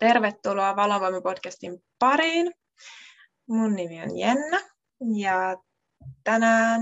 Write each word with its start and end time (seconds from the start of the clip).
Tervetuloa 0.00 0.76
Valovoima-podcastin 0.76 1.82
pariin. 1.98 2.52
Mun 3.48 3.74
nimi 3.74 4.02
on 4.02 4.18
Jenna 4.18 4.58
ja 5.16 5.56
tänään 6.24 6.80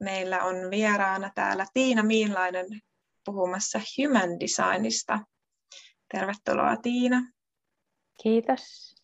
meillä 0.00 0.44
on 0.44 0.54
vieraana 0.70 1.30
täällä 1.34 1.66
Tiina 1.74 2.02
Miinlainen 2.02 2.66
puhumassa 3.24 3.78
Human 3.78 4.40
Designista. 4.40 5.18
Tervetuloa 6.12 6.76
Tiina. 6.76 7.22
Kiitos. 8.22 8.94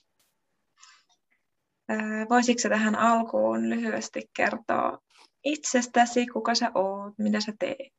Voisitko 2.31 2.69
tähän 2.69 2.95
alkuun 2.95 3.71
lyhyesti 3.71 4.31
kertoa 4.37 4.99
itsestäsi, 5.45 6.27
kuka 6.27 6.55
sä 6.55 6.71
oot, 6.75 7.15
mitä 7.19 7.41
sä 7.41 7.53
teet? 7.59 7.95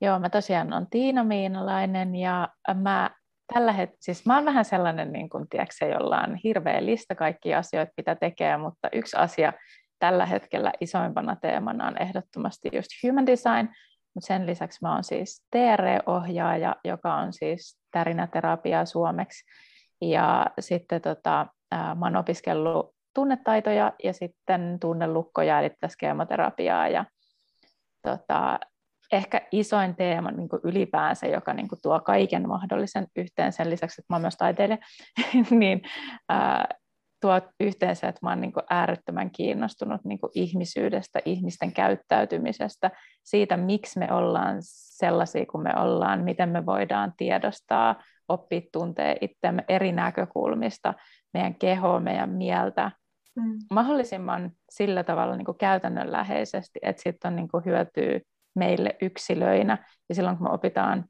Joo, 0.00 0.18
mä 0.18 0.30
tosiaan 0.30 0.72
olen 0.72 0.86
Tiina 0.90 1.24
Miinalainen 1.24 2.16
ja 2.16 2.48
mä 2.74 3.10
tällä 3.54 3.72
hetkellä, 3.72 3.98
siis 4.00 4.26
mä 4.26 4.34
oon 4.34 4.44
vähän 4.44 4.64
sellainen, 4.64 5.12
niin 5.12 5.28
kuin, 5.28 5.48
tiedätkö, 5.48 5.86
jolla 5.86 6.20
on 6.20 6.34
hirveä 6.44 6.86
lista 6.86 7.14
kaikkia 7.14 7.58
asioita, 7.58 7.92
mitä 7.96 8.14
tekee, 8.14 8.56
mutta 8.56 8.88
yksi 8.92 9.16
asia 9.16 9.52
tällä 9.98 10.26
hetkellä 10.26 10.72
isoimpana 10.80 11.36
teemana 11.36 11.86
on 11.86 12.02
ehdottomasti 12.02 12.68
just 12.72 12.88
human 13.06 13.26
design, 13.26 13.68
mutta 14.14 14.26
sen 14.26 14.46
lisäksi 14.46 14.78
mä 14.82 14.94
oon 14.94 15.04
siis 15.04 15.46
TR-ohjaaja, 15.50 16.76
joka 16.84 17.14
on 17.14 17.32
siis 17.32 17.80
tärinäterapia 17.90 18.84
suomeksi, 18.84 19.44
ja 20.00 20.46
sitten 20.60 21.02
tota, 21.02 21.46
mä 21.70 22.06
oon 22.06 22.16
opiskellut 22.16 22.94
tunnetaitoja 23.14 23.92
ja 24.04 24.12
sitten 24.12 24.78
tunnelukkoja, 24.80 25.60
eli 25.60 25.70
tässä 25.80 25.98
ja 26.88 27.04
tota, 28.02 28.60
ehkä 29.12 29.40
isoin 29.52 29.96
teema 29.96 30.30
niin 30.30 30.48
kuin 30.48 30.60
ylipäänsä, 30.64 31.26
joka 31.26 31.54
niin 31.54 31.68
kuin 31.68 31.78
tuo 31.82 32.00
kaiken 32.00 32.48
mahdollisen 32.48 33.06
yhteen 33.16 33.52
sen 33.52 33.70
lisäksi, 33.70 34.00
että 34.00 34.12
mä 34.12 34.16
oon 34.16 34.22
myös 34.22 34.36
taiteilija, 34.36 34.78
niin 35.50 35.82
ää, 36.28 36.68
tuo 37.20 37.40
yhteen 37.60 37.96
se, 37.96 38.08
että 38.08 38.18
mä 38.22 38.30
oon 38.30 38.40
niin 38.40 38.52
kuin 38.52 38.64
äärettömän 38.70 39.30
kiinnostunut 39.30 40.04
niin 40.04 40.20
kuin 40.20 40.30
ihmisyydestä, 40.34 41.20
ihmisten 41.24 41.72
käyttäytymisestä, 41.72 42.90
siitä, 43.24 43.56
miksi 43.56 43.98
me 43.98 44.12
ollaan 44.12 44.56
sellaisia 44.60 45.46
kuin 45.46 45.62
me 45.62 45.72
ollaan, 45.76 46.24
miten 46.24 46.48
me 46.48 46.66
voidaan 46.66 47.12
tiedostaa, 47.16 48.02
oppia 48.28 48.60
tuntee 48.72 49.16
itseämme 49.20 49.64
eri 49.68 49.92
näkökulmista, 49.92 50.94
meidän 51.34 51.54
kehoa, 51.54 52.00
meidän 52.00 52.30
mieltä, 52.30 52.90
mm. 53.36 53.58
mahdollisimman 53.70 54.50
sillä 54.70 55.04
tavalla 55.04 55.36
niin 55.36 55.46
kuin 55.46 55.58
käytännönläheisesti, 55.58 56.78
että 56.82 57.02
sitten 57.02 57.28
on 57.28 57.36
niin 57.36 57.48
kuin 57.48 57.64
hyötyä 57.64 58.20
meille 58.54 58.96
yksilöinä. 59.02 59.86
Ja 60.08 60.14
silloin 60.14 60.36
kun 60.36 60.46
me 60.46 60.52
opitaan 60.52 61.04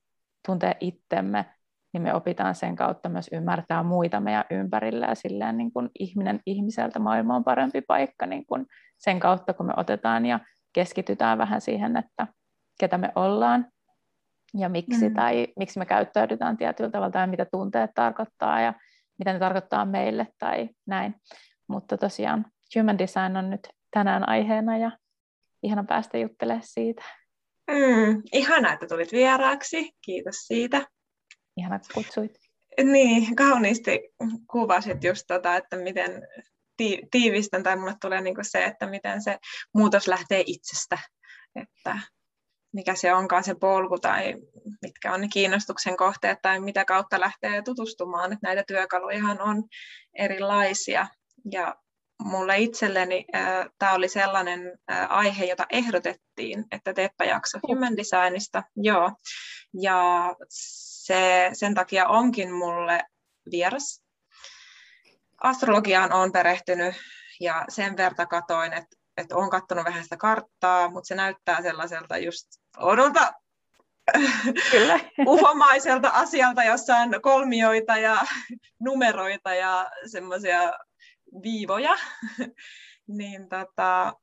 tuntea 0.46 0.74
itsemme, 0.80 1.44
niin 1.92 2.02
me 2.02 2.14
opitaan 2.14 2.54
sen 2.54 2.76
kautta 2.76 3.08
myös 3.08 3.30
ymmärtää 3.32 3.82
muita 3.82 4.20
meidän 4.20 4.44
ympärillä 4.50 5.06
ja 5.06 5.14
silleen 5.14 5.56
niin 5.56 5.72
kuin 5.72 5.90
ihminen 5.98 6.40
ihmiseltä 6.46 6.98
maailma 6.98 7.36
on 7.36 7.44
parempi 7.44 7.80
paikka 7.80 8.26
niin 8.26 8.46
kuin 8.46 8.66
sen 8.98 9.20
kautta, 9.20 9.54
kun 9.54 9.66
me 9.66 9.72
otetaan 9.76 10.26
ja 10.26 10.40
keskitytään 10.72 11.38
vähän 11.38 11.60
siihen, 11.60 11.96
että 11.96 12.26
ketä 12.80 12.98
me 12.98 13.12
ollaan 13.14 13.66
ja 14.58 14.68
miksi 14.68 15.08
mm. 15.08 15.14
tai 15.14 15.48
miksi 15.58 15.78
me 15.78 15.86
käyttäydytään 15.86 16.56
tietyllä 16.56 16.90
tavalla 16.90 17.12
tai 17.12 17.26
mitä 17.26 17.44
tunteet 17.44 17.90
tarkoittaa 17.94 18.60
ja 18.60 18.74
mitä 19.18 19.32
ne 19.32 19.38
tarkoittaa 19.38 19.84
meille 19.84 20.26
tai 20.38 20.68
näin. 20.86 21.14
Mutta 21.68 21.98
tosiaan 21.98 22.44
Human 22.76 22.98
Design 22.98 23.36
on 23.36 23.50
nyt 23.50 23.68
tänään 23.90 24.28
aiheena 24.28 24.78
ja 24.78 24.90
ihana 25.62 25.84
päästä 25.84 26.18
juttelemaan 26.18 26.62
siitä. 26.64 27.02
Mm, 27.72 28.22
ihana, 28.32 28.72
että 28.72 28.86
tulit 28.86 29.12
vieraaksi. 29.12 29.90
Kiitos 30.04 30.36
siitä. 30.36 30.86
Ihana, 31.56 31.76
että 31.76 31.88
kutsuit. 31.94 32.38
Niin, 32.84 33.36
kauniisti 33.36 34.00
kuvasit 34.50 35.04
just 35.04 35.24
tota, 35.26 35.56
että 35.56 35.76
miten 35.76 36.28
ti- 36.76 37.02
tiivistän, 37.10 37.62
tai 37.62 37.76
mulle 37.76 37.94
tulee 38.00 38.20
niinku 38.20 38.40
se, 38.44 38.64
että 38.64 38.86
miten 38.86 39.22
se 39.22 39.38
muutos 39.74 40.08
lähtee 40.08 40.44
itsestä, 40.46 40.98
että 41.54 41.98
mikä 42.72 42.94
se 42.94 43.14
onkaan 43.14 43.44
se 43.44 43.54
polku 43.54 43.98
tai 43.98 44.34
mitkä 44.82 45.12
on 45.12 45.20
ne 45.20 45.28
kiinnostuksen 45.32 45.96
kohteet 45.96 46.38
tai 46.42 46.60
mitä 46.60 46.84
kautta 46.84 47.20
lähtee 47.20 47.62
tutustumaan, 47.62 48.32
että 48.32 48.46
näitä 48.46 48.64
työkalujahan 48.66 49.40
on 49.40 49.64
erilaisia 50.14 51.06
ja 51.52 51.74
mulle 52.24 52.58
itselleni 52.58 53.24
äh, 53.34 53.66
tämä 53.78 53.92
oli 53.92 54.08
sellainen 54.08 54.78
äh, 54.92 55.06
aihe, 55.10 55.44
jota 55.44 55.66
ehdotettiin, 55.70 56.64
että 56.70 56.94
teepä 56.94 57.24
jakso 57.24 57.58
Human 57.68 57.96
Designista. 57.96 58.62
Joo. 58.76 59.12
Ja 59.80 60.34
se, 60.48 61.50
sen 61.52 61.74
takia 61.74 62.08
onkin 62.08 62.52
mulle 62.52 63.02
vieras. 63.50 64.02
Astrologiaan 65.42 66.12
on 66.12 66.32
perehtynyt 66.32 66.94
ja 67.40 67.64
sen 67.68 67.96
verta 67.96 68.26
katoin, 68.26 68.72
että, 68.72 68.96
että 69.16 69.36
olen 69.36 69.50
katsonut 69.50 69.84
vähän 69.84 70.02
sitä 70.02 70.16
karttaa, 70.16 70.90
mutta 70.90 71.08
se 71.08 71.14
näyttää 71.14 71.62
sellaiselta 71.62 72.18
just 72.18 72.48
odolta 72.78 73.32
Kyllä. 74.70 75.00
uhomaiselta 75.26 76.08
asialta, 76.08 76.64
jossa 76.64 76.96
on 76.96 77.22
kolmioita 77.22 77.96
ja 77.96 78.16
numeroita 78.80 79.54
ja 79.54 79.90
semmoisia 80.06 80.72
viivoja, 81.42 81.94
niin 83.18 83.48
tota, 83.48 84.14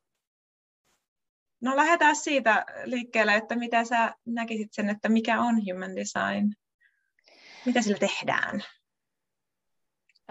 no 1.62 1.75
lähdetään 1.75 2.16
siitä 2.16 2.66
liikkeelle, 2.84 3.36
että 3.36 3.56
mitä 3.56 3.84
sä 3.84 4.16
näkisit 4.25 4.68
sen, 4.72 4.90
että 4.90 5.09
mikä 5.09 5.42
on 5.42 5.56
human 5.56 5.96
design? 5.96 6.53
Mitä 7.66 7.81
sillä 7.81 7.98
tehdään? 7.98 8.64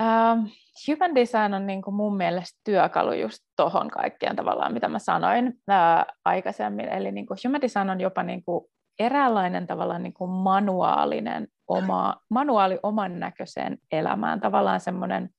Uh, 0.01 0.51
human 0.89 1.15
design 1.15 1.55
on 1.55 1.67
niin 1.67 1.83
kuin 1.83 1.95
mun 1.95 2.17
mielestä 2.17 2.61
työkalu 2.65 3.13
just 3.13 3.39
tuohon 3.57 3.91
kaikkeen 3.91 4.37
tavallaan, 4.37 4.73
mitä 4.73 4.89
mä 4.89 4.99
sanoin 4.99 5.47
uh, 5.49 6.15
aikaisemmin. 6.25 6.89
Eli 6.89 7.13
niin 7.13 7.27
kuin 7.27 7.39
human 7.45 7.61
design 7.61 7.91
on 7.91 8.01
jopa 8.01 8.23
niin 8.23 8.45
kuin 8.45 8.65
eräänlainen 8.99 9.67
tavallaan 9.67 10.03
niin 10.03 10.15
kuin 10.15 10.31
manuaalinen 10.31 11.49
oma, 11.69 12.17
manuaali 12.31 12.79
oman 12.83 13.21
näköiseen 13.21 13.79
elämään. 13.93 14.41
Tavallaan 14.41 14.81
semmoinen 14.81 15.31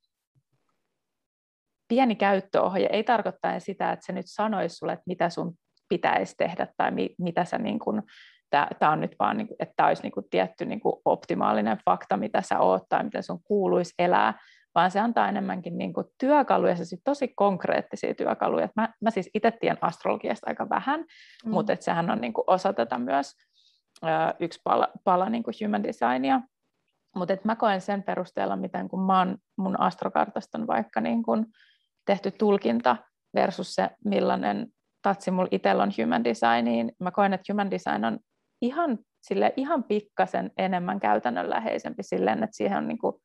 pieni 1.90 2.16
käyttöohje 2.16 2.90
ei 2.92 3.04
tarkoittaa 3.04 3.60
sitä, 3.60 3.92
että 3.92 4.06
se 4.06 4.14
nyt 4.14 4.26
sanoisi 4.28 4.76
sulle, 4.76 4.94
että 4.94 5.04
mitä 5.08 5.30
sun 5.30 5.54
pitäisi 5.90 6.36
tehdä 6.38 6.68
tai 6.78 6.92
mi, 6.92 7.16
mitä 7.20 7.46
sä 7.46 7.58
niin 7.58 7.80
kuin, 7.80 8.04
tämä 8.80 8.92
on 8.92 9.02
nyt 9.02 9.16
vaan, 9.20 9.38
niin 9.38 9.48
kuin, 9.48 9.56
että 9.60 9.74
tämä 9.76 9.88
olisi 9.88 10.04
niin 10.04 10.12
kuin 10.12 10.26
tietty 10.30 10.66
niin 10.66 10.80
kuin 10.80 10.96
optimaalinen 11.06 11.78
fakta, 11.86 12.18
mitä 12.18 12.42
sä 12.42 12.60
oot 12.60 12.84
tai 12.90 13.04
miten 13.04 13.24
sun 13.24 13.44
kuuluisi 13.44 13.94
elää, 14.00 14.34
vaan 14.76 14.92
se 14.92 15.00
antaa 15.00 15.30
enemmänkin 15.30 15.78
niin 15.78 15.94
kuin 15.94 16.08
työkaluja, 16.20 16.76
se 16.76 16.98
tosi 17.04 17.28
konkreettisia 17.28 18.16
työkaluja. 18.16 18.70
Mä, 18.76 18.90
mä 19.02 19.12
siis 19.12 19.30
itse 19.34 19.52
tiedän 19.52 19.78
astrologiasta 19.82 20.50
aika 20.50 20.70
vähän, 20.70 21.00
mm. 21.46 21.52
mutta 21.52 21.74
että 21.74 21.86
sehän 21.86 22.10
on 22.12 22.22
niin 22.22 22.34
kuin 22.34 22.44
osa 22.48 22.74
tätä 22.74 22.98
myös 22.98 23.34
ö, 24.04 24.08
yksi 24.40 24.60
pala, 24.64 24.88
pala 25.04 25.30
niin 25.30 25.44
kuin 25.44 25.54
human 25.66 25.84
designia. 25.84 26.42
Mutta 27.16 27.38
mä 27.44 27.56
koen 27.56 27.82
sen 27.82 28.04
perusteella, 28.04 28.56
miten 28.56 28.90
kun 28.90 29.06
mä 29.06 29.20
oon 29.20 29.38
mun 29.58 29.80
astrokartasta 29.80 30.58
on 30.58 30.68
vaikka 30.68 31.02
niin 31.02 31.24
kuin 31.24 31.46
tehty 32.10 32.32
tulkinta 32.32 32.98
versus 33.36 33.76
se, 33.76 33.90
millainen 34.06 34.68
tatsi 35.02 35.32
mulla 35.32 35.48
itsellä 35.52 35.84
on 35.84 35.92
human 36.02 36.24
designiin. 36.24 36.92
Mä 37.00 37.12
koen, 37.12 37.34
että 37.34 37.54
human 37.54 37.72
design 37.72 38.06
on 38.06 38.20
ihan, 38.62 39.00
sille, 39.22 39.54
ihan 39.58 39.84
pikkasen 39.84 40.52
enemmän 40.58 41.00
käytännönläheisempi 41.00 42.04
silleen, 42.04 42.44
että 42.44 42.58
siihen 42.58 42.78
on 42.78 42.88
niin 42.88 42.98
kuin 42.98 43.16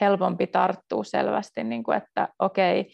helpompi 0.00 0.46
tarttua 0.46 1.04
selvästi, 1.04 1.64
niin 1.64 1.82
kuin, 1.82 1.96
että 1.96 2.28
okei, 2.38 2.90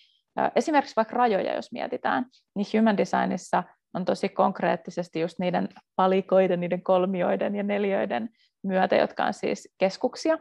esimerkiksi 0.57 0.97
vaikka 0.97 1.17
rajoja, 1.17 1.55
jos 1.55 1.73
mietitään, 1.73 2.27
niin 2.55 2.67
human 2.79 2.97
designissa 2.97 3.63
on 3.95 4.05
tosi 4.05 4.29
konkreettisesti 4.29 5.21
just 5.21 5.39
niiden 5.39 5.69
palikoiden, 5.97 6.61
niiden 6.61 6.83
kolmioiden 6.83 7.55
ja 7.55 7.63
neljöiden 7.63 8.29
myötä, 8.63 8.97
jotka 8.97 9.25
on 9.25 9.35
siis 9.35 9.69
keskuksia, 9.79 10.39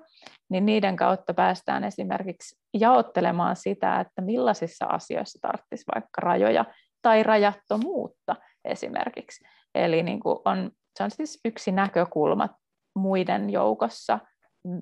niin 0.50 0.66
niiden 0.66 0.96
kautta 0.96 1.34
päästään 1.34 1.84
esimerkiksi 1.84 2.56
jaottelemaan 2.74 3.56
sitä, 3.56 4.00
että 4.00 4.22
millaisissa 4.22 4.86
asioissa 4.86 5.40
tarvitsisi 5.42 5.86
vaikka 5.96 6.22
rajoja 6.22 6.66
tai 7.02 7.24
rajattomuutta 7.24 8.36
esimerkiksi. 8.66 9.46
Eli 9.76 10.04
niin 10.04 10.20
kuin 10.20 10.40
on, 10.46 10.72
se 10.98 11.04
on 11.04 11.12
siis 11.12 11.40
yksi 11.46 11.72
näkökulma 11.72 12.50
muiden 12.96 13.50
joukossa 13.50 14.20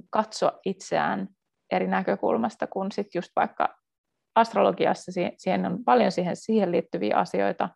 katsoa 0.09 0.59
itseään 0.65 1.27
eri 1.71 1.87
näkökulmasta, 1.87 2.67
kun 2.67 2.91
sitten 2.91 3.19
just 3.19 3.31
vaikka 3.35 3.77
astrologiassa 4.35 5.11
siihen 5.37 5.65
on 5.65 5.83
paljon 5.85 6.11
siihen, 6.11 6.35
siihen 6.35 6.71
liittyviä 6.71 7.17
asioita, 7.17 7.69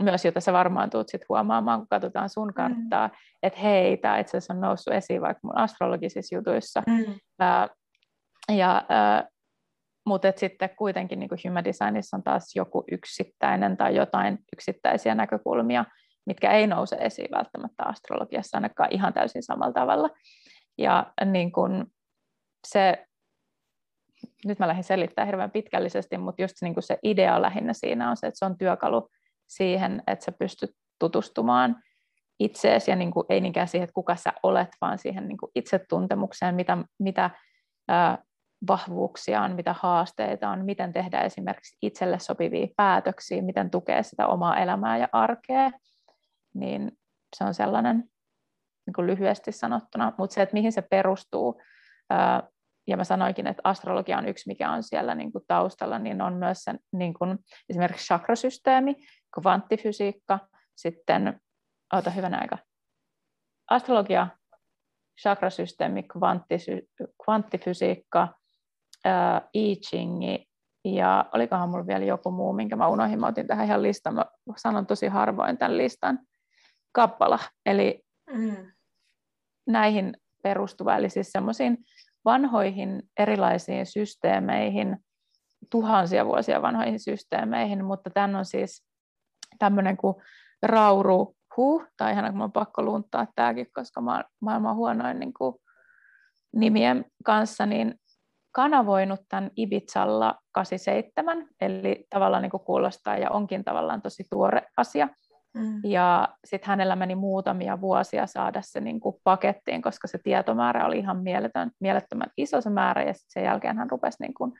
myös, 0.00 0.24
jota 0.24 0.40
sä 0.40 0.52
varmaan 0.52 0.90
tulet 0.90 1.08
sit 1.08 1.28
huomaamaan, 1.28 1.80
kun 1.80 1.88
katsotaan 1.88 2.28
sun 2.28 2.48
mm. 2.48 2.54
karttaa, 2.54 3.08
mm. 3.08 3.14
että 3.42 3.60
hei, 3.60 3.96
tämä 3.96 4.18
itse 4.18 4.36
asiassa 4.36 4.54
on 4.54 4.60
noussut 4.60 4.94
esiin 4.94 5.20
vaikka 5.20 5.40
mun 5.42 5.58
astrologisissa 5.58 6.34
jutuissa. 6.34 6.82
Mm. 6.86 7.14
Ää, 7.38 7.68
ja, 8.52 8.86
ää, 8.88 9.28
mutta 10.06 10.32
sitten 10.36 10.70
kuitenkin 10.76 11.18
niin 11.18 11.30
human 11.44 11.64
designissa 11.64 12.16
on 12.16 12.22
taas 12.22 12.56
joku 12.56 12.84
yksittäinen 12.92 13.76
tai 13.76 13.96
jotain 13.96 14.38
yksittäisiä 14.52 15.14
näkökulmia, 15.14 15.84
mitkä 16.26 16.52
ei 16.52 16.66
nouse 16.66 16.96
esiin 17.00 17.30
välttämättä 17.30 17.84
astrologiassa 17.84 18.56
ainakaan 18.56 18.92
ihan 18.92 19.12
täysin 19.12 19.42
samalla 19.42 19.72
tavalla. 19.72 20.10
Ja 20.78 21.12
niin 21.24 21.52
kun, 21.52 21.86
se, 22.66 23.06
nyt 24.44 24.58
mä 24.58 24.68
lähdin 24.68 24.84
selittämään 24.84 25.28
hirveän 25.28 25.50
pitkällisesti, 25.50 26.18
mutta 26.18 26.42
just 26.42 26.54
niin 26.62 26.74
kuin 26.74 26.84
se 26.84 26.98
idea 27.02 27.42
lähinnä 27.42 27.72
siinä 27.72 28.10
on 28.10 28.16
se, 28.16 28.26
että 28.26 28.38
se 28.38 28.44
on 28.44 28.58
työkalu 28.58 29.08
siihen, 29.48 30.02
että 30.06 30.24
sä 30.24 30.32
pystyt 30.32 30.70
tutustumaan 30.98 31.82
itseesi 32.40 32.90
ja 32.90 32.96
niin 32.96 33.10
kuin, 33.10 33.26
ei 33.28 33.40
niinkään 33.40 33.68
siihen, 33.68 33.84
että 33.84 33.94
kuka 33.94 34.16
sä 34.16 34.32
olet, 34.42 34.68
vaan 34.80 34.98
siihen 34.98 35.28
niin 35.28 35.38
kuin 35.38 35.52
itsetuntemukseen, 35.54 36.54
mitä, 36.54 36.78
mitä 36.98 37.30
ää, 37.88 38.18
vahvuuksia 38.68 39.42
on, 39.42 39.54
mitä 39.54 39.74
haasteita 39.78 40.50
on, 40.50 40.64
miten 40.64 40.92
tehdä 40.92 41.20
esimerkiksi 41.20 41.76
itselle 41.82 42.18
sopivia 42.18 42.66
päätöksiä, 42.76 43.42
miten 43.42 43.70
tukea 43.70 44.02
sitä 44.02 44.26
omaa 44.26 44.56
elämää 44.56 44.98
ja 44.98 45.08
arkea, 45.12 45.70
niin 46.54 46.92
se 47.36 47.44
on 47.44 47.54
sellainen 47.54 47.96
niin 48.86 48.94
kuin 48.94 49.06
lyhyesti 49.06 49.52
sanottuna, 49.52 50.12
mutta 50.18 50.34
se, 50.34 50.42
että 50.42 50.54
mihin 50.54 50.72
se 50.72 50.82
perustuu, 50.82 51.60
ää, 52.10 52.42
ja 52.86 52.96
mä 52.96 53.04
sanoinkin, 53.04 53.46
että 53.46 53.60
astrologia 53.64 54.18
on 54.18 54.28
yksi, 54.28 54.48
mikä 54.48 54.70
on 54.70 54.82
siellä 54.82 55.14
niin 55.14 55.32
kuin 55.32 55.44
taustalla, 55.46 55.98
niin 55.98 56.22
on 56.22 56.34
myös 56.34 56.58
sen, 56.58 56.78
niin 56.92 57.14
kuin 57.14 57.38
esimerkiksi 57.70 58.06
chakrasysteemi, 58.06 58.96
kvanttifysiikka, 59.40 60.38
sitten, 60.76 61.40
ota 61.92 62.10
hyvän 62.10 62.34
aika, 62.34 62.58
astrologia, 63.70 64.28
chakrasysteemi, 65.22 66.04
kvanttifysiikka, 67.24 68.28
I 69.54 69.76
Chingi 69.76 70.48
ja 70.84 71.24
olikohan 71.34 71.68
mulla 71.68 71.86
vielä 71.86 72.04
joku 72.04 72.30
muu, 72.30 72.52
minkä 72.52 72.76
mä 72.76 72.88
unohdin, 72.88 73.20
mä 73.20 73.26
otin 73.26 73.46
tähän 73.46 73.66
ihan 73.66 73.82
listan, 73.82 74.14
mä 74.14 74.24
sanon 74.56 74.86
tosi 74.86 75.06
harvoin 75.06 75.58
tämän 75.58 75.78
listan, 75.78 76.18
kappala, 76.92 77.38
eli 77.66 78.04
mm. 78.30 78.72
näihin 79.66 80.16
perustuva, 80.42 80.96
eli 80.96 81.10
siis 81.10 81.32
semmoisiin 81.32 81.78
vanhoihin 82.24 83.02
erilaisiin 83.18 83.86
systeemeihin, 83.86 84.96
tuhansia 85.70 86.26
vuosia 86.26 86.62
vanhoihin 86.62 87.00
systeemeihin, 87.00 87.84
mutta 87.84 88.10
tämän 88.10 88.36
on 88.36 88.44
siis 88.44 88.87
tämmöinen 89.58 89.96
kuin 89.96 90.14
Rauru 90.62 91.36
Hu, 91.56 91.82
tai 91.96 92.12
ihan 92.12 92.32
kun 92.32 92.42
on 92.42 92.52
pakko 92.52 92.82
lunttaa 92.82 93.26
tämäkin, 93.34 93.66
koska 93.74 94.00
mä 94.00 94.14
oon 94.14 94.24
maailman 94.40 94.76
huonoin 94.76 95.18
niin 95.18 95.34
kuin 95.34 95.54
nimien 96.52 97.04
kanssa, 97.24 97.66
niin 97.66 97.94
kanavoinut 98.52 99.20
tämän 99.28 99.50
Ibizalla 99.56 100.34
87, 100.52 101.48
eli 101.60 102.06
tavallaan 102.10 102.42
niin 102.42 102.50
kuin 102.50 102.64
kuulostaa 102.64 103.18
ja 103.18 103.30
onkin 103.30 103.64
tavallaan 103.64 104.02
tosi 104.02 104.24
tuore 104.30 104.62
asia. 104.76 105.08
Mm. 105.54 105.80
Ja 105.84 106.28
sitten 106.44 106.68
hänellä 106.68 106.96
meni 106.96 107.14
muutamia 107.14 107.80
vuosia 107.80 108.26
saada 108.26 108.60
se 108.62 108.80
niin 108.80 109.00
kuin 109.00 109.16
pakettiin, 109.24 109.82
koska 109.82 110.08
se 110.08 110.18
tietomäärä 110.18 110.86
oli 110.86 110.98
ihan 110.98 111.22
mieletön, 111.22 111.70
mielettömän 111.80 112.30
iso 112.36 112.60
se 112.60 112.70
määrä, 112.70 113.02
ja 113.02 113.12
sen 113.16 113.44
jälkeen 113.44 113.78
hän 113.78 113.90
rupesi 113.90 114.22
niin 114.22 114.34
kuin 114.34 114.52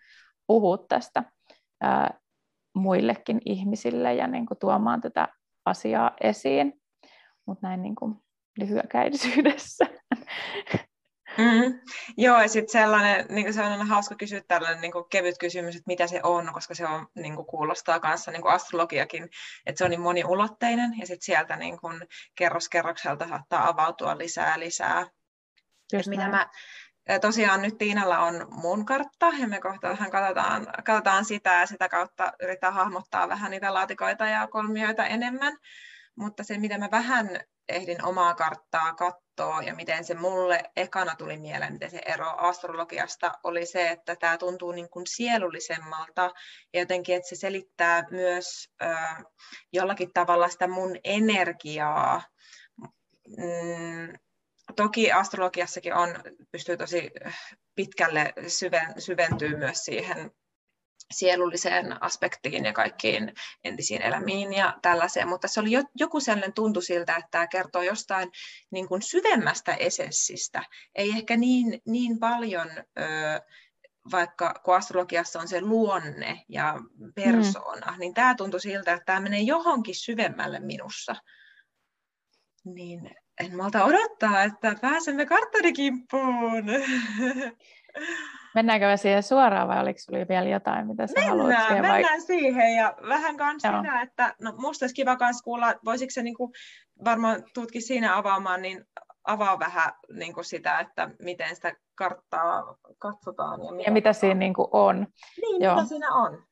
puhua 0.47 0.79
tästä 0.89 1.25
ää, 1.81 2.19
muillekin 2.79 3.41
ihmisille 3.45 4.15
ja 4.15 4.27
niin 4.27 4.47
kuin 4.47 4.59
tuomaan 4.59 5.01
tätä 5.01 5.29
asiaa 5.65 6.11
esiin. 6.21 6.81
Mutta 7.47 7.67
näin 7.67 7.83
niin 7.83 7.95
kuin 7.95 8.15
lyhykäisyydessä. 8.59 9.87
Mm. 11.39 11.81
Joo, 12.17 12.43
ja 12.43 12.49
sitten 12.49 12.73
sellainen, 12.73 13.27
niin 13.29 13.55
se 13.55 13.63
on 13.63 13.87
hauska 13.87 14.15
kysyä 14.15 14.43
tällainen 14.49 14.81
niin 14.81 14.93
kevyt 15.11 15.39
kysymys, 15.39 15.77
että 15.77 15.87
mitä 15.87 16.07
se 16.07 16.21
on, 16.23 16.51
koska 16.53 16.75
se 16.75 16.87
on, 16.87 17.07
niin 17.15 17.35
kuin 17.37 17.47
kuulostaa 17.47 18.01
kanssa 18.01 18.31
niin 18.31 18.43
kuin 18.43 18.53
astrologiakin, 18.53 19.29
että 19.67 19.79
se 19.79 19.85
on 19.85 19.91
niin 19.91 20.01
moniulotteinen, 20.01 20.99
ja 21.01 21.07
sitten 21.07 21.27
sieltä 21.27 21.57
niin 21.57 21.81
kuin 21.81 22.01
kerros 22.35 22.69
kerrokselta 22.69 23.29
saattaa 23.29 23.69
avautua 23.69 24.19
lisää 24.19 24.59
lisää. 24.59 25.07
mitä 26.09 26.29
mä, 26.29 26.51
tosiaan 27.21 27.63
nyt 27.63 27.79
Tiinalla 27.79 28.19
on 28.19 28.47
mun 28.51 28.87
kartta, 28.87 29.27
ja 29.41 29.49
me 29.49 29.61
kohta 29.61 29.89
vähän 29.89 30.11
katsotaan, 30.11 30.67
katsotaan 30.85 31.25
sitä, 31.25 31.53
ja 31.53 31.67
sitä 31.67 31.89
kautta 31.89 32.33
yritetään 32.43 32.75
hahmottaa 32.75 33.29
vähän 33.29 33.51
niitä 33.51 33.75
laatikoita 33.75 34.27
ja 34.27 34.47
kolmioita 34.47 35.07
enemmän. 35.07 35.57
Mutta 36.17 36.45
se, 36.45 36.59
mitä 36.59 36.79
mä 36.79 36.89
vähän 36.91 37.41
ehdin 37.69 38.05
omaa 38.05 38.35
karttaa 38.35 38.95
katsoa 38.95 39.63
ja 39.63 39.75
miten 39.75 40.05
se 40.05 40.15
mulle 40.15 40.63
ekana 40.77 41.15
tuli 41.17 41.39
mieleen, 41.39 41.73
miten 41.73 41.91
se 41.91 42.01
ero 42.07 42.35
astrologiasta 42.37 43.33
oli 43.45 43.67
se, 43.67 43.89
että 43.89 44.17
tämä 44.17 44.39
tuntuu 44.39 44.73
niin 44.73 44.91
kuin 44.91 45.07
sielullisemmalta 45.07 46.31
ja 46.73 46.81
jotenkin, 46.81 47.17
että 47.17 47.29
se 47.29 47.37
selittää 47.37 48.05
myös 48.11 48.71
äh, 48.83 49.25
jollakin 49.73 50.13
tavalla 50.15 50.49
sitä 50.49 50.69
mun 50.69 50.97
energiaa. 51.05 52.23
Mm, 53.37 54.19
toki 54.77 55.13
astrologiassakin 55.13 55.95
on, 55.95 56.09
pystyy 56.53 56.77
tosi 56.77 57.11
pitkälle 57.75 58.33
syven, 58.49 58.95
syventyy 58.99 59.57
myös 59.57 59.85
siihen 59.85 60.31
sielulliseen 61.13 62.03
aspektiin 62.03 62.65
ja 62.65 62.73
kaikkiin 62.73 63.33
entisiin 63.65 64.03
elämiin 64.03 64.53
ja 64.53 64.79
tällaiseen, 64.83 65.29
mutta 65.29 65.49
se 65.49 65.61
oli 65.61 65.73
jo, 65.73 65.83
joku 65.95 66.21
sellainen 66.21 66.53
tuntu 66.53 66.81
siltä, 66.81 67.17
että 67.17 67.29
tämä 67.31 67.47
kertoo 67.47 67.83
jostain 67.83 68.31
niin 68.71 68.89
kuin 68.89 69.03
syvemmästä 69.03 69.75
esenssistä, 69.75 70.63
ei 70.95 71.09
ehkä 71.11 71.37
niin, 71.37 71.81
niin 71.87 72.19
paljon, 72.19 72.71
ö, 72.99 73.03
vaikka 74.11 74.55
kun 74.65 74.77
astrologiassa 74.77 75.41
on 75.41 75.49
se 75.49 75.61
luonne 75.61 76.45
ja 76.49 76.75
persona, 77.15 77.93
mm. 77.93 77.99
niin 77.99 78.15
tämä 78.15 78.35
tuntui 78.35 78.61
siltä, 78.61 78.93
että 78.93 79.05
tämä 79.05 79.21
menee 79.21 79.41
johonkin 79.41 79.95
syvemmälle 79.95 80.61
minussa. 80.61 81.17
Niin 82.65 83.11
en 83.41 83.57
malta 83.57 83.85
odottaa, 83.85 84.43
että 84.43 84.75
pääsemme 84.81 85.27
karttanikimppuun. 85.27 86.65
Mennäänkö 88.55 88.87
me 88.87 88.97
siihen 88.97 89.23
suoraan 89.23 89.69
vai 89.69 89.81
oliko 89.81 89.99
sinulla 89.99 90.29
vielä 90.29 90.49
jotain, 90.49 90.87
mitä 90.87 91.07
sä 91.07 91.13
mennään, 91.17 91.39
haluat 91.39 91.57
siihen? 91.57 91.83
Mennään 91.83 92.03
vai... 92.03 92.21
siihen 92.21 92.77
ja 92.77 92.95
vähän 93.09 93.37
kans 93.37 93.63
sitä, 93.63 94.01
että 94.03 94.35
no 94.41 94.53
musta 94.57 94.85
olisi 94.85 94.95
kiva 94.95 95.17
kans 95.17 95.43
kuulla, 95.43 95.75
voisiko 95.85 96.11
se 96.11 96.23
niinku, 96.23 96.53
varmaan 97.05 97.45
tutki 97.55 97.81
siinä 97.81 98.17
avaamaan, 98.17 98.63
niin 98.63 98.85
avaa 99.25 99.59
vähän 99.59 99.93
niinku 100.13 100.43
sitä, 100.43 100.81
että 100.81 101.11
miten 101.23 101.57
sitä 101.57 101.73
karttaa 101.95 102.77
katsotaan. 102.99 103.61
Ja, 103.61 103.83
ja 103.87 103.93
mitä 103.93 104.13
siinä 104.13 104.35
niinku 104.35 104.69
on. 104.73 105.07
Niin, 105.43 105.63
Joo. 105.63 105.75
mitä 105.75 105.89
siinä 105.89 106.15
on. 106.15 106.45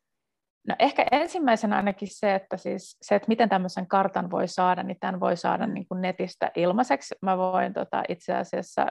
No 0.68 0.74
ehkä 0.78 1.06
ensimmäisenä 1.12 1.76
ainakin 1.76 2.08
se, 2.10 2.34
että, 2.34 2.56
siis, 2.56 2.98
se, 3.02 3.14
että 3.14 3.28
miten 3.28 3.48
tämmöisen 3.48 3.86
kartan 3.86 4.30
voi 4.30 4.48
saada, 4.48 4.82
niin 4.82 4.96
tämän 5.00 5.20
voi 5.20 5.36
saada 5.36 5.66
niin 5.66 5.88
kuin 5.88 6.00
netistä 6.00 6.50
ilmaiseksi. 6.54 7.14
Mä 7.22 7.38
voin 7.38 7.72
tota, 7.72 8.02
itse 8.08 8.34
asiassa, 8.34 8.86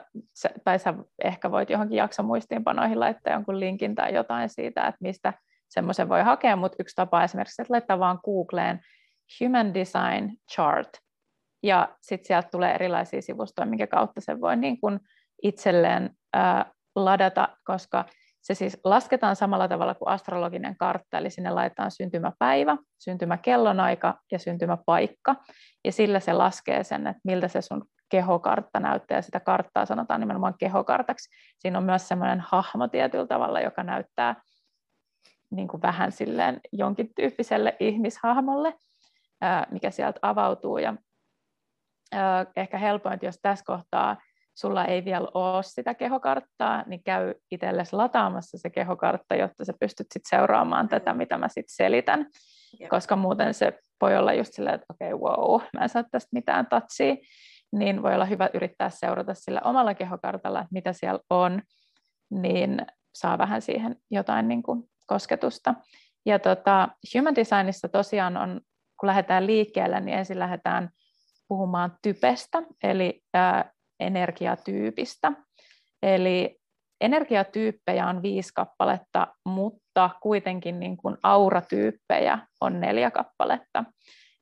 tai 0.64 0.78
sä 0.78 0.94
ehkä 1.24 1.50
voit 1.50 1.70
johonkin 1.70 1.96
jakson 1.96 2.26
muistiinpanoihin 2.26 3.00
laittaa 3.00 3.32
jonkun 3.32 3.60
linkin 3.60 3.94
tai 3.94 4.14
jotain 4.14 4.48
siitä, 4.48 4.86
että 4.86 4.98
mistä 5.00 5.32
semmoisen 5.68 6.08
voi 6.08 6.22
hakea, 6.22 6.56
mutta 6.56 6.76
yksi 6.80 6.96
tapa 6.96 7.24
esimerkiksi, 7.24 7.62
että 7.62 7.72
laittaa 7.72 7.98
vaan 7.98 8.18
Googleen 8.24 8.80
Human 9.40 9.74
Design 9.74 10.32
Chart, 10.52 10.88
ja 11.62 11.96
sitten 12.00 12.26
sieltä 12.26 12.48
tulee 12.52 12.74
erilaisia 12.74 13.22
sivustoja, 13.22 13.66
minkä 13.66 13.86
kautta 13.86 14.20
se 14.20 14.40
voi 14.40 14.56
niin 14.56 14.80
kuin 14.80 15.00
itselleen 15.42 16.10
äh, 16.36 16.64
ladata, 16.96 17.48
koska 17.64 18.04
se 18.46 18.54
siis 18.54 18.80
lasketaan 18.84 19.36
samalla 19.36 19.68
tavalla 19.68 19.94
kuin 19.94 20.08
astrologinen 20.08 20.76
kartta, 20.76 21.18
eli 21.18 21.30
sinne 21.30 21.50
laitetaan 21.50 21.90
syntymäpäivä, 21.90 22.76
syntymäkellonaika 22.98 24.14
ja 24.32 24.38
syntymäpaikka, 24.38 25.36
ja 25.84 25.92
sillä 25.92 26.20
se 26.20 26.32
laskee 26.32 26.84
sen, 26.84 27.06
että 27.06 27.20
miltä 27.24 27.48
se 27.48 27.60
sun 27.60 27.84
kehokartta 28.08 28.80
näyttää, 28.80 29.18
ja 29.18 29.22
sitä 29.22 29.40
karttaa 29.40 29.86
sanotaan 29.86 30.20
nimenomaan 30.20 30.54
kehokartaksi. 30.58 31.28
Siinä 31.58 31.78
on 31.78 31.84
myös 31.84 32.08
semmoinen 32.08 32.40
hahmo 32.40 32.88
tietyllä 32.88 33.26
tavalla, 33.26 33.60
joka 33.60 33.82
näyttää 33.82 34.36
niin 35.50 35.68
kuin 35.68 35.82
vähän 35.82 36.12
silleen 36.12 36.60
jonkin 36.72 37.14
tyyppiselle 37.16 37.76
ihmishahmolle, 37.80 38.74
mikä 39.70 39.90
sieltä 39.90 40.18
avautuu, 40.22 40.78
ja 40.78 40.94
ehkä 42.56 42.78
helpoin, 42.78 43.18
jos 43.22 43.38
tässä 43.42 43.64
kohtaa 43.64 44.16
sulla 44.56 44.84
ei 44.84 45.04
vielä 45.04 45.28
ole 45.34 45.62
sitä 45.62 45.94
kehokarttaa, 45.94 46.84
niin 46.86 47.02
käy 47.04 47.34
itsellesi 47.50 47.96
lataamassa 47.96 48.58
se 48.58 48.70
kehokartta, 48.70 49.34
jotta 49.34 49.64
sä 49.64 49.72
pystyt 49.80 50.06
sit 50.12 50.22
seuraamaan 50.28 50.88
tätä, 50.88 51.12
mm. 51.12 51.18
mitä 51.18 51.38
mä 51.38 51.48
sitten 51.48 51.74
selitän. 51.76 52.26
Jep. 52.80 52.90
Koska 52.90 53.16
muuten 53.16 53.54
se 53.54 53.78
voi 54.00 54.16
olla 54.16 54.32
just 54.32 54.52
silleen, 54.54 54.74
että 54.74 54.86
okei, 54.90 55.12
okay, 55.12 55.30
wow, 55.30 55.60
mä 55.74 55.82
en 55.82 55.88
saa 55.88 56.04
tästä 56.10 56.28
mitään 56.32 56.66
tatsia. 56.66 57.16
Niin 57.72 58.02
voi 58.02 58.14
olla 58.14 58.24
hyvä 58.24 58.50
yrittää 58.54 58.90
seurata 58.90 59.34
sillä 59.34 59.60
omalla 59.64 59.94
kehokartalla, 59.94 60.60
että 60.60 60.72
mitä 60.72 60.92
siellä 60.92 61.20
on, 61.30 61.62
niin 62.30 62.86
saa 63.14 63.38
vähän 63.38 63.62
siihen 63.62 63.96
jotain 64.10 64.48
niin 64.48 64.62
kuin 64.62 64.82
kosketusta. 65.06 65.74
Ja 66.26 66.38
tota, 66.38 66.88
Human 67.14 67.34
Designissa 67.34 67.88
tosiaan 67.88 68.36
on, 68.36 68.60
kun 69.00 69.06
lähdetään 69.06 69.46
liikkeelle, 69.46 70.00
niin 70.00 70.18
ensin 70.18 70.38
lähdetään 70.38 70.90
puhumaan 71.48 71.98
typestä, 72.02 72.62
eli 72.82 73.22
ää, 73.34 73.72
energiatyypistä. 74.00 75.32
Eli 76.02 76.56
energiatyyppejä 77.00 78.06
on 78.06 78.22
viisi 78.22 78.50
kappaletta, 78.54 79.26
mutta 79.44 80.10
kuitenkin 80.22 80.80
niin 80.80 80.96
kuin 80.96 81.16
auratyyppejä 81.22 82.38
on 82.60 82.80
neljä 82.80 83.10
kappaletta. 83.10 83.84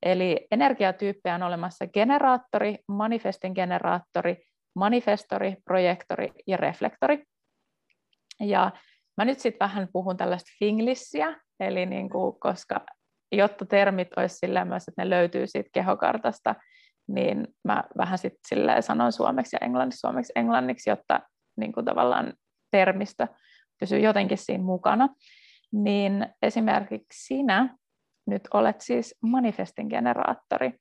Eli 0.03 0.47
energiatyyppejä 0.51 1.35
on 1.35 1.43
olemassa 1.43 1.87
generaattori, 1.87 2.79
manifestin 2.89 3.53
generaattori, 3.55 4.37
manifestori, 4.77 5.57
projektori 5.65 6.33
ja 6.47 6.57
reflektori. 6.57 7.25
Ja 8.41 8.73
mä 9.17 9.25
nyt 9.25 9.41
sitten 9.41 9.67
vähän 9.67 9.89
puhun 9.93 10.17
tällaista 10.17 10.51
finglissiä, 10.59 11.41
eli 11.61 11.87
niin 11.87 12.11
kuin, 12.11 12.41
koska 12.41 12.81
jotta 13.33 13.67
termit 13.67 14.09
olisi 14.17 14.37
silleen 14.37 14.69
myös, 14.69 14.89
että 14.89 15.05
ne 15.05 15.11
löytyy 15.11 15.47
siitä 15.47 15.71
kehokartasta, 15.73 16.55
niin 17.09 17.49
mä 17.65 17.85
vähän 17.97 18.19
sitten 18.19 18.41
silleen 18.49 18.83
sanon 18.83 19.13
suomeksi 19.13 19.57
ja 19.57 19.67
englanniksi, 19.67 20.01
suomeksi 20.01 20.33
englanniksi, 20.37 20.91
jotta 20.91 21.21
niin 21.57 21.73
kuin 21.73 21.87
tavallaan 21.87 22.33
termistö 22.71 23.27
pysyy 23.81 23.99
jotenkin 23.99 24.39
siinä 24.39 24.65
mukana. 24.65 25.09
Niin 25.73 26.27
esimerkiksi 26.43 27.27
sinä 27.27 27.77
nyt 28.27 28.49
olet 28.55 28.81
siis 28.81 29.15
manifestin 29.23 29.87
generaattori. 29.87 30.73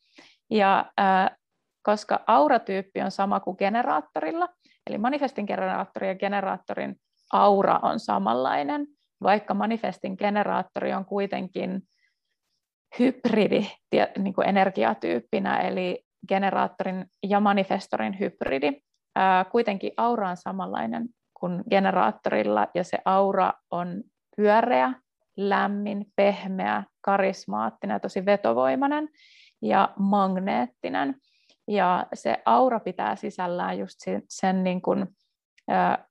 Ja 0.50 0.92
ää, 0.98 1.36
koska 1.84 2.24
auratyyppi 2.27 3.01
on 3.01 3.12
sama 3.12 3.39
kuin 3.39 3.58
generaattorilla, 3.58 4.50
eli 4.88 4.98
manifestin 4.98 5.46
generaattori 5.46 6.08
ja 6.08 6.15
generaattorin 6.15 6.96
aura 7.34 7.80
on 7.82 8.00
samanlainen, 8.00 8.88
vaikka 9.24 9.53
manifestin 9.53 10.15
generaattori 10.20 10.94
on 10.94 11.06
kuitenkin 11.06 11.82
hybridi 13.00 13.68
niin 14.18 14.34
kuin 14.34 14.50
energiatyyppinä, 14.50 15.58
eli 15.58 16.06
generaattorin 16.27 17.06
ja 17.24 17.39
manifestorin 17.39 18.20
hybridi. 18.20 18.72
Kuitenkin 19.51 19.92
aura 19.98 20.30
on 20.30 20.38
samanlainen 20.38 21.10
kuin 21.39 21.63
generaattorilla, 21.70 22.68
ja 22.74 22.84
se 22.84 22.98
aura 23.06 23.53
on 23.72 24.03
pyöreä, 24.36 24.94
lämmin, 25.38 26.06
pehmeä, 26.15 26.84
karismaattinen, 27.01 28.01
tosi 28.01 28.25
vetovoimainen 28.25 29.10
ja 29.62 29.94
magneettinen. 30.00 31.15
Ja 31.68 32.08
se 32.13 32.42
aura 32.46 32.80
pitää 32.80 33.15
sisällään 33.15 33.80
just 33.80 33.96
sen, 33.98 34.22
sen 34.30 34.63
niin 34.63 34.82
kuin, 34.82 35.08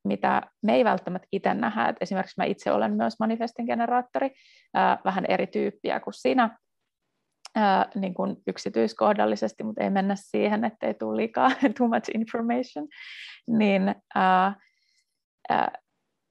mitä 0.04 0.42
me 0.62 0.74
ei 0.74 0.84
välttämättä 0.84 1.28
itse 1.32 1.54
nähdä. 1.54 1.88
Et 1.88 1.96
esimerkiksi 2.00 2.40
mä 2.40 2.44
itse 2.44 2.72
olen 2.72 2.92
myös 2.92 3.14
manifestin 3.20 3.66
generaattori, 3.66 4.30
vähän 5.04 5.24
eri 5.28 5.46
tyyppiä 5.46 6.00
kuin 6.00 6.14
sinä, 6.14 6.58
niin 7.94 8.14
kuin 8.14 8.36
yksityiskohdallisesti, 8.46 9.64
mutta 9.64 9.84
ei 9.84 9.90
mennä 9.90 10.14
siihen, 10.18 10.64
ettei 10.64 10.94
tule 10.94 11.16
liikaa 11.16 11.50
too 11.78 11.88
much 11.88 12.10
information, 12.14 12.88
niin 13.46 13.94
ää, 14.14 14.54
ää, 15.48 15.72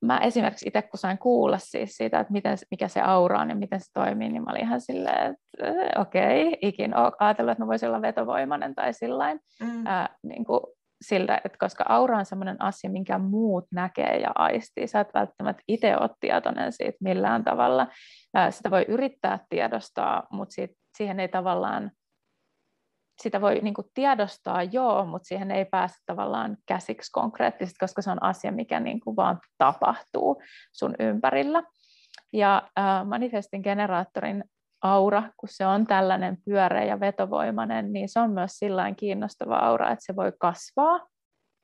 mä 0.06 0.18
esimerkiksi 0.18 0.68
itse 0.68 0.82
kun 0.82 1.00
sain 1.00 1.18
kuulla 1.18 1.58
siis 1.58 1.98
siitä, 1.98 2.20
että 2.20 2.34
miten, 2.34 2.58
mikä 2.72 2.88
se 2.88 3.02
aura 3.02 3.40
on 3.40 3.50
ja 3.50 3.56
miten 3.56 3.80
se 3.80 3.86
toimii, 3.94 4.30
niin 4.30 4.44
mä 4.44 4.52
olin 4.52 4.62
ihan 4.62 4.82
silleen, 4.82 5.32
että 5.32 6.02
okei, 6.02 6.48
okay, 6.48 6.60
ikin 6.62 6.98
ole 6.98 7.12
ajatellut, 7.20 7.52
että 7.52 7.64
mä 7.64 7.68
voisin 7.68 7.90
olla 7.90 8.02
vetovoimainen 8.02 8.76
tai 8.76 8.94
sillain, 8.94 9.40
mm. 9.62 9.88
ää, 9.88 10.16
niin 10.24 10.46
kuin 10.46 10.62
siltä, 11.02 11.42
että 11.46 11.58
koska 11.60 11.86
aura 11.88 12.18
on 12.18 12.26
sellainen 12.26 12.62
asia, 12.62 12.90
minkä 12.90 13.18
muut 13.18 13.66
näkee 13.72 14.20
ja 14.20 14.32
aistii. 14.36 14.88
Sä 14.88 15.00
et 15.00 15.14
välttämättä 15.14 15.64
itse 15.68 15.98
ole 15.98 16.10
tietoinen 16.20 16.72
siitä 16.72 16.98
millään 17.02 17.44
tavalla. 17.44 17.88
Ää, 18.34 18.52
sitä 18.52 18.72
voi 18.72 18.86
yrittää 18.88 19.40
tiedostaa, 19.50 20.28
mutta 20.32 20.54
siitä, 20.54 20.74
siihen 21.02 21.20
ei 21.20 21.28
tavallaan 21.28 21.92
sitä 23.22 23.42
voi 23.42 23.60
niin 23.62 23.74
kuin 23.74 23.88
tiedostaa 23.94 24.64
joo, 24.64 25.06
mutta 25.06 25.28
siihen 25.28 25.52
ei 25.52 25.66
pääse 25.66 25.96
tavallaan 26.06 26.58
käsiksi 26.66 27.12
konkreettisesti, 27.12 27.80
koska 27.80 28.02
se 28.02 28.12
on 28.12 28.24
asia, 28.24 28.52
mikä 28.52 28.80
niin 28.80 29.00
kuin 29.00 29.16
vaan 29.16 29.40
tapahtuu 29.58 30.42
sun 30.72 30.96
ympärillä. 31.00 31.64
Ja 32.34 32.70
äh, 32.80 33.06
manifestin 33.06 33.62
generaattorin 33.62 34.44
aura, 34.82 35.24
kun 35.38 35.50
se 35.50 35.66
on 35.66 35.88
tällainen 35.88 36.38
pyöreä 36.46 36.84
ja 36.84 37.00
vetovoimainen, 37.00 37.94
niin 37.94 38.10
se 38.10 38.20
on 38.20 38.32
myös 38.32 38.52
sillä 38.52 38.94
kiinnostava 38.94 39.56
aura, 39.56 39.92
että 39.92 40.06
se 40.06 40.16
voi 40.16 40.34
kasvaa 40.40 41.08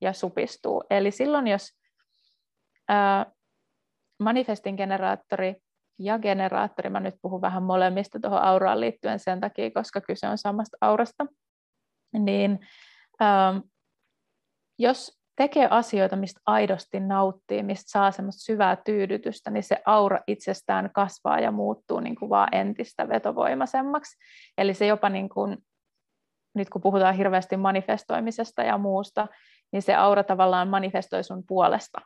ja 0.02 0.14
supistuu. 0.14 0.84
Eli 0.90 1.12
silloin, 1.12 1.48
jos 1.48 1.70
äh, 2.92 3.26
manifestin 4.20 4.76
generaattori 4.76 5.56
ja 6.00 6.20
generaattori, 6.20 6.90
mä 6.90 7.00
nyt 7.00 7.16
puhun 7.22 7.42
vähän 7.42 7.64
molemmista 7.64 8.20
tuohon 8.20 8.42
auraan 8.42 8.80
liittyen 8.80 9.20
sen 9.20 9.40
takia, 9.40 9.72
koska 9.72 10.02
kyse 10.02 10.28
on 10.28 10.38
samasta 10.38 10.78
aurasta, 10.82 11.26
niin 12.14 12.60
ähm, 13.22 13.58
jos 14.80 15.18
tekee 15.36 15.68
asioita, 15.72 16.16
mistä 16.16 16.42
aidosti 16.46 17.00
nauttii, 17.00 17.64
mistä 17.64 17.92
saa 17.92 18.12
semmoista 18.12 18.42
syvää 18.42 18.76
tyydytystä, 18.86 19.50
niin 19.52 19.64
se 19.64 19.82
aura 19.86 20.20
itsestään 20.28 20.90
kasvaa 20.94 21.40
ja 21.40 21.52
muuttuu 21.52 22.00
niin 22.00 22.16
kuin 22.16 22.30
vaan 22.30 22.56
entistä 22.56 23.10
vetovoimaisemmaksi. 23.10 24.18
Eli 24.58 24.74
se 24.74 24.86
jopa, 24.86 25.10
niin 25.10 25.30
kuin, 25.30 25.58
nyt 26.56 26.70
kun 26.70 26.82
puhutaan 26.82 27.16
hirveästi 27.16 27.58
manifestoimisesta 27.58 28.64
ja 28.64 28.78
muusta, 28.78 29.28
niin 29.72 29.82
se 29.82 29.96
aura 29.96 30.24
tavallaan 30.24 30.68
manifestoi 30.68 31.24
sun 31.24 31.44
puolesta. 31.48 32.02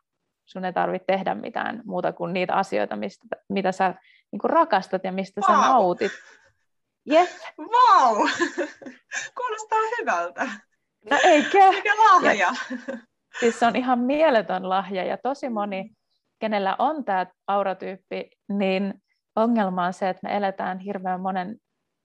Sun 0.51 0.65
ei 0.65 0.73
tarvitse 0.73 1.05
tehdä 1.05 1.35
mitään 1.35 1.81
muuta 1.85 2.13
kuin 2.13 2.33
niitä 2.33 2.53
asioita, 2.53 2.95
mistä, 2.95 3.27
mitä 3.49 3.71
sä 3.71 3.95
niin 4.31 4.39
kuin 4.39 4.49
rakastat 4.49 5.03
ja 5.03 5.11
mistä 5.11 5.41
wow. 5.41 5.61
sä 5.61 5.67
nautit. 5.67 6.11
Yes. 7.11 7.29
Wow! 7.59 8.27
Kuulostaa 9.37 9.79
hyvältä. 9.99 10.49
No 11.11 11.17
eikö? 11.23 11.69
Mikä 11.69 11.95
lahja? 11.95 12.33
Ja, 12.33 12.51
siis 13.39 13.59
se 13.59 13.65
on 13.65 13.75
ihan 13.75 13.99
mieletön 13.99 14.69
lahja 14.69 15.03
ja 15.03 15.17
tosi 15.17 15.49
moni, 15.49 15.91
kenellä 16.39 16.75
on 16.79 17.05
tämä 17.05 17.25
auratyyppi, 17.47 18.29
niin 18.49 18.93
ongelma 19.35 19.85
on 19.85 19.93
se, 19.93 20.09
että 20.09 20.27
me 20.27 20.37
eletään 20.37 20.79
hirveän 20.79 21.21
monen 21.21 21.55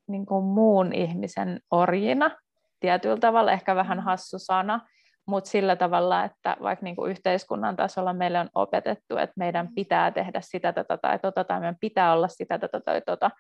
niin 0.09 0.27
kuin 0.27 0.45
muun 0.45 0.93
ihmisen 0.93 1.61
orjina 1.71 2.31
tietyllä 2.81 3.17
tavalla, 3.17 3.53
ehkä 3.53 3.77
vähän 3.77 4.01
hassu 4.01 4.39
sana, 4.39 4.81
mutta 5.27 5.51
sillä 5.51 5.77
tavalla, 5.77 6.25
että 6.25 6.57
vaikka 6.63 6.85
niin 6.85 6.97
kuin 6.97 7.11
yhteiskunnan 7.11 7.77
tasolla 7.77 8.13
meille 8.13 8.41
on 8.41 8.49
opetettu, 8.55 9.17
että 9.17 9.35
meidän 9.37 9.69
pitää 9.75 10.11
tehdä 10.11 10.41
sitä, 10.41 10.73
tätä 10.73 10.97
tai 10.97 11.19
tota, 11.19 11.45
tai 11.45 11.61
meidän 11.61 11.77
pitää 11.81 12.13
olla 12.13 12.29
sitä, 12.29 12.59
tätä 12.59 12.81
tai 12.81 13.03
tota, 13.07 13.31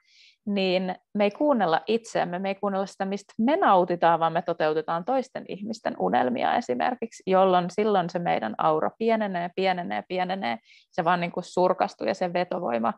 niin 0.47 0.95
me 1.15 1.25
ei 1.25 1.31
kuunnella 1.31 1.81
itseämme, 1.87 2.39
me 2.39 2.49
ei 2.49 2.55
kuunnella 2.55 2.87
sitä, 2.87 3.05
mistä 3.05 3.35
me 3.39 3.57
nautitaan, 3.57 4.21
vaan 4.21 4.33
me 4.33 4.43
toteutetaan 4.43 5.05
toisten 5.05 5.45
ihmisten 5.49 5.97
unelmia 5.99 6.57
esimerkiksi, 6.57 7.23
jolloin 7.27 7.71
silloin 7.71 8.11
se 8.11 8.19
meidän 8.19 8.55
aura 8.59 8.91
pienenee, 8.99 9.51
pienenee, 9.57 10.05
pienenee, 10.09 10.59
se 10.91 11.05
vaan 11.05 11.21
niin 11.21 11.33
kuin 11.33 11.45
surkastuu 11.45 12.07
ja 12.07 12.15
se 12.15 12.33
vetovoima 12.33 12.93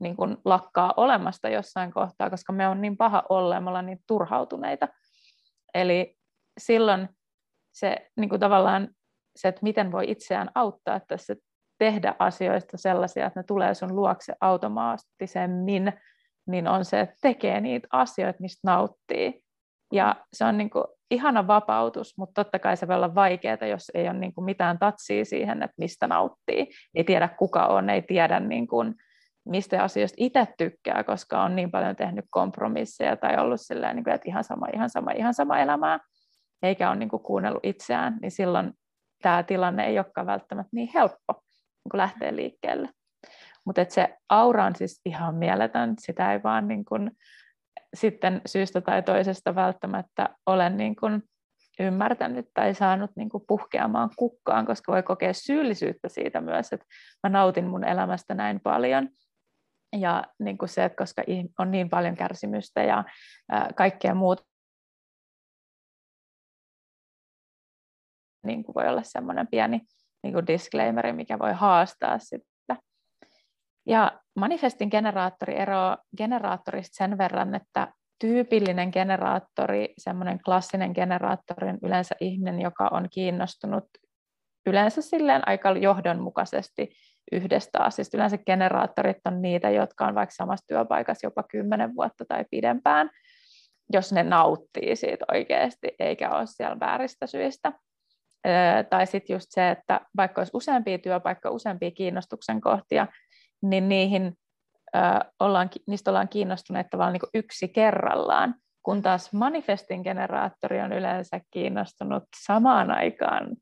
niin 0.00 0.16
kuin 0.16 0.36
lakkaa 0.44 0.94
olemasta 0.96 1.48
jossain 1.48 1.92
kohtaa, 1.92 2.30
koska 2.30 2.52
me 2.52 2.68
on 2.68 2.80
niin 2.80 2.96
paha 2.96 3.22
olla 3.28 3.54
ja 3.54 3.60
me 3.60 3.68
ollaan 3.68 3.86
niin 3.86 4.00
turhautuneita. 4.06 4.88
Eli 5.74 6.16
silloin 6.58 7.08
se 7.74 8.10
niin 8.16 8.28
kuin 8.28 8.40
tavallaan 8.40 8.88
se, 9.36 9.48
että 9.48 9.60
miten 9.62 9.92
voi 9.92 10.10
itseään 10.10 10.50
auttaa 10.54 11.00
tässä 11.00 11.34
tehdä 11.78 12.14
asioista 12.18 12.76
sellaisia, 12.76 13.26
että 13.26 13.40
ne 13.40 13.44
tulee 13.44 13.74
sun 13.74 13.96
luokse 13.96 14.34
automaattisemmin, 14.40 15.92
niin 16.46 16.68
on 16.68 16.84
se, 16.84 17.00
että 17.00 17.14
tekee 17.22 17.60
niitä 17.60 17.88
asioita, 17.92 18.40
mistä 18.40 18.60
nauttii. 18.64 19.44
Ja 19.92 20.16
se 20.32 20.44
on 20.44 20.58
niin 20.58 20.70
kuin 20.70 20.84
ihana 21.10 21.46
vapautus, 21.46 22.18
mutta 22.18 22.44
totta 22.44 22.58
kai 22.58 22.76
se 22.76 22.88
voi 22.88 22.96
olla 22.96 23.14
vaikeaa, 23.14 23.66
jos 23.70 23.90
ei 23.94 24.08
ole 24.08 24.18
niin 24.18 24.34
kuin 24.34 24.44
mitään 24.44 24.78
tatsia 24.78 25.24
siihen, 25.24 25.62
että 25.62 25.74
mistä 25.78 26.06
nauttii. 26.06 26.66
Ei 26.94 27.04
tiedä 27.04 27.28
kuka 27.28 27.66
on, 27.66 27.90
ei 27.90 28.02
tiedä 28.02 28.40
niin 28.40 28.66
kuin, 28.66 28.94
mistä 29.48 29.82
asioista 29.82 30.16
itse 30.18 30.46
tykkää, 30.58 31.04
koska 31.04 31.42
on 31.42 31.56
niin 31.56 31.70
paljon 31.70 31.96
tehnyt 31.96 32.24
kompromisseja 32.30 33.16
tai 33.16 33.36
ollut 33.38 33.60
silleen, 33.60 33.96
niin 33.96 34.04
kuin, 34.04 34.14
että 34.14 34.28
ihan 34.28 34.44
sama, 34.44 34.66
ihan 34.74 34.90
sama, 34.90 35.10
ihan 35.10 35.34
sama 35.34 35.58
elämää 35.58 35.98
eikä 36.64 36.90
ole 36.90 36.96
niin 36.96 37.08
kuin 37.08 37.22
kuunnellut 37.22 37.64
itseään, 37.64 38.18
niin 38.22 38.30
silloin 38.30 38.72
tämä 39.22 39.42
tilanne 39.42 39.86
ei 39.86 39.98
olekaan 39.98 40.26
välttämättä 40.26 40.70
niin 40.72 40.90
helppo 40.94 41.32
niin 41.32 41.90
kuin 41.90 41.98
lähteä 41.98 42.36
liikkeelle. 42.36 42.88
Mutta 43.66 43.84
se 43.88 44.16
aura 44.28 44.64
on 44.64 44.76
siis 44.76 45.00
ihan 45.04 45.34
mieletön, 45.34 45.94
sitä 45.98 46.32
ei 46.32 46.42
vaan 46.42 46.68
niin 46.68 46.84
kuin 46.84 47.10
sitten 47.94 48.40
syystä 48.46 48.80
tai 48.80 49.02
toisesta 49.02 49.54
välttämättä 49.54 50.28
ole 50.46 50.70
niin 50.70 50.96
kuin 50.96 51.22
ymmärtänyt 51.80 52.46
tai 52.54 52.74
saanut 52.74 53.10
niin 53.16 53.28
kuin 53.28 53.44
puhkeamaan 53.46 54.10
kukkaan, 54.16 54.66
koska 54.66 54.92
voi 54.92 55.02
kokea 55.02 55.32
syyllisyyttä 55.32 56.08
siitä 56.08 56.40
myös, 56.40 56.72
että 56.72 56.86
mä 57.22 57.28
nautin 57.30 57.66
mun 57.66 57.84
elämästä 57.84 58.34
näin 58.34 58.60
paljon. 58.60 59.08
Ja 59.96 60.24
niin 60.38 60.58
kuin 60.58 60.68
se, 60.68 60.84
että 60.84 60.96
koska 60.96 61.22
on 61.58 61.70
niin 61.70 61.90
paljon 61.90 62.14
kärsimystä 62.14 62.82
ja 62.82 63.04
kaikkea 63.74 64.14
muuta 64.14 64.42
niin 68.44 68.64
kuin 68.64 68.74
voi 68.74 68.88
olla 68.88 69.02
semmoinen 69.02 69.46
pieni 69.46 69.80
niin 70.22 70.34
kuin 70.34 70.46
disclaimeri, 70.46 71.12
mikä 71.12 71.38
voi 71.38 71.52
haastaa 71.52 72.18
sitä. 72.18 72.76
Ja 73.86 74.20
manifestin 74.36 74.88
generaattori 74.90 75.56
eroaa 75.56 75.98
generaattorista 76.16 76.96
sen 76.96 77.18
verran, 77.18 77.54
että 77.54 77.88
tyypillinen 78.18 78.90
generaattori, 78.92 79.94
semmoinen 79.98 80.40
klassinen 80.44 80.92
generaattori 80.94 81.68
on 81.68 81.78
yleensä 81.82 82.14
ihminen, 82.20 82.60
joka 82.60 82.88
on 82.92 83.08
kiinnostunut 83.10 83.84
yleensä 84.66 85.02
silleen 85.02 85.48
aika 85.48 85.70
johdonmukaisesti 85.70 86.92
yhdestä 87.32 87.78
asiasta. 87.82 88.16
Yleensä 88.16 88.38
generaattorit 88.38 89.16
on 89.24 89.42
niitä, 89.42 89.70
jotka 89.70 90.06
on 90.06 90.14
vaikka 90.14 90.34
samassa 90.34 90.66
työpaikassa 90.66 91.26
jopa 91.26 91.42
kymmenen 91.42 91.96
vuotta 91.96 92.24
tai 92.28 92.44
pidempään, 92.50 93.10
jos 93.92 94.12
ne 94.12 94.22
nauttii 94.22 94.96
siitä 94.96 95.24
oikeasti, 95.32 95.88
eikä 95.98 96.30
ole 96.30 96.46
siellä 96.46 96.80
vääristä 96.80 97.26
syistä. 97.26 97.72
Tai 98.90 99.06
sitten 99.06 99.34
just 99.34 99.46
se, 99.50 99.70
että 99.70 100.00
vaikka 100.16 100.40
olisi 100.40 100.50
useampia 100.54 100.98
työpaikkoja, 100.98 101.52
useampia 101.52 101.90
kiinnostuksen 101.90 102.60
kohtia, 102.60 103.06
niin 103.62 103.88
niihin 103.88 104.34
ollaan, 105.40 105.70
niistä 105.86 106.10
ollaan 106.10 106.28
kiinnostuneet 106.28 106.90
tavallaan 106.90 107.12
niin 107.12 107.30
yksi 107.44 107.68
kerrallaan, 107.68 108.54
kun 108.82 109.02
taas 109.02 109.32
manifestin 109.32 110.00
generaattori 110.00 110.80
on 110.80 110.92
yleensä 110.92 111.40
kiinnostunut 111.50 112.22
samaan 112.46 112.90
aikaan 112.90 113.48
mm. 113.48 113.56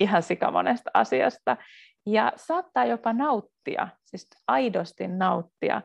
ihan 0.00 0.22
sikamonesta 0.22 0.90
asiasta, 0.94 1.56
ja 2.06 2.32
saattaa 2.36 2.84
jopa 2.84 3.12
nauttia, 3.12 3.88
siis 4.04 4.28
aidosti 4.48 5.08
nauttia 5.08 5.82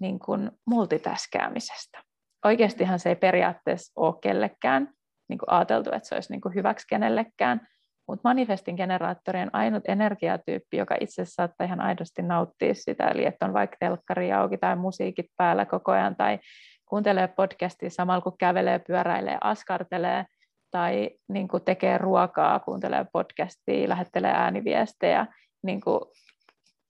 niin 0.00 0.18
kuin 0.18 0.50
multitaskäämisestä. 0.66 2.02
Oikeastihan 2.44 2.98
se 2.98 3.08
ei 3.08 3.16
periaatteessa 3.16 3.92
ole 3.96 4.14
kellekään 4.22 4.88
niin 5.32 5.38
kuin 5.38 5.50
ajateltu, 5.50 5.90
että 5.92 6.08
se 6.08 6.14
olisi 6.14 6.32
niin 6.32 6.40
kuin 6.40 6.54
hyväksi 6.54 6.86
kenellekään, 6.88 7.60
mutta 8.08 8.28
manifestin 8.28 8.74
generaattori 8.74 9.40
on 9.40 9.50
ainut 9.52 9.82
energiatyyppi, 9.88 10.76
joka 10.76 10.96
itse 11.00 11.24
saattaa 11.24 11.64
ihan 11.64 11.80
aidosti 11.80 12.22
nauttia 12.22 12.74
sitä, 12.74 13.08
eli 13.08 13.24
että 13.24 13.46
on 13.46 13.52
vaikka 13.52 13.76
telkkari 13.80 14.32
auki 14.32 14.58
tai 14.58 14.76
musiikit 14.76 15.26
päällä 15.36 15.64
koko 15.66 15.92
ajan, 15.92 16.16
tai 16.16 16.38
kuuntelee 16.86 17.28
podcastia 17.28 17.90
samalla 17.90 18.20
kun 18.20 18.38
kävelee, 18.38 18.78
pyöräilee, 18.78 19.38
askartelee, 19.40 20.24
tai 20.70 21.10
niin 21.28 21.48
kuin 21.48 21.64
tekee 21.64 21.98
ruokaa, 21.98 22.60
kuuntelee 22.60 23.06
podcastia, 23.12 23.88
lähettelee 23.88 24.32
ääniviestejä, 24.32 25.26
niin 25.62 25.80
kuin 25.80 26.00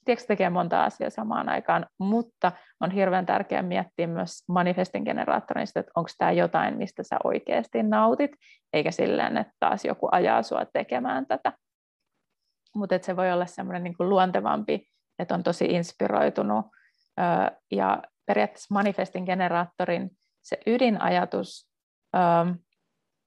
tiedätkö, 0.04 0.26
tekee 0.26 0.50
monta 0.50 0.84
asiaa 0.84 1.10
samaan 1.10 1.48
aikaan, 1.48 1.86
mutta 1.98 2.52
on 2.80 2.90
hirveän 2.90 3.26
tärkeää 3.26 3.62
miettiä 3.62 4.06
myös 4.06 4.44
manifestin 4.48 5.02
generaattorista, 5.02 5.80
että 5.80 5.92
onko 5.96 6.10
tämä 6.18 6.32
jotain, 6.32 6.78
mistä 6.78 7.02
sä 7.02 7.16
oikeasti 7.24 7.82
nautit, 7.82 8.30
eikä 8.72 8.90
silleen, 8.90 9.36
että 9.36 9.52
taas 9.60 9.84
joku 9.84 10.08
ajaa 10.12 10.42
sua 10.42 10.66
tekemään 10.72 11.26
tätä. 11.26 11.52
Mutta 12.74 12.98
se 13.02 13.16
voi 13.16 13.32
olla 13.32 13.46
semmoinen 13.46 13.84
niin 13.84 13.94
luontevampi, 13.98 14.86
että 15.18 15.34
on 15.34 15.42
tosi 15.42 15.64
inspiroitunut. 15.64 16.66
Ja 17.70 18.02
periaatteessa 18.26 18.74
manifestin 18.74 19.24
generaattorin 19.24 20.10
se 20.42 20.58
ydinajatus 20.66 21.70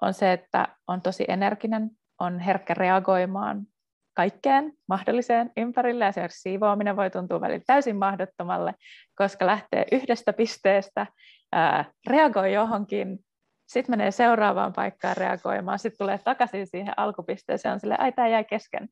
on 0.02 0.14
se, 0.14 0.34
että 0.34 0.68
on 0.88 1.02
tosi 1.02 1.26
energinen, 1.28 1.92
on 2.20 2.40
herkkä 2.40 2.74
reagoimaan 2.74 3.68
kaikkeen 4.16 4.74
mahdolliseen 4.88 5.52
ympärille. 5.58 6.08
Esimerkiksi 6.08 6.42
siivoaminen 6.42 6.96
voi 6.96 7.10
tuntua 7.10 7.42
välillä 7.42 7.64
täysin 7.68 7.98
mahdottomalle, 7.98 8.74
koska 9.16 9.46
lähtee 9.46 9.86
yhdestä 9.92 10.34
pisteestä, 10.34 11.08
ää, 11.52 11.86
reagoi 12.08 12.54
johonkin, 12.54 13.20
sitten 13.68 13.94
menee 13.94 14.12
seuraavaan 14.12 14.74
paikkaan 14.74 15.18
reagoimaan, 15.18 15.80
sitten 15.80 15.98
tulee 15.98 16.18
takaisin 16.18 16.68
siihen 16.68 16.94
alkupisteeseen, 16.98 17.74
on 17.74 17.80
silleen, 17.80 18.02
ai 18.02 18.12
tämä 18.12 18.28
jäi 18.28 18.44
kesken, 18.44 18.90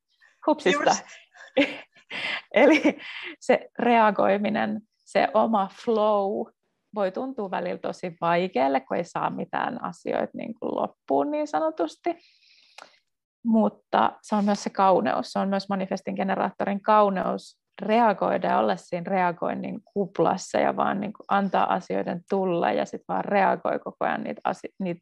hupsista. 0.47 0.95
Eli 2.53 2.81
se 3.39 3.69
reagoiminen, 3.79 4.81
se 5.05 5.27
oma 5.33 5.69
flow 5.83 6.47
voi 6.95 7.11
tuntua 7.11 7.51
välillä 7.51 7.77
tosi 7.77 8.17
vaikealle, 8.21 8.79
kun 8.79 8.97
ei 8.97 9.03
saa 9.03 9.29
mitään 9.29 9.83
asioita 9.83 10.37
niin 10.37 10.53
kuin 10.59 10.75
loppuun 10.75 11.31
niin 11.31 11.47
sanotusti 11.47 12.17
mutta 13.45 14.11
se 14.21 14.35
on 14.35 14.45
myös 14.45 14.63
se 14.63 14.69
kauneus, 14.69 15.31
se 15.31 15.39
on 15.39 15.49
myös 15.49 15.69
manifestin 15.69 16.15
generaattorin 16.15 16.81
kauneus 16.81 17.57
reagoida 17.81 18.47
ja 18.47 18.59
olla 18.59 18.75
siinä 18.75 19.11
reagoinnin 19.11 19.81
kuplassa 19.93 20.59
ja 20.59 20.75
vaan 20.75 21.01
niin 21.01 21.13
kuin 21.13 21.25
antaa 21.27 21.73
asioiden 21.73 22.21
tulla 22.29 22.71
ja 22.71 22.85
sitten 22.85 23.05
vaan 23.07 23.25
reagoi 23.25 23.79
koko 23.79 24.05
ajan 24.05 24.23
niitä, 24.23 24.41
niitä 24.79 25.01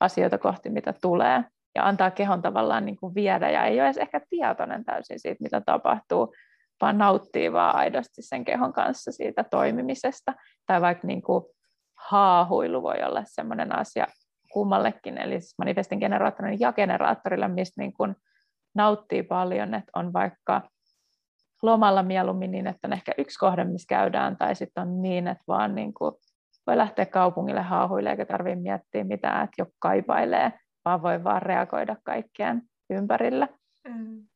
asioita 0.00 0.38
kohti, 0.38 0.70
mitä 0.70 0.94
tulee 1.02 1.44
ja 1.74 1.88
antaa 1.88 2.10
kehon 2.10 2.42
tavallaan 2.42 2.86
niin 2.86 2.96
kuin 2.96 3.14
viedä 3.14 3.50
ja 3.50 3.64
ei 3.64 3.80
ole 3.80 3.84
edes 3.86 3.96
ehkä 3.96 4.20
tietoinen 4.30 4.84
täysin 4.84 5.20
siitä, 5.20 5.42
mitä 5.42 5.60
tapahtuu, 5.60 6.34
vaan 6.80 6.98
nauttii 6.98 7.52
vaan 7.52 7.76
aidosti 7.76 8.22
sen 8.22 8.44
kehon 8.44 8.72
kanssa 8.72 9.12
siitä 9.12 9.44
toimimisesta. 9.44 10.34
Tai 10.66 10.80
vaikka 10.80 11.06
niin 11.06 11.22
kuin 11.22 11.44
haahuilu 11.94 12.82
voi 12.82 13.02
olla 13.02 13.22
sellainen 13.24 13.78
asia, 13.78 14.06
kummallekin, 14.52 15.18
eli 15.18 15.40
siis 15.40 15.58
manifestin 15.58 15.98
generaattorille 15.98 16.56
ja 16.60 16.72
generaattorille, 16.72 17.48
mistä 17.48 17.80
niin 17.80 17.92
kuin 17.92 18.16
nauttii 18.74 19.22
paljon, 19.22 19.74
että 19.74 19.90
on 19.96 20.12
vaikka 20.12 20.62
lomalla 21.62 22.02
mieluummin 22.02 22.50
niin, 22.50 22.66
että 22.66 22.88
on 22.88 22.92
ehkä 22.92 23.12
yksi 23.18 23.38
kohde, 23.38 23.64
missä 23.64 23.86
käydään, 23.88 24.36
tai 24.36 24.54
sitten 24.54 24.82
on 24.82 25.02
niin, 25.02 25.28
että 25.28 25.44
vaan 25.48 25.74
niin 25.74 25.94
kuin 25.94 26.14
voi 26.66 26.76
lähteä 26.76 27.06
kaupungille 27.06 27.62
haahuille, 27.62 28.10
eikä 28.10 28.26
tarvitse 28.26 28.60
miettiä 28.60 29.04
mitään, 29.04 29.44
että 29.44 29.54
joku 29.58 29.72
kaipailee, 29.78 30.52
vaan 30.84 31.02
voi 31.02 31.24
vaan 31.24 31.42
reagoida 31.42 31.96
kaikkeen 32.04 32.62
ympärillä. 32.90 33.48
Mm. 33.88 34.29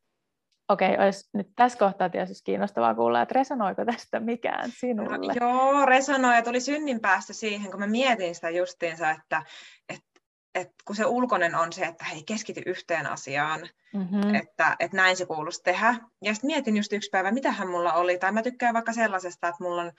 Okei, 0.68 0.98
olisi 0.98 1.28
nyt 1.32 1.48
tässä 1.56 1.78
kohtaa 1.78 2.08
tietysti 2.08 2.44
kiinnostavaa 2.44 2.94
kuulla, 2.94 3.22
että 3.22 3.34
resonoiko 3.34 3.84
tästä 3.84 4.20
mikään 4.20 4.70
sinulle? 4.70 5.18
No, 5.18 5.34
joo, 5.40 5.86
resonoi 5.86 6.34
ja 6.34 6.42
tuli 6.42 6.60
synnin 6.60 7.00
päästä 7.00 7.32
siihen, 7.32 7.70
kun 7.70 7.80
mä 7.80 7.86
mietin 7.86 8.34
sitä 8.34 8.50
justiinsa, 8.50 9.10
että, 9.10 9.42
että, 9.88 10.20
että 10.54 10.74
kun 10.84 10.96
se 10.96 11.06
ulkoinen 11.06 11.54
on 11.54 11.72
se, 11.72 11.84
että 11.84 12.04
hei, 12.04 12.22
keskity 12.26 12.62
yhteen 12.66 13.06
asiaan, 13.06 13.60
mm-hmm. 13.94 14.34
että, 14.34 14.76
että 14.80 14.96
näin 14.96 15.16
se 15.16 15.26
kuuluisi 15.26 15.62
tehdä. 15.62 15.94
Ja 16.22 16.34
sitten 16.34 16.48
mietin 16.48 16.76
just 16.76 16.92
yksi 16.92 17.10
päivä, 17.10 17.30
mitähän 17.30 17.68
mulla 17.68 17.92
oli, 17.92 18.18
tai 18.18 18.32
mä 18.32 18.42
tykkään 18.42 18.74
vaikka 18.74 18.92
sellaisesta, 18.92 19.48
että 19.48 19.64
mulla 19.64 19.82
on 19.82 19.92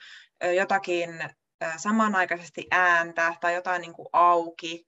jotakin 0.56 1.10
samanaikaisesti 1.76 2.66
ääntä 2.70 3.34
tai 3.40 3.54
jotain 3.54 3.80
niin 3.80 3.94
kuin 3.94 4.08
auki, 4.12 4.86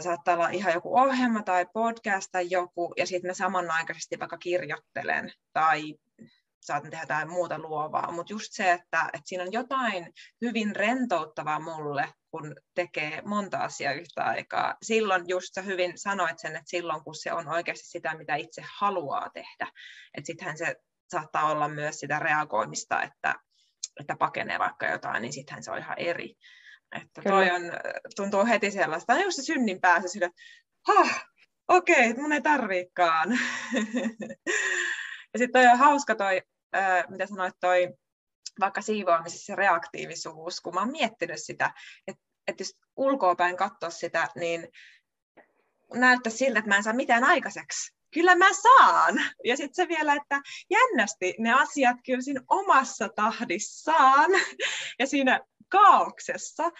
saattaa 0.00 0.34
olla 0.34 0.48
ihan 0.48 0.72
joku 0.72 0.98
ohjelma 0.98 1.42
tai 1.42 1.66
podcast 1.74 2.28
tai 2.32 2.46
joku, 2.50 2.94
ja 2.96 3.06
sitten 3.06 3.30
mä 3.30 3.34
samanaikaisesti 3.34 4.18
vaikka 4.18 4.38
kirjoittelen 4.38 5.32
tai 5.52 5.94
saatan 6.60 6.90
tehdä 6.90 7.02
jotain 7.02 7.30
muuta 7.30 7.58
luovaa, 7.58 8.12
mutta 8.12 8.32
just 8.32 8.52
se, 8.52 8.72
että, 8.72 9.02
että 9.12 9.22
siinä 9.24 9.44
on 9.44 9.52
jotain 9.52 10.12
hyvin 10.40 10.76
rentouttavaa 10.76 11.60
mulle, 11.60 12.08
kun 12.30 12.56
tekee 12.74 13.22
monta 13.24 13.58
asiaa 13.58 13.92
yhtä 13.92 14.24
aikaa. 14.24 14.74
Silloin 14.82 15.24
just 15.28 15.54
sä 15.54 15.62
hyvin 15.62 15.98
sanoit 15.98 16.38
sen, 16.38 16.56
että 16.56 16.70
silloin 16.70 17.04
kun 17.04 17.14
se 17.14 17.32
on 17.32 17.48
oikeasti 17.48 17.88
sitä, 17.88 18.16
mitä 18.16 18.36
itse 18.36 18.62
haluaa 18.78 19.30
tehdä, 19.34 19.70
että 20.14 20.26
sittenhän 20.26 20.58
se 20.58 20.76
saattaa 21.10 21.50
olla 21.50 21.68
myös 21.68 22.00
sitä 22.00 22.18
reagoimista, 22.18 23.02
että, 23.02 23.34
että 24.00 24.16
pakenee 24.18 24.58
vaikka 24.58 24.86
jotain, 24.86 25.22
niin 25.22 25.32
sittenhän 25.32 25.62
se 25.62 25.70
on 25.70 25.78
ihan 25.78 25.98
eri. 25.98 26.34
Että 26.92 27.22
toi 27.22 27.50
on, 27.50 27.62
tuntuu 28.16 28.46
heti 28.46 28.70
sellaista, 28.70 29.20
just 29.20 29.36
se 29.36 29.42
synnin 29.42 29.80
päässä 29.80 30.08
sillä, 30.08 30.26
että 30.26 30.42
okei, 31.68 32.10
okay, 32.10 32.22
mun 32.22 32.32
ei 32.32 32.42
tarviikaan. 32.42 33.30
ja 35.32 35.38
sitten 35.38 35.52
toi 35.52 35.66
on 35.66 35.78
hauska 35.78 36.14
toi, 36.14 36.42
äh, 36.76 37.04
mitä 37.08 37.26
sanoit, 37.26 37.54
toi 37.60 37.94
vaikka 38.60 38.82
siivoamisessa 38.82 39.56
reaktiivisuus, 39.56 40.60
kun 40.60 40.74
mä 40.74 40.80
oon 40.80 40.92
miettinyt 40.92 41.42
sitä, 41.42 41.72
että, 42.06 42.22
että 42.46 42.62
jos 42.62 42.76
ulkoapäin 42.96 43.56
katsoa 43.56 43.90
sitä, 43.90 44.28
niin 44.36 44.68
näyttää 45.94 46.32
siltä, 46.32 46.58
että 46.58 46.68
mä 46.68 46.76
en 46.76 46.82
saa 46.82 46.92
mitään 46.92 47.24
aikaiseksi. 47.24 47.94
Kyllä 48.14 48.34
mä 48.34 48.48
saan. 48.52 49.14
Ja 49.44 49.56
sitten 49.56 49.74
se 49.74 49.88
vielä, 49.88 50.14
että 50.14 50.40
jännästi 50.70 51.34
ne 51.38 51.52
asiat 51.52 51.96
kyllä 52.06 52.20
siinä 52.20 52.40
omassa 52.48 53.08
tahdissaan. 53.08 54.30
Ja 54.98 55.06
siinä 55.06 55.40
kaauksessa 55.72 56.70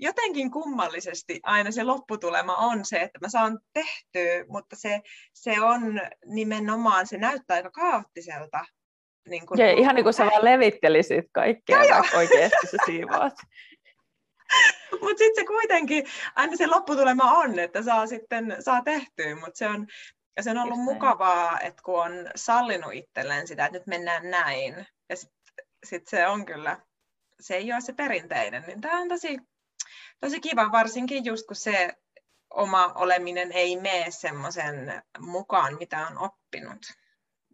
jotenkin 0.00 0.50
kummallisesti 0.50 1.40
aina 1.42 1.70
se 1.70 1.82
lopputulema 1.82 2.56
on 2.56 2.84
se, 2.84 2.96
että 2.96 3.18
mä 3.22 3.28
saan 3.28 3.58
tehtyä, 3.72 4.44
mutta 4.48 4.76
se, 4.76 5.00
se 5.34 5.60
on 5.60 6.00
nimenomaan, 6.26 7.06
se 7.06 7.18
näyttää 7.18 7.56
aika 7.56 7.70
kaoottiselta. 7.70 8.64
Niin 9.28 9.46
kun 9.46 9.58
ja 9.58 9.70
ihan 9.70 9.94
niin 9.94 10.04
kuin 10.04 10.14
sä 10.14 10.26
vaan 10.26 10.44
levittelisit 10.44 11.24
kaikkea, 11.32 11.84
ja 11.84 12.04
oikeasti 12.16 12.66
sä 12.66 12.76
siivoat. 12.86 13.34
mutta 15.02 15.18
sitten 15.18 15.42
se 15.42 15.44
kuitenkin, 15.46 16.04
aina 16.36 16.56
se 16.56 16.66
lopputulema 16.66 17.32
on, 17.32 17.58
että 17.58 17.82
saa 17.82 18.06
sitten 18.06 18.56
saa 18.60 18.82
tehtyä, 18.82 19.34
mutta 19.34 19.58
se 19.58 19.66
on, 19.66 19.86
ja 20.36 20.42
se 20.42 20.50
on 20.50 20.58
ollut 20.58 20.78
Just 20.78 20.84
mukavaa, 20.84 21.52
näin. 21.52 21.66
että 21.66 21.82
kun 21.84 22.02
on 22.02 22.12
sallinut 22.36 22.94
itselleen 22.94 23.46
sitä, 23.46 23.64
että 23.66 23.78
nyt 23.78 23.86
mennään 23.86 24.30
näin. 24.30 24.86
Ja 25.08 25.16
sitten 25.16 25.38
sit 25.84 26.08
se 26.08 26.26
on 26.26 26.46
kyllä 26.46 26.78
se 27.40 27.54
ei 27.54 27.72
ole 27.72 27.80
se 27.80 27.92
perinteinen, 27.92 28.64
niin 28.66 28.80
tämä 28.80 29.00
on 29.00 29.08
tosi, 29.08 29.38
tosi 30.20 30.40
kiva, 30.40 30.72
varsinkin 30.72 31.24
just 31.24 31.46
kun 31.46 31.56
se 31.56 31.94
oma 32.50 32.86
oleminen 32.94 33.52
ei 33.52 33.80
mene 33.80 34.06
semmoisen 34.10 35.02
mukaan, 35.18 35.76
mitä 35.78 36.06
on 36.06 36.18
oppinut. 36.18 36.78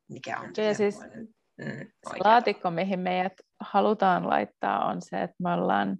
Mikä 0.08 0.40
on 0.40 0.50
ja 0.56 0.74
siis 0.74 1.00
mm, 1.58 1.86
se 2.10 2.16
laatikko, 2.24 2.70
mihin 2.70 3.00
meidät 3.00 3.32
halutaan 3.60 4.28
laittaa, 4.28 4.86
on 4.86 5.02
se, 5.02 5.22
että 5.22 5.36
me 5.42 5.52
ollaan 5.52 5.98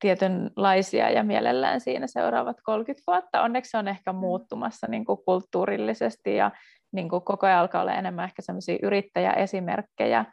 tietynlaisia 0.00 1.10
ja 1.10 1.24
mielellään 1.24 1.80
siinä 1.80 2.06
seuraavat 2.06 2.56
30 2.64 3.02
vuotta. 3.06 3.42
Onneksi 3.42 3.70
se 3.70 3.78
on 3.78 3.88
ehkä 3.88 4.12
mm. 4.12 4.18
muuttumassa 4.18 4.86
niin 4.86 5.04
kuin 5.04 5.18
kulttuurillisesti 5.24 6.34
ja 6.34 6.50
niin 6.92 7.08
kuin 7.08 7.22
koko 7.22 7.46
ajan 7.46 7.58
alkaa 7.58 7.80
olla 7.82 7.94
enemmän 7.94 8.24
ehkä 8.24 8.42
sellaisia 8.42 8.78
yrittäjäesimerkkejä, 8.82 10.24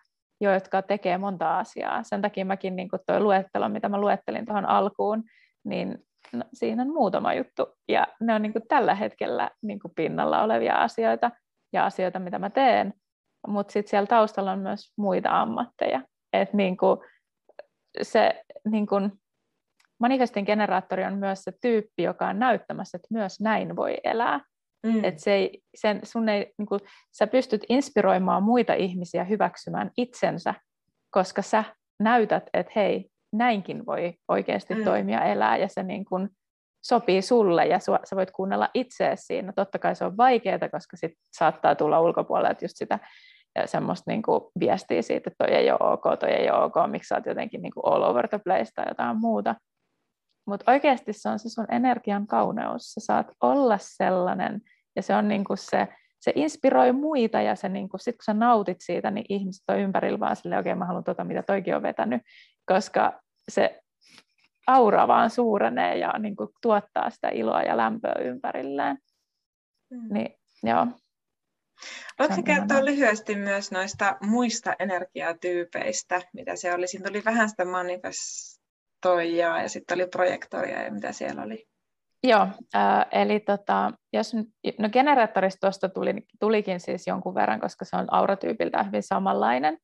jotka 0.41 0.82
tekee 0.82 1.17
monta 1.17 1.60
asiaa. 1.60 2.04
Sen 2.04 2.21
takia 2.21 2.45
mäkin 2.45 2.76
niin 2.76 2.89
tuo 3.06 3.19
luettelo, 3.19 3.69
mitä 3.69 3.89
mä 3.89 4.02
luettelin 4.02 4.45
tuohon 4.45 4.65
alkuun, 4.65 5.23
niin 5.63 5.97
no, 6.34 6.43
siinä 6.54 6.82
on 6.82 6.93
muutama 6.93 7.34
juttu. 7.34 7.65
Ja 7.88 8.08
ne 8.21 8.34
on 8.34 8.41
niin 8.41 8.54
kuin 8.54 8.67
tällä 8.67 8.95
hetkellä 8.95 9.50
niin 9.62 9.80
kuin 9.80 9.93
pinnalla 9.95 10.43
olevia 10.43 10.76
asioita 10.76 11.32
ja 11.73 11.86
asioita, 11.86 12.19
mitä 12.19 12.39
mä 12.39 12.50
teen. 12.50 12.93
Mutta 13.47 13.71
sitten 13.71 13.89
siellä 13.89 14.08
taustalla 14.08 14.52
on 14.52 14.60
myös 14.60 14.93
muita 14.97 15.41
ammatteja. 15.41 16.02
Että 16.34 16.58
niin 16.58 16.78
kuin 16.78 17.00
se 18.02 18.43
niin 18.69 18.88
kuin, 18.88 19.12
manifestin 20.00 20.45
generaattori 20.45 21.04
on 21.04 21.17
myös 21.17 21.43
se 21.43 21.52
tyyppi, 21.62 22.04
joka 22.04 22.28
on 22.28 22.39
näyttämässä, 22.39 22.95
että 22.95 23.08
myös 23.12 23.41
näin 23.41 23.76
voi 23.76 23.97
elää. 24.04 24.41
Mm. 24.84 25.04
Että 25.04 25.22
se 25.22 25.34
ei, 25.34 25.62
sen, 25.76 26.00
sun 26.04 26.30
ei, 26.30 26.54
niin 26.58 26.66
kuin, 26.66 26.82
sä 27.18 27.28
pystyt 27.28 27.66
inspiroimaan 27.70 28.44
muita 28.44 28.74
ihmisiä 28.74 29.24
hyväksymään 29.24 29.92
itsensä, 29.98 30.54
koska 31.10 31.42
sä 31.42 31.63
näytät, 32.00 32.44
että 32.54 32.72
hei, 32.76 33.10
näinkin 33.34 33.86
voi 33.86 34.13
oikeasti 34.28 34.76
mm. 34.76 34.84
toimia 34.84 35.24
elää, 35.24 35.58
ja 35.58 35.68
se 35.68 35.84
niin 35.84 36.06
kuin, 36.06 36.30
sopii 36.84 37.22
sulle, 37.22 37.66
ja 37.66 37.80
sua, 37.80 38.00
sä 38.10 38.16
voit 38.16 38.32
kuunnella 38.32 38.70
itseäsi 38.74 39.26
siinä. 39.26 39.54
Totta 39.56 39.80
kai 39.80 39.96
se 39.96 40.06
on 40.06 40.18
vaikeaa, 40.18 40.70
koska 40.72 40.98
sit 40.98 41.12
saattaa 41.38 41.76
tulla 41.76 42.02
ulkopuolelta 42.02 42.66
just 42.66 42.78
sitä 42.78 43.00
semmoista 43.66 44.12
niin 44.12 44.22
kuin 44.22 44.42
viestiä 44.60 45.02
siitä, 45.02 45.30
että 45.30 45.46
toi 45.46 45.56
ei 45.56 45.72
ole 45.72 45.80
ok, 45.94 46.04
toi 46.20 46.30
ei 46.30 46.52
ole 46.52 46.63
ok, 46.63 46.76
miksi 46.88 47.08
sä 47.08 47.16
oot 47.16 47.26
jotenkin 47.26 47.62
niin 47.62 47.74
kuin 47.74 47.94
all 47.94 48.04
over 48.04 48.28
the 48.28 48.40
place 48.44 48.72
tai 48.76 48.86
jotain 48.88 49.18
muuta. 49.20 49.56
Mutta 50.48 50.72
oikeasti 50.72 51.14
se 51.14 51.30
on 51.30 51.40
se 51.40 51.50
sun 51.50 51.66
energian 51.72 52.28
kauneus. 52.28 52.94
Sä 52.94 53.00
saat 53.00 53.28
olla 53.42 53.78
sellainen, 53.82 54.62
ja 54.96 55.02
se 55.02 55.16
on 55.16 55.28
niin 55.28 55.44
kuin 55.44 55.58
se, 55.58 55.88
se 56.20 56.32
inspiroi 56.36 56.92
muita, 56.92 57.42
ja 57.42 57.56
se 57.56 57.70
niin 57.70 57.90
kuin, 57.90 58.00
sit 58.00 58.16
kun 58.16 58.24
sä 58.24 58.34
nautit 58.34 58.78
siitä, 58.80 59.12
niin 59.12 59.26
ihmiset 59.30 59.64
on 59.68 59.80
ympärillä 59.80 60.20
vaan 60.20 60.36
silleen, 60.36 60.60
okei, 60.60 60.72
okay, 60.72 60.80
mä 60.80 60.86
haluan 60.86 61.04
tota, 61.04 61.24
mitä 61.24 61.44
toikin 61.44 61.76
on 61.76 61.82
vetänyt, 61.82 62.22
koska 62.66 63.22
se 63.52 63.82
aura 64.68 65.08
vaan 65.08 65.30
suurenee 65.30 65.98
ja 65.98 66.14
niin 66.20 66.36
kuin, 66.36 66.50
tuottaa 66.62 67.10
sitä 67.10 67.30
iloa 67.30 67.62
ja 67.62 67.78
lämpöä 67.78 68.16
ympärilleen. 68.22 68.98
Mm. 69.92 70.14
Niin, 70.14 70.36
joo. 70.64 70.88
Voitko 72.20 72.44
kertoa 72.44 72.86
lyhyesti 72.86 73.36
myös 73.36 73.72
noista 73.72 74.18
muista 74.22 74.76
energiatyypeistä, 74.80 76.22
mitä 76.34 76.56
se 76.56 76.74
oli? 76.74 76.88
Siinä 76.88 77.08
tuli 77.08 77.26
vähän 77.26 77.50
sitä 77.50 77.66
manifestoijaa 79.08 79.62
ja 79.62 79.70
sitten 79.70 79.96
oli 79.96 80.08
projektoria 80.08 80.84
ja 80.84 80.91
mitä 80.91 81.12
siellä 81.12 81.43
oli? 81.43 81.67
Joo, 82.24 82.48
äh, 82.76 83.06
eli 83.12 83.39
tota, 83.39 83.91
jos, 84.13 84.34
no 84.80 84.89
generaattorista 84.89 85.67
tuosta 85.67 85.89
tuli, 85.89 86.13
tulikin 86.39 86.80
siis 86.80 87.08
jonkun 87.08 87.36
verran, 87.36 87.60
koska 87.60 87.86
se 87.86 87.98
on 87.98 88.13
auratyypiltä 88.13 88.84
hyvin 88.84 89.04
samanlainen. 89.04 89.78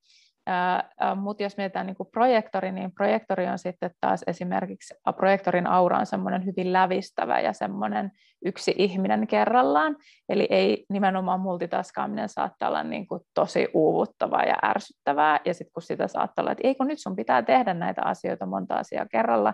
Mutta 1.16 1.44
jos 1.44 1.58
mietitään 1.58 1.86
niin 1.86 1.96
projektori, 2.12 2.72
niin 2.72 2.92
projektori 2.92 3.48
on 3.48 3.60
sitten 3.60 3.92
taas 4.02 4.24
esimerkiksi, 4.28 4.94
projektorin 5.16 5.68
aura 5.68 6.00
on 6.00 6.06
semmoinen 6.06 6.46
hyvin 6.46 6.74
lävistävä 6.74 7.40
ja 7.40 7.54
semmoinen 7.54 8.12
yksi 8.46 8.76
ihminen 8.78 9.28
kerrallaan, 9.28 9.96
eli 10.30 10.48
ei 10.50 10.86
nimenomaan 10.90 11.40
multitaskaaminen 11.40 12.30
saattaa 12.30 12.70
olla 12.70 12.84
niin 12.84 13.08
kuin 13.08 13.22
tosi 13.34 13.68
uuvuttavaa 13.74 14.44
ja 14.44 14.56
ärsyttävää, 14.64 15.40
ja 15.46 15.54
sitten 15.54 15.74
kun 15.74 15.82
sitä 15.82 16.08
saattaa 16.08 16.44
olla, 16.44 16.52
että 16.52 16.68
ei 16.68 16.76
kun 16.76 16.88
nyt 16.88 17.00
sun 17.00 17.16
pitää 17.16 17.42
tehdä 17.42 17.74
näitä 17.74 18.02
asioita 18.06 18.46
monta 18.46 18.76
asiaa 18.76 19.06
kerralla, 19.12 19.54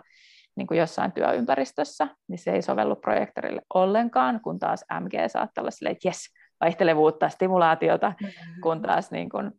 niin 0.55 0.67
kuin 0.67 0.77
jossain 0.77 1.11
työympäristössä, 1.11 2.07
niin 2.27 2.39
se 2.39 2.51
ei 2.51 2.61
sovellu 2.61 2.95
projektorille 2.95 3.61
ollenkaan, 3.73 4.39
kun 4.41 4.59
taas 4.59 4.85
MG 4.99 5.13
saattaa 5.27 5.61
olla 5.61 5.71
silleen, 5.71 5.91
että 5.91 6.07
jes, 6.07 6.25
vaihtelevuutta, 6.61 7.29
stimulaatiota, 7.29 8.13
mm-hmm. 8.21 8.61
kun 8.61 8.81
taas 8.81 9.11
niin 9.11 9.29
kuin, 9.29 9.51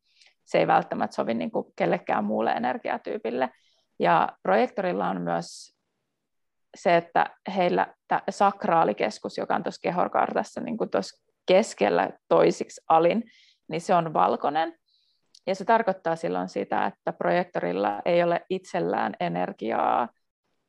se 0.50 0.58
ei 0.58 0.66
välttämättä 0.66 1.14
sovi 1.14 1.34
niin 1.34 1.50
kuin 1.50 1.66
kellekään 1.76 2.24
muulle 2.24 2.50
energiatyypille. 2.50 3.50
Ja 3.98 4.28
projektorilla 4.42 5.08
on 5.08 5.20
myös 5.20 5.76
se, 6.76 6.96
että 6.96 7.26
heillä 7.56 7.94
tämä 8.08 8.22
sakraalikeskus, 8.30 9.38
joka 9.38 9.54
on 9.54 9.62
tuossa 9.62 9.80
kehorkartassa 9.82 10.60
niin 10.60 10.78
kuin 10.78 10.90
tuossa 10.90 11.24
keskellä 11.46 12.10
toisiksi 12.28 12.80
alin, 12.88 13.22
niin 13.68 13.80
se 13.80 13.94
on 13.94 14.12
valkoinen. 14.12 14.74
Ja 15.46 15.54
se 15.54 15.64
tarkoittaa 15.64 16.16
silloin 16.16 16.48
sitä, 16.48 16.86
että 16.86 17.12
projektorilla 17.12 18.02
ei 18.04 18.22
ole 18.22 18.46
itsellään 18.50 19.14
energiaa 19.20 20.08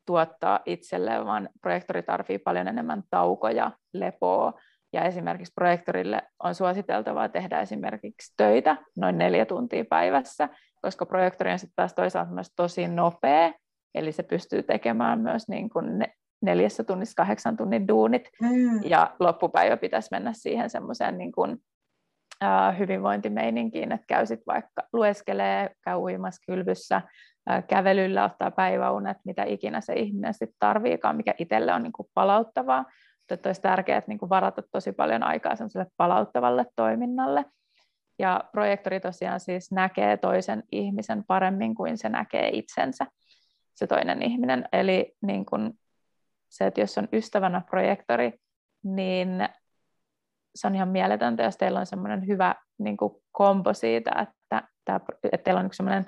tuottaa 0.06 0.60
itselleen, 0.66 1.26
vaan 1.26 1.50
projektori 1.62 2.04
tarvitsee 2.04 2.38
paljon 2.38 2.68
enemmän 2.68 3.04
taukoja, 3.10 3.72
lepoa, 3.94 4.54
ja 4.94 5.04
esimerkiksi 5.04 5.54
projektorille 5.56 6.22
on 6.44 6.56
suositeltavaa 6.56 7.30
tehdä 7.30 7.62
esimerkiksi 7.62 8.34
töitä 8.38 8.78
noin 8.96 9.18
neljä 9.18 9.46
tuntia 9.46 9.86
päivässä, 9.90 10.50
koska 10.82 11.06
projektori 11.06 11.52
on 11.52 11.60
sitten 11.60 11.76
taas 11.76 11.94
toisaalta 11.94 12.32
myös 12.32 12.54
tosi 12.56 12.88
nopea, 12.88 13.54
eli 13.96 14.12
se 14.12 14.24
pystyy 14.24 14.64
tekemään 14.64 15.20
myös 15.20 15.48
niin 15.48 15.70
kuin 15.70 16.00
ne, 16.00 16.14
neljässä 16.42 16.84
tunnissa 16.84 17.16
kahdeksan 17.16 17.58
tunnin 17.58 17.88
duunit, 17.88 18.30
mm. 18.42 18.84
ja 18.84 19.16
loppupäivä 19.20 19.78
pitäisi 19.78 20.08
mennä 20.12 20.34
siihen 20.34 20.70
semmoiseen 20.70 21.18
niin 21.18 21.32
kuin, 21.32 21.58
äh, 22.44 22.78
hyvinvointimeininkiin, 22.80 23.92
että 23.92 24.06
käy 24.08 24.26
sitten 24.26 24.54
vaikka 24.54 24.82
lueskelee, 24.94 25.70
käy 25.84 25.98
uimassa 25.98 26.44
kylvyssä, 26.46 27.02
äh, 27.50 27.64
kävelyllä 27.68 28.24
ottaa 28.24 28.52
päiväunet, 28.52 29.18
mitä 29.26 29.44
ikinä 29.44 29.82
se 29.82 29.94
ihminen 29.94 30.34
sitten 30.34 30.60
tarviikaan, 30.60 31.18
mikä 31.18 31.34
itselle 31.38 31.74
on 31.74 31.84
niin 31.84 31.94
kuin 31.94 32.08
palauttavaa, 32.14 32.86
että 33.34 33.50
olisi 33.50 33.62
tärkeää 33.62 34.02
niin 34.08 34.20
kuin 34.20 34.30
varata 34.30 34.64
tosi 34.72 34.92
paljon 34.92 35.24
aikaa 35.24 35.54
palauttavalle 35.98 36.66
toiminnalle. 36.76 37.46
Ja 38.20 38.44
projektori 38.52 39.00
tosiaan 39.00 39.40
siis 39.40 39.72
näkee 39.72 40.18
toisen 40.18 40.64
ihmisen 40.72 41.24
paremmin 41.28 41.76
kuin 41.76 41.98
se 41.98 42.10
näkee 42.10 42.50
itsensä, 42.54 43.06
se 43.76 43.88
toinen 43.88 44.22
ihminen. 44.22 44.66
Eli 44.74 45.16
niin 45.22 45.46
kuin 45.46 45.80
se, 46.50 46.68
että 46.68 46.82
jos 46.82 46.98
on 46.98 47.08
ystävänä 47.14 47.62
projektori, 47.70 48.34
niin 48.84 49.50
se 50.56 50.68
on 50.68 50.76
ihan 50.76 50.90
mieletöntä, 50.90 51.44
jos 51.44 51.58
teillä 51.58 51.80
on 51.80 51.86
semmoinen 51.86 52.28
hyvä 52.28 52.56
niin 52.78 52.98
kuin 52.98 53.14
kombo 53.32 53.74
siitä, 53.74 54.12
että, 54.12 54.68
että 55.24 55.44
teillä 55.44 55.60
on 55.60 55.70
semmoinen 55.72 56.06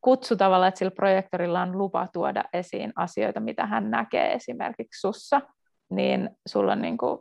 kutsu 0.00 0.36
tavalla, 0.36 0.68
että 0.68 0.78
sillä 0.78 0.90
projektorilla 0.90 1.62
on 1.62 1.78
lupa 1.78 2.08
tuoda 2.12 2.44
esiin 2.52 2.92
asioita, 2.96 3.40
mitä 3.40 3.66
hän 3.66 3.90
näkee 3.90 4.32
esimerkiksi 4.32 5.00
sussa– 5.00 5.40
niin 5.90 6.30
sulla 6.48 6.72
on 6.72 6.82
niin 6.82 6.98
kuin 6.98 7.18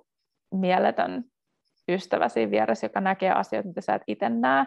mieletön 0.54 1.24
ystävä 1.90 2.30
siinä 2.30 2.52
vieressä, 2.52 2.86
joka 2.86 3.02
näkee 3.02 3.32
asioita, 3.32 3.68
mitä 3.68 3.82
sä 3.82 3.96
et 3.96 4.02
itse 4.08 4.30
näe. 4.30 4.66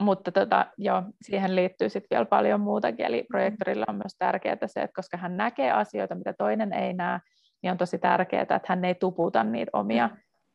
Mutta 0.00 0.32
tota, 0.32 0.66
joo, 0.78 1.02
siihen 1.22 1.56
liittyy 1.56 1.88
sitten 1.88 2.16
vielä 2.16 2.24
paljon 2.26 2.60
muutakin, 2.60 3.06
eli 3.06 3.24
projektorilla 3.28 3.84
on 3.88 3.96
myös 3.96 4.16
tärkeää 4.18 4.56
se, 4.66 4.80
että 4.82 4.94
koska 4.94 5.16
hän 5.16 5.36
näkee 5.36 5.72
asioita, 5.72 6.14
mitä 6.14 6.32
toinen 6.38 6.72
ei 6.72 6.92
näe, 6.92 7.20
niin 7.62 7.70
on 7.70 7.78
tosi 7.78 7.98
tärkeää, 7.98 8.42
että 8.42 8.60
hän 8.68 8.84
ei 8.84 8.94
tuputa 8.94 9.44
niitä 9.44 9.70
omia 9.72 10.10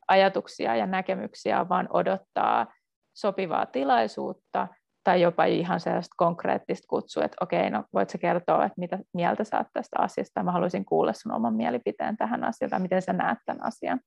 ajatuksia 0.08 0.76
ja 0.76 0.86
näkemyksiä, 0.86 1.68
vaan 1.68 1.88
odottaa 1.92 2.66
sopivaa 3.14 3.66
tilaisuutta 3.66 4.68
tai 5.04 5.20
jopa 5.22 5.44
ihan 5.44 5.80
sellaista 5.80 6.14
konkreettista 6.16 6.86
kutsua, 6.88 7.24
että 7.24 7.36
okei, 7.40 7.70
no 7.70 7.84
voit 7.94 8.10
sä 8.10 8.18
kertoa, 8.18 8.64
että 8.64 8.80
mitä 8.80 8.98
mieltä 9.14 9.44
sä 9.44 9.58
oot 9.58 9.66
tästä 9.72 9.96
asiasta, 9.98 10.42
mä 10.42 10.52
haluaisin 10.52 10.84
kuulla 10.84 11.12
sun 11.12 11.32
oman 11.32 11.54
mielipiteen 11.54 12.16
tähän 12.16 12.44
asiaan, 12.44 12.70
tai 12.70 12.80
miten 12.80 13.02
sä 13.02 13.12
näet 13.12 13.38
tämän 13.46 13.64
asian. 13.66 14.00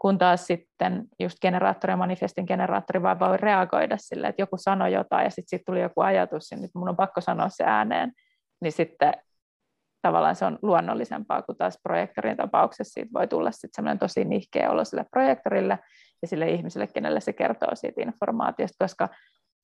Kun 0.00 0.18
taas 0.18 0.46
sitten 0.46 1.04
just 1.20 1.38
generaattori 1.40 1.92
ja 1.92 1.96
manifestin 1.96 2.44
generaattori 2.48 3.02
vaan 3.02 3.20
voi 3.20 3.36
reagoida 3.36 3.96
sille, 3.98 4.26
että 4.26 4.42
joku 4.42 4.56
sanoi 4.56 4.92
jotain 4.92 5.24
ja 5.24 5.30
sitten 5.30 5.48
siitä 5.48 5.62
tuli 5.66 5.80
joku 5.80 6.00
ajatus 6.00 6.50
ja 6.50 6.56
nyt 6.56 6.70
mun 6.74 6.88
on 6.88 6.96
pakko 6.96 7.20
sanoa 7.20 7.48
se 7.48 7.64
ääneen, 7.64 8.12
niin 8.60 8.72
sitten 8.72 9.12
tavallaan 10.02 10.36
se 10.36 10.44
on 10.44 10.58
luonnollisempaa 10.62 11.42
kuin 11.42 11.58
taas 11.58 11.78
projektorin 11.82 12.36
tapauksessa 12.36 12.92
siitä 12.92 13.10
voi 13.14 13.28
tulla 13.28 13.50
sitten 13.50 13.70
semmoinen 13.74 13.98
tosi 13.98 14.24
nihkeä 14.24 14.70
olo 14.70 14.84
sille 14.84 15.04
projektorille 15.10 15.78
ja 16.22 16.28
sille 16.28 16.50
ihmiselle, 16.50 16.86
kenelle 16.86 17.20
se 17.20 17.32
kertoo 17.32 17.74
siitä 17.74 18.02
informaatiosta, 18.02 18.84
koska 18.84 19.08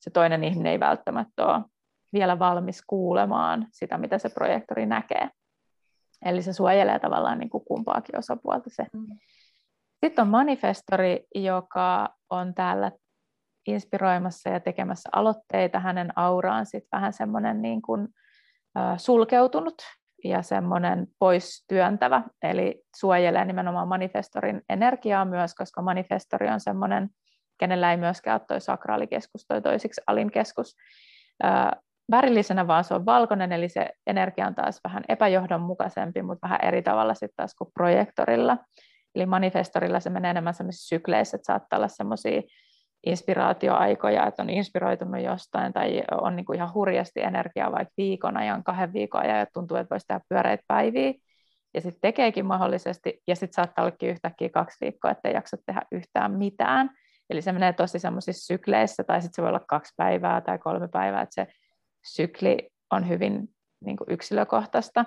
se 0.06 0.10
toinen 0.10 0.44
ihminen 0.44 0.72
ei 0.72 0.80
välttämättä 0.80 1.46
ole 1.46 1.64
vielä 2.12 2.38
valmis 2.38 2.82
kuulemaan 2.86 3.66
sitä, 3.70 3.98
mitä 3.98 4.18
se 4.18 4.28
projektori 4.28 4.86
näkee. 4.86 5.30
Eli 6.24 6.42
se 6.42 6.52
suojelee 6.52 6.98
tavallaan 6.98 7.38
niin 7.38 7.50
kuin 7.50 7.64
kumpaakin 7.64 8.18
osapuolta 8.18 8.70
se. 8.70 8.86
Mm. 8.92 9.06
Sitten 10.04 10.22
on 10.22 10.28
manifestori, 10.28 11.26
joka 11.34 12.14
on 12.30 12.54
täällä 12.54 12.92
inspiroimassa 13.66 14.48
ja 14.50 14.60
tekemässä 14.60 15.08
aloitteita. 15.12 15.80
Hänen 15.80 16.18
auraan 16.18 16.66
sitten 16.66 16.88
vähän 16.92 17.12
semmoinen 17.12 17.62
niin 17.62 17.82
kuin, 17.82 18.08
sulkeutunut 18.96 19.74
ja 20.24 20.42
semmoinen 20.42 21.06
pois 21.18 21.64
työntävä, 21.68 22.22
eli 22.42 22.82
suojelee 22.96 23.44
nimenomaan 23.44 23.88
manifestorin 23.88 24.62
energiaa 24.68 25.24
myös, 25.24 25.54
koska 25.54 25.82
manifestori 25.82 26.48
on 26.48 26.60
semmoinen 26.60 27.10
kenellä 27.58 27.90
ei 27.90 27.96
myöskään 27.96 28.34
ole 28.34 28.46
toi 28.48 28.60
sakraalikeskus, 28.60 29.44
toi 29.48 29.62
toisiksi 29.62 30.00
alinkeskus. 30.06 30.76
Värillisenä 32.10 32.66
vaan 32.66 32.84
se 32.84 32.94
on 32.94 33.06
valkoinen, 33.06 33.52
eli 33.52 33.68
se 33.68 33.90
energia 34.06 34.46
on 34.46 34.54
taas 34.54 34.80
vähän 34.84 35.04
epäjohdonmukaisempi, 35.08 36.22
mutta 36.22 36.46
vähän 36.48 36.58
eri 36.62 36.82
tavalla 36.82 37.14
sitten 37.14 37.36
taas 37.36 37.54
kuin 37.54 37.70
projektorilla. 37.74 38.56
Eli 39.14 39.26
manifestorilla 39.26 40.00
se 40.00 40.10
menee 40.10 40.30
enemmän 40.30 40.54
sellaisissa 40.54 40.88
sykleissä, 40.88 41.36
että 41.36 41.46
saattaa 41.46 41.76
olla 41.76 41.88
semmoisia 41.88 42.42
inspiraatioaikoja, 43.06 44.26
että 44.26 44.42
on 44.42 44.50
inspiroitunut 44.50 45.22
jostain 45.22 45.72
tai 45.72 46.02
on 46.20 46.36
niin 46.36 46.46
kuin 46.46 46.56
ihan 46.56 46.74
hurjasti 46.74 47.20
energiaa 47.20 47.72
vaikka 47.72 47.94
viikon 47.96 48.36
ajan, 48.36 48.64
kahden 48.64 48.92
viikon 48.92 49.22
ajan 49.22 49.38
ja 49.38 49.46
tuntuu, 49.52 49.76
että 49.76 49.90
voisi 49.90 50.06
tehdä 50.06 50.20
pyöreitä 50.28 50.64
päiviä. 50.68 51.12
ja 51.76 51.80
sitten 51.80 52.00
tekeekin 52.00 52.46
mahdollisesti, 52.46 53.22
ja 53.28 53.36
sitten 53.36 53.54
saattaa 53.54 53.84
ollakin 53.84 54.10
yhtäkkiä 54.10 54.48
kaksi 54.48 54.76
viikkoa, 54.80 55.10
että 55.10 55.28
ei 55.28 55.34
jaksa 55.34 55.56
tehdä 55.66 55.82
yhtään 55.92 56.32
mitään. 56.32 56.90
Eli 57.30 57.42
se 57.42 57.52
menee 57.52 57.72
tosi 57.72 57.98
semmoisissa 57.98 58.46
sykleissä, 58.46 59.04
tai 59.04 59.22
sitten 59.22 59.36
se 59.36 59.42
voi 59.42 59.48
olla 59.48 59.64
kaksi 59.68 59.94
päivää 59.96 60.40
tai 60.40 60.58
kolme 60.58 60.88
päivää, 60.88 61.22
että 61.22 61.34
se 61.34 61.46
sykli 62.06 62.70
on 62.90 63.08
hyvin 63.08 63.48
niin 63.84 63.96
kuin 63.96 64.10
yksilökohtaista. 64.10 65.04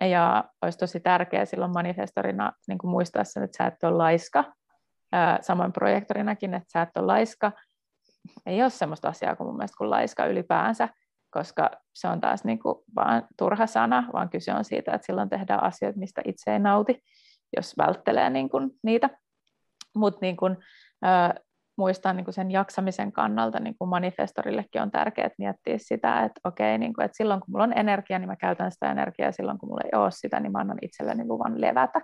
Ja 0.00 0.44
olisi 0.62 0.78
tosi 0.78 1.00
tärkeää 1.00 1.44
silloin 1.44 1.72
manifestorina 1.72 2.52
niin 2.68 2.78
kuin 2.78 2.90
muistaa 2.90 3.24
sen, 3.24 3.42
että 3.42 3.56
sä 3.56 3.66
et 3.66 3.84
ole 3.84 3.96
laiska. 3.96 4.44
Samoin 5.40 5.72
projektorinakin, 5.72 6.54
että 6.54 6.68
sä 6.72 6.82
et 6.82 6.96
ole 6.96 7.06
laiska. 7.06 7.52
Ei 8.46 8.62
ole 8.62 8.70
sellaista 8.70 9.08
asiaa 9.08 9.36
kuin 9.36 9.46
mun 9.46 9.56
mielestä 9.56 9.76
kuin 9.78 9.90
laiska 9.90 10.26
ylipäänsä, 10.26 10.88
koska 11.30 11.70
se 11.94 12.08
on 12.08 12.20
taas 12.20 12.44
niin 12.44 12.58
kuin 12.58 12.84
vaan 12.94 13.28
turha 13.38 13.66
sana, 13.66 14.08
vaan 14.12 14.28
kyse 14.28 14.54
on 14.54 14.64
siitä, 14.64 14.92
että 14.92 15.06
silloin 15.06 15.28
tehdään 15.28 15.62
asioita, 15.62 15.98
mistä 15.98 16.22
itse 16.24 16.52
ei 16.52 16.58
nauti, 16.58 17.02
jos 17.56 17.74
välttelee 17.78 18.30
niin 18.30 18.48
kuin 18.48 18.70
niitä. 18.82 19.10
Mutta 19.94 20.18
niin 20.22 20.36
muistaa 21.78 22.12
niin 22.12 22.24
kuin 22.24 22.34
sen 22.34 22.50
jaksamisen 22.50 23.12
kannalta 23.12 23.60
niin 23.60 23.74
kuin 23.78 23.88
manifestorillekin 23.88 24.82
on 24.82 24.90
tärkeää 24.90 25.30
miettiä 25.38 25.74
sitä, 25.78 26.24
että 26.24 26.40
okei, 26.44 26.78
niin 26.78 26.94
kuin, 26.94 27.04
että 27.04 27.16
silloin 27.16 27.40
kun 27.40 27.52
mulla 27.52 27.64
on 27.64 27.78
energia, 27.78 28.18
niin 28.18 28.28
mä 28.28 28.36
käytän 28.36 28.72
sitä 28.72 28.90
energiaa, 28.90 29.28
ja 29.28 29.32
silloin 29.32 29.58
kun 29.58 29.68
mulla 29.68 29.82
ei 29.84 29.98
ole 29.98 30.10
sitä, 30.10 30.40
niin 30.40 30.52
mä 30.52 30.58
annan 30.58 30.78
itselleni 30.82 31.24
luvan 31.24 31.60
levätä. 31.60 32.00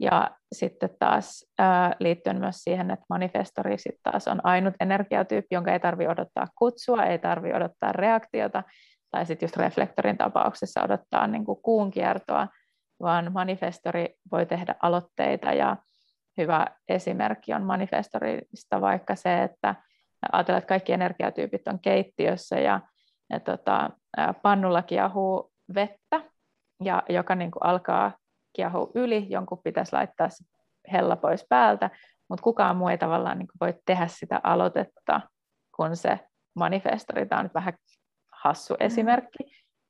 Ja 0.00 0.30
sitten 0.52 0.90
taas 0.98 1.44
ää, 1.58 1.96
liittyen 1.98 2.40
myös 2.40 2.56
siihen, 2.56 2.90
että 2.90 3.04
manifestori 3.08 3.78
sitten 3.78 4.12
taas 4.12 4.28
on 4.28 4.40
ainut 4.44 4.74
energiatyyppi, 4.80 5.54
jonka 5.54 5.72
ei 5.72 5.80
tarvitse 5.80 6.10
odottaa 6.10 6.46
kutsua, 6.58 7.04
ei 7.04 7.18
tarvitse 7.18 7.56
odottaa 7.56 7.92
reaktiota, 7.92 8.62
tai 9.10 9.26
sitten 9.26 9.46
just 9.46 9.56
reflektorin 9.56 10.18
tapauksessa 10.18 10.82
odottaa 10.82 11.26
niin 11.26 11.44
kuin 11.44 11.62
kuun 11.62 11.90
kiertoa, 11.90 12.48
vaan 13.00 13.32
manifestori 13.32 14.14
voi 14.32 14.46
tehdä 14.46 14.74
aloitteita 14.82 15.52
ja 15.52 15.76
hyvä 16.40 16.66
esimerkki 16.88 17.54
on 17.54 17.62
manifestorista 17.62 18.80
vaikka 18.80 19.14
se, 19.14 19.42
että 19.42 19.74
ajatellaan, 20.32 20.58
että 20.58 20.68
kaikki 20.68 20.92
energiatyypit 20.92 21.68
on 21.68 21.78
keittiössä 21.78 22.60
ja, 22.60 22.80
ja 23.30 23.40
tota, 23.40 23.90
pannulla 24.42 24.82
kiehuu 24.82 25.52
vettä, 25.74 26.20
ja 26.84 27.02
joka 27.08 27.34
niin 27.34 27.50
kuin 27.50 27.64
alkaa 27.64 28.12
kiehua 28.56 28.90
yli, 28.94 29.26
jonkun 29.28 29.60
pitäisi 29.64 29.92
laittaa 29.92 30.28
se 30.28 30.44
hella 30.92 31.16
pois 31.16 31.46
päältä, 31.48 31.90
mutta 32.28 32.42
kukaan 32.42 32.76
muu 32.76 32.88
ei 32.88 32.98
tavallaan 32.98 33.38
niin 33.38 33.46
kuin 33.46 33.56
voi 33.60 33.82
tehdä 33.86 34.06
sitä 34.06 34.40
aloitetta 34.42 35.20
kun 35.76 35.96
se 35.96 36.18
manifestori. 36.54 37.26
Tämä 37.26 37.38
on 37.38 37.44
nyt 37.44 37.54
vähän 37.54 37.74
hassu 38.32 38.74
mm. 38.74 38.86
esimerkki, 38.86 39.38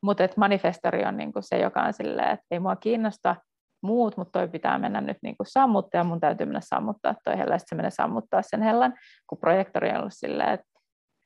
mutta 0.03 0.29
manifestori 0.37 1.05
on 1.05 1.17
niin 1.17 1.33
kuin 1.33 1.43
se, 1.43 1.59
joka 1.59 1.83
on 1.83 1.93
silleen, 1.93 2.31
että 2.31 2.47
ei 2.51 2.61
mua 2.61 2.77
kiinnosta 2.77 3.37
muut, 3.83 4.17
mutta 4.17 4.39
toi 4.39 4.49
pitää 4.49 4.79
mennä 4.79 5.01
nyt 5.01 5.17
niin 5.23 5.37
kuin 5.37 5.47
sammuttaa, 5.47 5.99
ja 5.99 6.05
mun 6.05 6.21
täytyy 6.21 6.47
mennä 6.47 6.61
sammuttaa 6.63 7.15
toi 7.25 7.39
hella, 7.39 7.55
ja 7.55 7.59
se 7.59 7.75
menee 7.75 7.91
sammuttaa 7.91 8.43
sen 8.43 8.63
hellan, 8.63 8.95
kun 9.27 9.39
projektori 9.39 9.91
on 9.91 9.97
ollut 9.97 10.13
silleen, 10.15 10.51
että, 10.51 10.67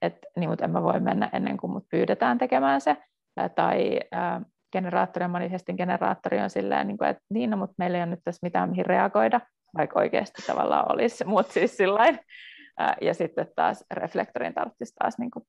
että 0.02 0.26
niin, 0.36 0.50
mutta 0.50 0.64
en 0.64 0.70
mä 0.70 0.82
voi 0.82 1.00
mennä 1.00 1.30
ennen 1.32 1.56
kuin 1.56 1.70
mut 1.70 1.84
pyydetään 1.90 2.38
tekemään 2.38 2.80
se, 2.80 2.96
tai 3.54 4.00
ää, 4.12 4.40
generaattori 4.72 5.28
manifestin 5.28 5.76
generaattori 5.76 6.40
on 6.40 6.50
silleen, 6.50 6.86
niin 6.86 6.98
kuin, 6.98 7.10
että 7.10 7.22
niin, 7.30 7.50
no, 7.50 7.56
mutta 7.56 7.74
meillä 7.78 7.98
ei 7.98 8.02
ole 8.02 8.10
nyt 8.10 8.20
tässä 8.24 8.46
mitään 8.46 8.70
mihin 8.70 8.86
reagoida, 8.86 9.40
vaikka 9.78 10.00
oikeasti 10.00 10.42
tavallaan 10.46 10.92
olisi, 10.92 11.24
mutta 11.24 11.52
siis 11.52 11.76
sillain. 11.76 12.18
Ja 13.00 13.14
sitten 13.14 13.46
taas 13.56 13.84
reflektorin 13.90 14.54
tarvitsisi 14.54 14.94
taas 14.98 15.18
niin 15.18 15.30
kuin 15.30 15.44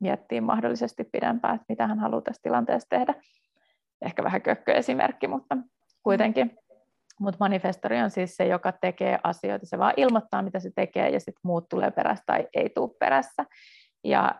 miettiä 0.00 0.40
mahdollisesti 0.40 1.04
pidempään, 1.04 1.54
että 1.54 1.64
mitä 1.68 1.86
hän 1.86 1.98
haluaa 1.98 2.22
tässä 2.22 2.42
tilanteessa 2.42 2.88
tehdä. 2.88 3.14
Ehkä 4.02 4.24
vähän 4.24 4.42
kökköesimerkki, 4.42 5.28
mutta 5.28 5.56
kuitenkin. 6.02 6.58
Mutta 7.20 7.36
manifestori 7.40 8.00
on 8.00 8.10
siis 8.10 8.36
se, 8.36 8.46
joka 8.46 8.72
tekee 8.72 9.18
asioita. 9.24 9.66
Se 9.66 9.78
vaan 9.78 9.94
ilmoittaa, 9.96 10.42
mitä 10.42 10.60
se 10.60 10.70
tekee, 10.74 11.08
ja 11.08 11.20
sitten 11.20 11.40
muut 11.44 11.68
tulee 11.68 11.90
perässä 11.90 12.24
tai 12.26 12.48
ei 12.54 12.70
tule 12.70 12.90
perässä. 12.98 13.44
Ja 14.04 14.34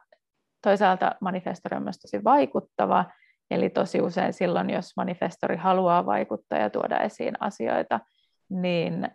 toisaalta 0.63 1.15
manifestori 1.21 1.77
on 1.77 1.83
myös 1.83 1.99
tosi 1.99 2.25
vaikuttava, 2.25 3.05
eli 3.51 3.71
tosi 3.71 4.01
usein 4.01 4.33
silloin, 4.33 4.71
jos 4.71 4.97
manifestori 4.97 5.57
haluaa 5.57 6.07
vaikuttaa 6.07 6.59
ja 6.59 6.71
tuoda 6.71 6.99
esiin 6.99 7.35
asioita, 7.41 8.01
niin 8.51 9.09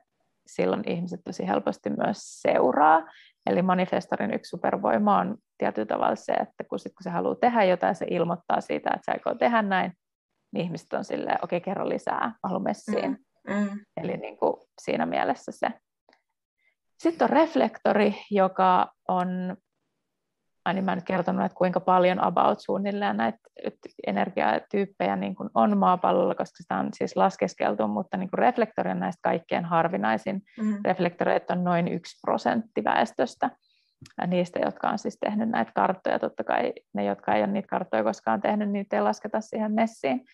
silloin 0.47 0.83
ihmiset 0.85 1.21
tosi 1.25 1.47
helposti 1.47 1.89
myös 1.89 2.17
seuraa. 2.17 3.03
Eli 3.45 3.61
manifestorin 3.61 4.33
yksi 4.33 4.49
supervoima 4.49 5.17
on 5.17 5.37
tietyllä 5.57 5.85
tavalla 5.85 6.15
se, 6.15 6.33
että 6.33 6.63
kun, 6.69 6.79
sit, 6.79 6.93
kun 6.93 7.03
se 7.03 7.09
haluaa 7.09 7.35
tehdä 7.35 7.63
jotain, 7.63 7.95
se 7.95 8.05
ilmoittaa 8.09 8.61
siitä, 8.61 8.89
että 8.89 9.05
se 9.05 9.11
aikoo 9.11 9.35
tehdä 9.35 9.61
näin, 9.61 9.93
niin 10.57 10.65
ihmiset 10.65 10.93
on 10.93 11.03
silleen, 11.03 11.37
okei, 11.43 11.57
okay, 11.57 11.65
kerro 11.65 11.89
lisää, 11.89 12.33
haluan 12.43 12.63
messiin. 12.63 13.17
Mm, 13.47 13.53
mm. 13.53 13.79
Eli 13.97 14.17
niin 14.17 14.37
kuin 14.37 14.53
siinä 14.81 15.05
mielessä 15.05 15.51
se. 15.51 15.67
Sitten 16.99 17.25
on 17.25 17.29
reflektori, 17.29 18.15
joka 18.31 18.91
on, 19.07 19.57
aina 20.65 20.81
mä 20.81 20.91
en 20.91 20.97
nyt 20.97 21.05
kertonut, 21.05 21.45
että 21.45 21.57
kuinka 21.57 21.79
paljon 21.79 22.23
about 22.23 22.59
suunnilleen 22.59 23.17
näitä 23.17 23.37
energiatyyppejä 24.07 25.15
niin 25.15 25.35
kuin 25.35 25.49
on 25.53 25.77
maapallolla, 25.77 26.35
koska 26.35 26.63
sitä 26.63 26.77
on 26.77 26.89
siis 26.93 27.15
laskeskeltu, 27.15 27.87
mutta 27.87 28.17
niin 28.17 28.29
kuin 28.29 28.39
reflektori 28.39 28.91
on 28.91 28.99
näistä 28.99 29.19
kaikkein 29.23 29.65
harvinaisin. 29.65 30.41
Mm. 30.61 30.77
Reflektoreita 30.85 31.53
on 31.53 31.63
noin 31.63 31.87
yksi 31.87 32.19
prosentti 32.21 32.83
väestöstä 32.83 33.49
niistä, 34.27 34.59
jotka 34.65 34.89
on 34.89 34.99
siis 34.99 35.17
tehnyt 35.19 35.49
näitä 35.49 35.71
karttoja, 35.75 36.19
totta 36.19 36.43
kai 36.43 36.73
ne, 36.93 37.05
jotka 37.05 37.33
ei 37.33 37.43
ole 37.43 37.51
niitä 37.51 37.67
karttoja 37.67 38.03
koskaan 38.03 38.41
tehnyt, 38.41 38.69
niitä 38.69 38.95
ei 38.95 39.01
lasketa 39.01 39.41
siihen 39.41 39.71
messiin, 39.71 40.25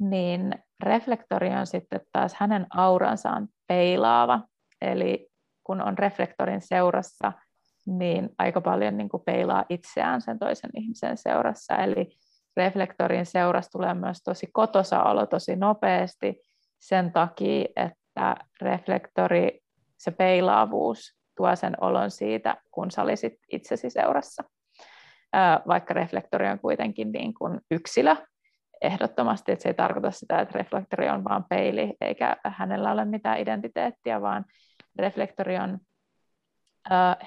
niin 0.00 0.54
reflektori 0.82 1.48
on 1.48 1.66
sitten 1.66 2.00
taas 2.12 2.34
hänen 2.34 2.66
auransa 2.70 3.30
on 3.30 3.48
peilaava, 3.66 4.40
eli 4.80 5.28
kun 5.64 5.80
on 5.80 5.98
reflektorin 5.98 6.60
seurassa, 6.60 7.32
niin 7.86 8.30
aika 8.38 8.60
paljon 8.60 8.96
niin 8.96 9.08
kuin 9.08 9.22
peilaa 9.26 9.64
itseään 9.68 10.20
sen 10.20 10.38
toisen 10.38 10.70
ihmisen 10.74 11.16
seurassa, 11.16 11.76
eli 11.76 12.16
reflektorin 12.56 13.26
seurassa 13.26 13.70
tulee 13.70 13.94
myös 13.94 14.22
tosi 14.24 14.46
kotosa 14.52 15.02
olo 15.02 15.26
tosi 15.26 15.56
nopeasti 15.56 16.40
sen 16.78 17.12
takia, 17.12 17.64
että 17.76 18.36
reflektori, 18.60 19.60
se 19.98 20.10
peilaavuus 20.10 21.16
tuo 21.36 21.56
sen 21.56 21.74
olon 21.80 22.10
siitä, 22.10 22.56
kun 22.70 22.90
sä 22.90 23.02
olisit 23.02 23.34
itsesi 23.52 23.90
seurassa. 23.90 24.44
Vaikka 25.66 25.94
reflektori 25.94 26.48
on 26.48 26.58
kuitenkin 26.58 27.12
niin 27.12 27.34
kuin 27.34 27.60
yksilö, 27.70 28.16
ehdottomasti, 28.82 29.52
että 29.52 29.62
se 29.62 29.68
ei 29.68 29.74
tarkoita 29.74 30.10
sitä, 30.10 30.40
että 30.40 30.58
reflektori 30.58 31.08
on 31.08 31.24
vain 31.24 31.44
peili, 31.48 31.96
eikä 32.00 32.36
hänellä 32.44 32.92
ole 32.92 33.04
mitään 33.04 33.38
identiteettiä, 33.38 34.20
vaan 34.20 34.44
reflektori 34.98 35.58
on 35.58 35.78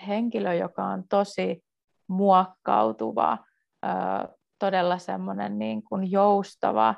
henkilö, 0.08 0.54
joka 0.54 0.84
on 0.84 1.04
tosi 1.10 1.64
muokkautuva, 2.08 3.38
todella 4.60 4.98
semmoinen 4.98 5.60
niin 5.60 5.84
kuin 5.84 6.12
joustava, 6.12 6.96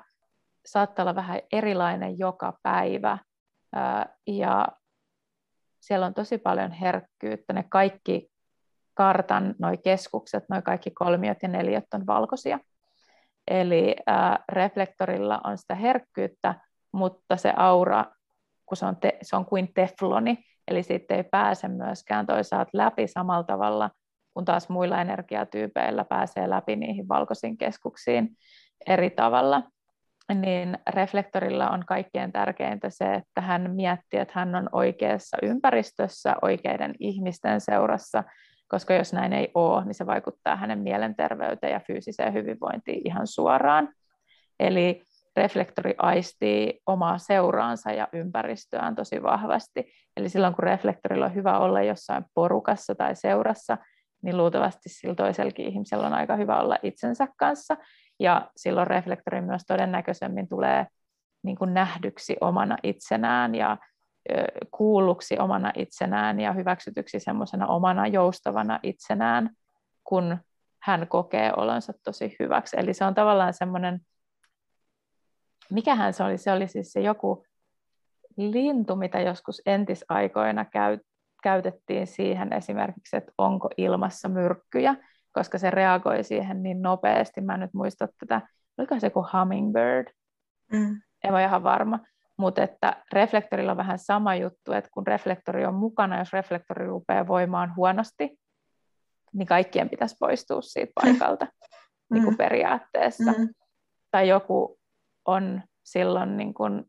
saattaa 0.65 1.03
olla 1.03 1.15
vähän 1.15 1.39
erilainen 1.51 2.19
joka 2.19 2.57
päivä, 2.63 3.17
ja 4.27 4.67
siellä 5.79 6.05
on 6.05 6.13
tosi 6.13 6.37
paljon 6.37 6.71
herkkyyttä. 6.71 7.53
Ne 7.53 7.65
kaikki 7.69 8.31
kartan 8.93 9.55
noi 9.59 9.77
keskukset, 9.77 10.43
noi 10.49 10.61
kaikki 10.61 10.91
kolmiot 10.91 11.37
ja 11.41 11.49
neliöt 11.49 11.93
on 11.93 12.07
valkoisia. 12.07 12.59
Eli 13.47 13.95
äh, 14.09 14.37
reflektorilla 14.51 15.41
on 15.43 15.57
sitä 15.57 15.75
herkkyyttä, 15.75 16.55
mutta 16.91 17.37
se 17.37 17.53
aura, 17.57 18.05
kun 18.65 18.77
se 18.77 18.85
on, 18.85 18.95
te, 18.95 19.17
se 19.21 19.35
on 19.35 19.45
kuin 19.45 19.73
tefloni, 19.73 20.37
eli 20.67 20.83
siitä 20.83 21.15
ei 21.15 21.23
pääse 21.23 21.67
myöskään 21.67 22.25
toisaalta 22.25 22.69
läpi 22.73 23.07
samalla 23.07 23.43
tavalla 23.43 23.89
kun 24.35 24.45
taas 24.45 24.69
muilla 24.69 25.01
energiatyypeillä 25.01 26.05
pääsee 26.05 26.49
läpi 26.49 26.75
niihin 26.75 27.07
valkoisiin 27.07 27.57
keskuksiin 27.57 28.29
eri 28.87 29.09
tavalla. 29.09 29.63
Niin 30.33 30.77
reflektorilla 30.89 31.69
on 31.69 31.85
kaikkein 31.85 32.31
tärkeintä 32.31 32.89
se, 32.89 33.13
että 33.13 33.41
hän 33.41 33.71
miettii, 33.71 34.19
että 34.19 34.33
hän 34.35 34.55
on 34.55 34.69
oikeassa 34.71 35.37
ympäristössä, 35.43 36.35
oikeiden 36.41 36.95
ihmisten 36.99 37.61
seurassa, 37.61 38.23
koska 38.67 38.93
jos 38.93 39.13
näin 39.13 39.33
ei 39.33 39.51
ole, 39.53 39.85
niin 39.85 39.95
se 39.95 40.05
vaikuttaa 40.05 40.55
hänen 40.55 40.79
mielenterveyteen 40.79 41.73
ja 41.73 41.79
fyysiseen 41.87 42.33
hyvinvointiin 42.33 43.01
ihan 43.05 43.27
suoraan. 43.27 43.89
Eli 44.59 45.03
reflektori 45.35 45.95
aistii 45.97 46.81
omaa 46.85 47.17
seuraansa 47.17 47.91
ja 47.91 48.07
ympäristöään 48.13 48.95
tosi 48.95 49.23
vahvasti. 49.23 49.91
Eli 50.17 50.29
silloin 50.29 50.53
kun 50.55 50.63
reflektorilla 50.63 51.25
on 51.25 51.35
hyvä 51.35 51.59
olla 51.59 51.81
jossain 51.81 52.25
porukassa 52.33 52.95
tai 52.95 53.15
seurassa, 53.15 53.77
niin 54.23 54.37
luultavasti 54.37 54.89
sillä 54.89 55.15
toisellakin 55.15 55.65
ihmisellä 55.65 56.07
on 56.07 56.13
aika 56.13 56.35
hyvä 56.35 56.59
olla 56.59 56.77
itsensä 56.83 57.27
kanssa. 57.37 57.77
Ja 58.19 58.51
silloin 58.55 58.87
reflektori 58.87 59.41
myös 59.41 59.61
todennäköisemmin 59.67 60.47
tulee 60.47 60.87
niin 61.43 61.57
kuin 61.57 61.73
nähdyksi 61.73 62.37
omana 62.41 62.77
itsenään 62.83 63.55
ja 63.55 63.77
kuulluksi 64.71 65.39
omana 65.39 65.71
itsenään 65.75 66.39
ja 66.39 66.53
hyväksytyksi 66.53 67.19
semmoisena 67.19 67.67
omana 67.67 68.07
joustavana 68.07 68.79
itsenään, 68.83 69.49
kun 70.03 70.37
hän 70.81 71.07
kokee 71.07 71.53
olonsa 71.57 71.93
tosi 72.03 72.35
hyväksi. 72.39 72.77
Eli 72.79 72.93
se 72.93 73.05
on 73.05 73.15
tavallaan 73.15 73.53
semmoinen 73.53 74.01
mikähän 75.71 76.13
se 76.13 76.23
oli? 76.23 76.37
Se 76.37 76.51
oli 76.51 76.67
siis 76.67 76.91
se 76.91 76.99
joku 76.99 77.45
lintu, 78.37 78.95
mitä 78.95 79.19
joskus 79.19 79.61
entisaikoina 79.65 80.65
käy, 80.65 80.97
käytettiin 81.43 82.07
siihen 82.07 82.53
esimerkiksi, 82.53 83.17
että 83.17 83.31
onko 83.37 83.69
ilmassa 83.77 84.29
myrkkyjä, 84.29 84.95
koska 85.31 85.57
se 85.57 85.71
reagoi 85.71 86.23
siihen 86.23 86.63
niin 86.63 86.81
nopeasti. 86.81 87.41
Mä 87.41 87.53
en 87.53 87.59
nyt 87.59 87.73
muista 87.73 88.07
tätä, 88.19 88.41
oliko 88.77 88.99
se 88.99 89.07
joku 89.07 89.25
hummingbird? 89.33 90.07
Mm. 90.71 91.01
En 91.23 91.33
ole 91.33 91.43
ihan 91.43 91.63
varma. 91.63 91.99
Mutta 92.37 92.63
että 92.63 93.03
reflektorilla 93.13 93.71
on 93.71 93.77
vähän 93.77 93.99
sama 93.99 94.35
juttu, 94.35 94.71
että 94.71 94.89
kun 94.93 95.07
reflektori 95.07 95.65
on 95.65 95.73
mukana, 95.73 96.19
jos 96.19 96.33
reflektori 96.33 96.85
rupeaa 96.85 97.27
voimaan 97.27 97.75
huonosti, 97.75 98.39
niin 99.33 99.47
kaikkien 99.47 99.89
pitäisi 99.89 100.15
poistua 100.19 100.61
siitä 100.61 100.91
paikalta 101.01 101.45
mm. 101.45 102.13
niin 102.13 102.23
kuin 102.23 102.37
periaatteessa. 102.37 103.31
Mm. 103.31 103.49
Tai 104.11 104.27
joku 104.27 104.79
on 105.25 105.61
silloin 105.83 106.37
niin 106.37 106.53
kuin 106.53 106.83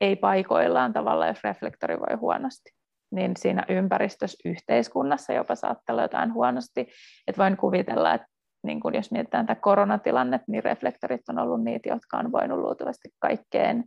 ei 0.00 0.16
paikoillaan 0.16 0.92
tavalla, 0.92 1.26
jos 1.26 1.44
reflektori 1.44 2.00
voi 2.00 2.16
huonosti. 2.16 2.70
Niin 3.10 3.32
siinä 3.36 3.64
ympäristössä, 3.68 4.38
yhteiskunnassa 4.44 5.32
jopa 5.32 5.54
saattaa 5.54 5.94
olla 5.94 6.02
jotain 6.02 6.34
huonosti. 6.34 6.80
Että 7.26 7.42
voin 7.42 7.56
kuvitella, 7.56 8.14
että 8.14 8.26
niin 8.62 8.80
kun 8.80 8.94
jos 8.94 9.10
mietitään 9.10 9.46
tätä 9.46 9.60
koronatilannetta, 9.60 10.52
niin 10.52 10.64
reflektorit 10.64 11.28
on 11.28 11.38
ollut 11.38 11.64
niitä, 11.64 11.88
jotka 11.88 12.18
on 12.18 12.32
voinut 12.32 12.58
luultavasti 12.58 13.08
kaikkein 13.18 13.84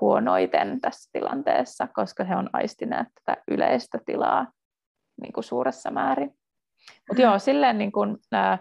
huonoiten 0.00 0.80
tässä 0.80 1.10
tilanteessa, 1.12 1.88
koska 1.94 2.24
he 2.24 2.36
on 2.36 2.50
aistineet 2.52 3.06
tätä 3.14 3.42
yleistä 3.48 3.98
tilaa 4.06 4.46
niin 5.20 5.32
kuin 5.32 5.44
suuressa 5.44 5.90
määrin. 5.90 6.34
Mutta 7.08 7.22
joo, 7.22 7.38
silleen 7.38 7.78
niin 7.78 7.92
kuin, 7.92 8.16
ää, 8.32 8.58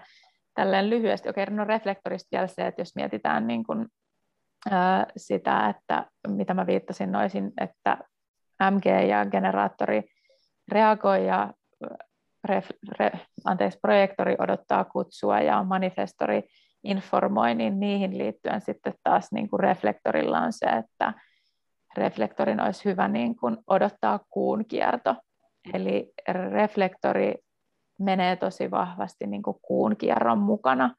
tälleen 0.54 0.90
lyhyesti, 0.90 1.30
okei, 1.30 1.46
no 1.46 1.63
reflektorista 1.63 2.28
vielä 2.32 2.48
se, 2.48 2.68
että 2.68 2.82
jos 2.82 2.96
mietitään 2.96 3.48
niin 3.48 3.63
kuin, 3.63 3.88
ää, 4.72 5.06
sitä, 5.18 5.70
että 5.70 6.06
mitä 6.28 6.54
mä 6.54 6.68
viittasin 6.68 7.12
noisin, 7.12 7.52
että 7.62 7.98
MG 8.72 8.86
ja 9.10 9.26
generaattori 9.26 10.04
reagoi 10.72 11.28
ja 11.28 11.54
ref, 12.44 12.70
re, 13.00 13.12
anteeksi, 13.46 13.80
projektori 13.82 14.36
odottaa 14.40 14.86
kutsua 14.86 15.40
ja 15.40 15.63
manifestori 15.63 16.44
informoi, 16.84 17.56
niin 17.56 17.80
niihin 17.80 18.18
liittyen 18.18 18.62
sitten 18.62 18.94
taas 19.04 19.32
niin 19.32 19.50
kuin 19.50 19.60
reflektorilla 19.60 20.40
on 20.40 20.54
se, 20.54 20.66
että 20.66 21.13
reflektorin 21.98 22.62
olisi 22.62 22.86
hyvä 22.86 23.08
niin 23.08 23.36
kuin 23.36 23.58
odottaa 23.68 24.20
kuun 24.30 24.66
kierto. 24.66 25.16
Eli 25.74 26.13
reflektori 26.52 27.36
menee 28.00 28.36
tosi 28.36 28.72
vahvasti 28.72 29.28
niin 29.28 29.44
kuin 29.44 29.58
kuun 29.62 29.98
kierron 29.98 30.38
mukana. 30.38 30.96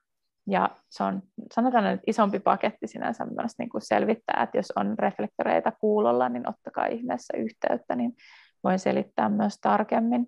Ja 0.47 0.71
se 0.91 1.05
on, 1.05 1.23
sanotaan 1.53 1.87
että 1.87 2.05
isompi 2.07 2.39
paketti 2.39 2.87
sinänsä 2.87 3.25
myös 3.25 3.53
niin 3.59 3.69
kuin 3.69 3.83
selvittää, 3.83 4.43
että 4.43 4.59
jos 4.59 4.73
on 4.77 4.99
reflektoreita 4.99 5.73
kuulolla, 5.81 6.29
niin 6.29 6.49
ottakaa 6.49 6.87
ihmeessä 6.87 7.37
yhteyttä, 7.37 7.97
niin 7.97 8.13
voin 8.65 8.79
selittää 8.79 9.29
myös 9.29 9.59
tarkemmin. 9.61 10.27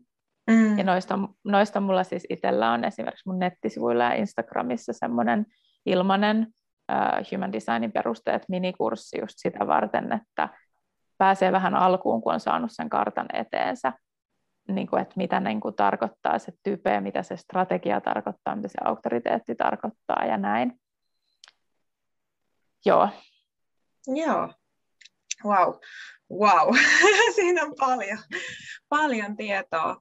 Mm. 0.50 0.78
Ja 0.78 0.84
noista, 0.84 1.18
noista 1.44 1.80
mulla 1.80 2.04
siis 2.04 2.26
itsellä 2.30 2.72
on 2.72 2.84
esimerkiksi 2.84 3.28
mun 3.28 3.38
nettisivuilla 3.38 4.04
ja 4.04 4.14
Instagramissa 4.14 4.92
semmoinen 4.92 5.46
ilmainen 5.86 6.46
uh, 6.92 7.32
Human 7.32 7.52
Designin 7.52 7.92
perusteet 7.92 8.42
minikurssi 8.48 9.20
just 9.20 9.34
sitä 9.36 9.66
varten, 9.66 10.12
että 10.12 10.48
pääsee 11.18 11.52
vähän 11.52 11.74
alkuun, 11.74 12.22
kun 12.22 12.34
on 12.34 12.40
saanut 12.40 12.70
sen 12.72 12.90
kartan 12.90 13.26
eteensä, 13.32 13.92
niin 14.68 14.86
kuin, 14.86 15.02
että 15.02 15.14
mitä 15.16 15.40
niin 15.40 15.60
kuin 15.60 15.74
tarkoittaa 15.74 16.38
se 16.38 16.52
type, 16.62 17.00
mitä 17.00 17.22
se 17.22 17.36
strategia 17.36 18.00
tarkoittaa, 18.00 18.56
mitä 18.56 18.68
se 18.68 18.78
auktoriteetti 18.84 19.54
tarkoittaa 19.54 20.24
ja 20.24 20.36
näin. 20.36 20.80
Joo. 22.86 23.08
Joo. 24.06 24.52
Wow. 25.44 25.74
Wow. 26.32 26.76
Siinä 27.36 27.62
on 27.62 27.74
paljon, 27.78 28.18
paljon 28.88 29.36
tietoa. 29.36 29.96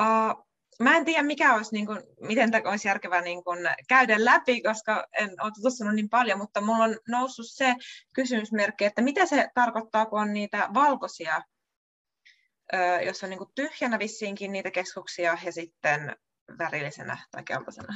Uh, 0.00 0.44
mä 0.82 0.96
en 0.96 1.04
tiedä, 1.04 1.22
mikä 1.22 1.54
olisi, 1.54 1.74
niin 1.74 1.86
kuin, 1.86 2.00
miten 2.20 2.50
tämä 2.50 2.70
olisi 2.70 2.88
järkevää 2.88 3.20
niin 3.20 3.44
kuin, 3.44 3.58
käydä 3.88 4.24
läpi, 4.24 4.62
koska 4.62 5.06
en 5.18 5.30
ole 5.42 5.52
tutustunut 5.54 5.94
niin 5.94 6.08
paljon, 6.08 6.38
mutta 6.38 6.60
mulla 6.60 6.84
on 6.84 6.96
noussut 7.08 7.46
se 7.48 7.74
kysymysmerkki, 8.14 8.84
että 8.84 9.02
mitä 9.02 9.26
se 9.26 9.48
tarkoittaa, 9.54 10.06
kun 10.06 10.20
on 10.20 10.32
niitä 10.32 10.68
valkoisia, 10.74 11.42
jos 13.06 13.24
on 13.24 13.30
niin 13.30 13.38
kuin, 13.38 13.50
tyhjänä 13.54 13.98
vissiinkin 13.98 14.52
niitä 14.52 14.70
keskuksia 14.70 15.38
ja 15.44 15.52
sitten 15.52 16.16
värillisenä 16.58 17.18
tai 17.30 17.42
keltaisena. 17.42 17.94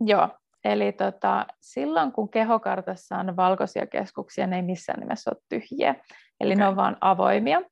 Joo, 0.00 0.28
eli 0.64 0.92
tota, 0.92 1.46
silloin 1.60 2.12
kun 2.12 2.28
kehokartassa 2.28 3.16
on 3.16 3.36
valkoisia 3.36 3.86
keskuksia, 3.86 4.46
ne 4.46 4.56
ei 4.56 4.62
missään 4.62 5.00
nimessä 5.00 5.30
ole 5.30 5.42
tyhjiä, 5.48 5.94
eli 6.40 6.52
okay. 6.52 6.60
ne 6.60 6.68
on 6.68 6.76
vain 6.76 6.96
avoimia 7.00 7.62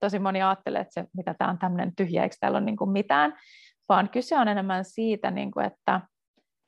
tosi 0.00 0.18
moni 0.18 0.42
ajattelee, 0.42 0.80
että 0.80 0.94
se, 0.94 1.04
mitä 1.16 1.34
tämä 1.34 1.50
on 1.50 1.58
tämmöinen 1.58 1.96
tyhjä, 1.96 2.22
eikö 2.22 2.36
täällä 2.40 2.58
ole 2.58 2.64
niin 2.64 2.76
kuin 2.76 2.90
mitään, 2.90 3.38
vaan 3.88 4.08
kyse 4.08 4.38
on 4.38 4.48
enemmän 4.48 4.84
siitä, 4.84 5.30
niin 5.30 5.50
kuin, 5.50 5.66
että 5.66 6.00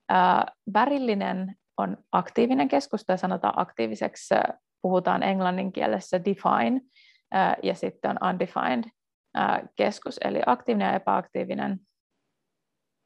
ää, 0.09 0.47
värillinen 0.75 1.57
on 1.77 1.97
aktiivinen 2.13 2.69
keskus, 2.69 3.05
tai 3.05 3.19
sanotaan 3.19 3.55
aktiiviseksi, 3.57 4.35
puhutaan 4.83 5.23
englannin 5.23 5.73
kielessä 5.73 6.25
define, 6.25 6.81
ää, 7.33 7.57
ja 7.63 7.75
sitten 7.75 8.11
on 8.11 8.29
undefined 8.29 8.85
ää, 9.35 9.63
keskus, 9.77 10.19
eli 10.25 10.41
aktiivinen 10.47 10.87
ja 10.87 10.95
epäaktiivinen, 10.95 11.81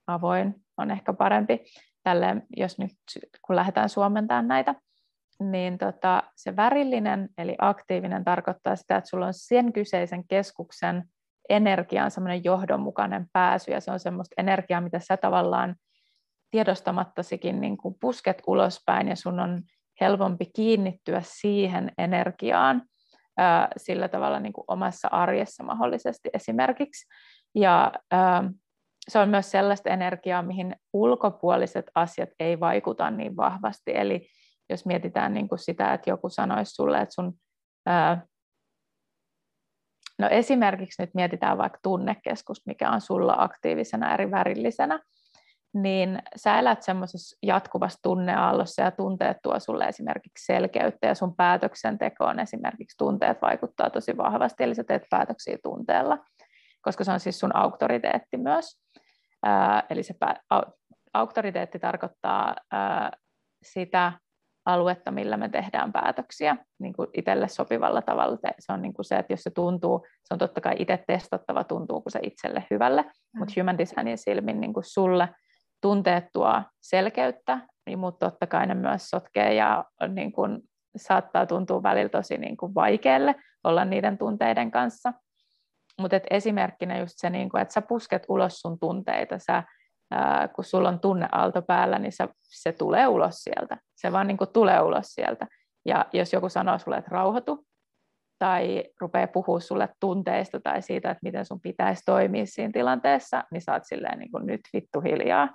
avoin 0.06 0.54
on 0.76 0.90
ehkä 0.90 1.12
parempi, 1.12 1.64
tälle, 2.02 2.42
jos 2.56 2.78
nyt 2.78 2.92
kun 3.46 3.56
lähdetään 3.56 3.88
suomentamaan 3.88 4.48
näitä 4.48 4.74
niin 5.40 5.78
tota, 5.78 6.22
se 6.36 6.56
värillinen 6.56 7.28
eli 7.38 7.54
aktiivinen 7.58 8.24
tarkoittaa 8.24 8.76
sitä, 8.76 8.96
että 8.96 9.10
sulla 9.10 9.26
on 9.26 9.34
sen 9.34 9.72
kyseisen 9.72 10.28
keskuksen 10.28 11.04
energiaan 11.48 12.10
semmoinen 12.10 12.44
johdonmukainen 12.44 13.26
pääsy, 13.32 13.70
ja 13.70 13.80
se 13.80 13.90
on 13.90 14.00
semmoista 14.00 14.34
energiaa, 14.38 14.80
mitä 14.80 14.98
sä 14.98 15.16
tavallaan 15.16 15.76
tiedostamattasikin 16.50 17.60
niin 17.60 17.76
kuin 17.76 17.94
pusket 18.00 18.42
ulospäin, 18.46 19.08
ja 19.08 19.16
sun 19.16 19.40
on 19.40 19.62
helpompi 20.00 20.46
kiinnittyä 20.56 21.22
siihen 21.24 21.92
energiaan 21.98 22.82
ää, 23.38 23.68
sillä 23.76 24.08
tavalla 24.08 24.40
niin 24.40 24.52
kuin 24.52 24.64
omassa 24.68 25.08
arjessa 25.08 25.64
mahdollisesti 25.64 26.30
esimerkiksi. 26.34 27.06
Ja 27.54 27.92
ää, 28.10 28.50
se 29.08 29.18
on 29.18 29.28
myös 29.28 29.50
sellaista 29.50 29.90
energiaa, 29.90 30.42
mihin 30.42 30.76
ulkopuoliset 30.92 31.90
asiat 31.94 32.28
ei 32.40 32.60
vaikuta 32.60 33.10
niin 33.10 33.36
vahvasti, 33.36 33.92
eli 33.94 34.28
jos 34.70 34.86
mietitään 34.86 35.34
niin 35.34 35.48
kuin 35.48 35.58
sitä, 35.58 35.94
että 35.94 36.10
joku 36.10 36.28
sanoisi 36.28 36.74
sulle, 36.74 37.00
että 37.00 37.14
sun, 37.14 37.34
ää, 37.86 38.26
no 40.18 40.28
esimerkiksi 40.30 41.02
nyt 41.02 41.10
mietitään 41.14 41.58
vaikka 41.58 41.78
tunnekeskus, 41.82 42.66
mikä 42.66 42.90
on 42.90 43.00
sulla 43.00 43.34
aktiivisena 43.38 44.14
eri 44.14 44.30
värillisenä, 44.30 45.00
niin 45.74 46.22
sä 46.36 46.58
elät 46.58 46.82
semmoisessa 46.82 47.36
jatkuvassa 47.42 47.98
tunneaallossa 48.02 48.82
ja 48.82 48.90
tunteet 48.90 49.36
tuo 49.42 49.60
sulle 49.60 49.84
esimerkiksi 49.84 50.44
selkeyttä 50.44 51.06
ja 51.06 51.14
sun 51.14 51.36
päätöksentekoon 51.36 52.40
esimerkiksi 52.40 52.96
tunteet 52.98 53.42
vaikuttaa 53.42 53.90
tosi 53.90 54.16
vahvasti, 54.16 54.64
eli 54.64 54.74
sä 54.74 54.84
teet 54.84 55.02
päätöksiä 55.10 55.58
tunteella, 55.62 56.18
koska 56.82 57.04
se 57.04 57.12
on 57.12 57.20
siis 57.20 57.38
sun 57.38 57.56
auktoriteetti 57.56 58.36
myös. 58.36 58.80
Ää, 59.42 59.82
eli 59.90 60.02
se 60.02 60.14
pä- 60.24 60.62
auktoriteetti 61.14 61.78
tarkoittaa 61.78 62.56
ää, 62.72 63.10
sitä, 63.62 64.12
aluetta, 64.68 65.10
millä 65.10 65.36
me 65.36 65.48
tehdään 65.48 65.92
päätöksiä 65.92 66.56
niin 66.78 66.92
kuin 66.92 67.08
itselle 67.14 67.48
sopivalla 67.48 68.02
tavalla. 68.02 68.38
Se 68.58 68.72
on 68.72 68.82
niin 68.82 68.94
kuin 68.94 69.04
se, 69.04 69.16
että 69.16 69.32
jos 69.32 69.42
se 69.42 69.50
tuntuu, 69.50 70.06
se 70.24 70.34
on 70.34 70.38
totta 70.38 70.60
kai 70.60 70.74
itse 70.78 71.04
testattava, 71.06 71.64
tuntuuko 71.64 72.10
se 72.10 72.18
itselle 72.22 72.64
hyvälle, 72.70 73.02
mm. 73.02 73.38
mutta 73.38 73.54
human 73.60 73.78
designin 73.78 74.18
silmin 74.18 74.60
niin 74.60 74.72
kuin 74.72 74.84
sulle 74.84 75.28
tunteet 75.80 76.24
tuo 76.32 76.62
selkeyttä, 76.80 77.58
niin, 77.86 77.98
mutta 77.98 78.30
totta 78.30 78.46
kai 78.46 78.66
ne 78.66 78.74
myös 78.74 79.10
sotkee 79.10 79.54
ja 79.54 79.84
niin 80.08 80.32
kuin, 80.32 80.58
saattaa 80.96 81.46
tuntua 81.46 81.82
välillä 81.82 82.08
tosi 82.08 82.38
niin 82.38 82.56
kuin 82.56 82.74
vaikealle 82.74 83.34
olla 83.64 83.84
niiden 83.84 84.18
tunteiden 84.18 84.70
kanssa. 84.70 85.12
Mutta 86.00 86.20
esimerkkinä 86.30 86.98
just 86.98 87.14
se, 87.16 87.30
niin 87.30 87.48
kuin, 87.48 87.60
että 87.60 87.74
sä 87.74 87.82
pusket 87.82 88.26
ulos 88.28 88.60
sun 88.60 88.78
tunteita, 88.78 89.38
sä 89.38 89.62
ää, 90.10 90.48
kun 90.48 90.64
sulla 90.64 90.88
on 90.88 91.00
tunneaalto 91.00 91.62
päällä, 91.62 91.98
niin 91.98 92.12
se, 92.12 92.28
se 92.42 92.72
tulee 92.72 93.06
ulos 93.06 93.34
sieltä. 93.34 93.78
Se 93.96 94.12
vaan 94.12 94.26
niin 94.26 94.36
kuin 94.36 94.50
tulee 94.52 94.80
ulos 94.80 95.06
sieltä. 95.06 95.46
Ja 95.86 96.06
jos 96.12 96.32
joku 96.32 96.48
sanoo 96.48 96.78
sulle, 96.78 96.96
että 96.96 97.10
rauhoitu, 97.10 97.66
tai 98.38 98.84
rupeaa 99.00 99.26
puhua 99.26 99.60
sulle 99.60 99.88
tunteista 100.00 100.60
tai 100.60 100.82
siitä, 100.82 101.10
että 101.10 101.20
miten 101.22 101.44
sun 101.44 101.60
pitäisi 101.60 102.02
toimia 102.06 102.46
siinä 102.46 102.72
tilanteessa, 102.72 103.44
niin 103.50 103.60
saat 103.60 103.82
silleen 103.84 104.18
niin 104.18 104.30
kuin 104.30 104.46
nyt 104.46 104.60
vittu 104.72 105.00
hiljaa, 105.00 105.48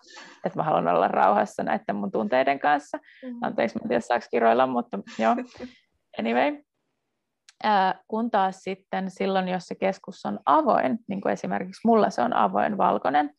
että 0.46 0.60
mä 0.60 0.64
haluan 0.64 0.88
olla 0.88 1.08
rauhassa 1.08 1.64
näiden 1.64 1.96
mun 1.96 2.12
tunteiden 2.12 2.60
kanssa. 2.60 2.98
Mm. 2.98 3.38
Anteeksi, 3.42 3.78
mä 3.78 3.82
en 3.84 3.90
tiedä 3.90 4.02
saako 4.02 4.26
kiroilla, 4.32 4.68
mutta 4.68 5.00
joo. 5.20 5.36
Anyway, 6.20 6.64
Ää, 7.64 8.00
kun 8.08 8.32
taas 8.32 8.64
sitten 8.64 9.12
silloin, 9.12 9.48
jos 9.48 9.64
se 9.64 9.76
keskus 9.76 10.26
on 10.26 10.40
avoin, 10.46 11.00
niin 11.08 11.22
kuin 11.22 11.34
esimerkiksi 11.34 11.82
mulla 11.86 12.10
se 12.10 12.22
on 12.22 12.36
avoin 12.36 12.78
valkoinen, 12.78 13.30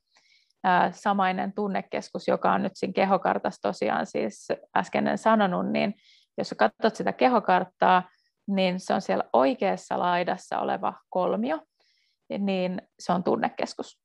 samainen 0.91 1.53
tunnekeskus, 1.53 2.29
joka 2.29 2.53
on 2.53 2.63
nyt 2.63 2.73
siinä 2.75 2.93
kehokartassa 2.93 3.63
tosiaan 3.63 4.07
siis 4.07 4.49
äsken 4.77 5.07
en 5.07 5.19
sanonut, 5.19 5.73
niin 5.73 5.95
jos 6.39 6.55
katsot 6.59 6.97
sitä 6.97 7.13
kehokarttaa, 7.13 8.09
niin 8.47 8.81
se 8.81 8.95
on 8.95 9.01
siellä 9.01 9.25
oikeassa 9.33 9.99
laidassa 9.99 10.59
oleva 10.59 10.95
kolmio, 11.09 11.61
niin 12.39 12.83
se 12.99 13.13
on 13.13 13.25
tunnekeskus. 13.25 14.01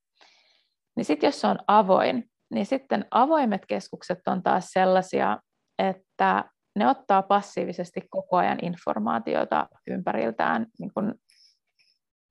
Niin 0.96 1.06
sitten 1.06 1.28
jos 1.28 1.42
se 1.42 1.48
on 1.48 1.60
avoin, 1.68 2.30
niin 2.54 2.66
sitten 2.66 3.06
avoimet 3.12 3.66
keskukset 3.66 4.20
on 4.28 4.44
taas 4.44 4.70
sellaisia, 4.70 5.38
että 5.80 6.46
ne 6.76 6.90
ottaa 6.90 7.22
passiivisesti 7.22 8.02
koko 8.10 8.38
ajan 8.38 8.58
informaatiota 8.62 9.68
ympäriltään 9.88 10.66
niin 10.80 10.94
kuin 10.94 11.14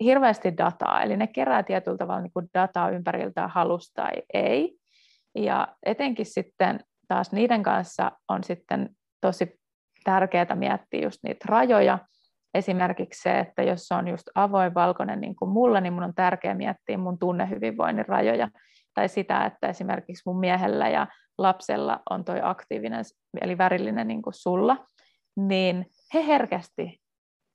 hirveästi 0.05 0.57
dataa, 0.57 1.03
eli 1.03 1.17
ne 1.17 1.27
kerää 1.27 1.63
tietyllä 1.63 1.97
tavalla 1.97 2.21
niin 2.21 2.33
kuin 2.33 2.47
dataa 2.55 2.91
ympäriltään 2.91 3.51
halusta 3.51 4.03
tai 4.03 4.13
ei. 4.35 4.79
Ja 5.35 5.69
etenkin 5.87 6.27
sitten 6.27 6.81
taas 7.09 7.33
niiden 7.33 7.63
kanssa 7.63 8.13
on 8.29 8.45
sitten 8.45 8.91
tosi 9.21 9.61
tärkeää 10.05 10.55
miettiä 10.55 11.03
just 11.03 11.19
niitä 11.23 11.45
rajoja. 11.49 11.99
Esimerkiksi 12.55 13.23
se, 13.23 13.39
että 13.39 13.63
jos 13.63 13.83
se 13.83 13.95
on 13.95 14.09
just 14.09 14.29
avoin 14.35 14.75
valkoinen 14.75 15.21
niin 15.21 15.37
kuin 15.37 15.51
mulla, 15.51 15.81
niin 15.81 15.93
mun 15.93 16.03
on 16.03 16.15
tärkeää 16.15 16.55
miettiä 16.55 16.99
mun 16.99 17.19
tunnehyvinvoinnin 17.19 18.09
rajoja. 18.09 18.49
Tai 18.95 19.09
sitä, 19.09 19.45
että 19.45 19.69
esimerkiksi 19.69 20.23
mun 20.27 20.41
miehellä 20.41 20.89
ja 20.89 21.07
lapsella 21.39 22.01
on 22.11 22.25
toi 22.25 22.41
aktiivinen, 22.43 23.05
eli 23.41 23.59
värillinen 23.59 24.09
niin 24.09 24.23
kuin 24.23 24.35
sulla, 24.35 24.87
niin 25.37 25.87
he 26.15 26.27
herkästi 26.27 27.01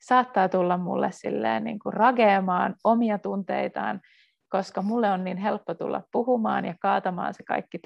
saattaa 0.07 0.49
tulla 0.49 0.77
mulle 0.77 1.11
silleen 1.11 1.63
niin 1.63 1.79
kuin 1.79 1.93
rageamaan 1.93 2.75
omia 2.83 3.19
tunteitaan, 3.19 4.01
koska 4.49 4.81
mulle 4.81 5.11
on 5.11 5.23
niin 5.23 5.37
helppo 5.37 5.73
tulla 5.73 6.01
puhumaan 6.11 6.65
ja 6.65 6.75
kaatamaan 6.81 7.33
se 7.33 7.43
kaikki 7.43 7.79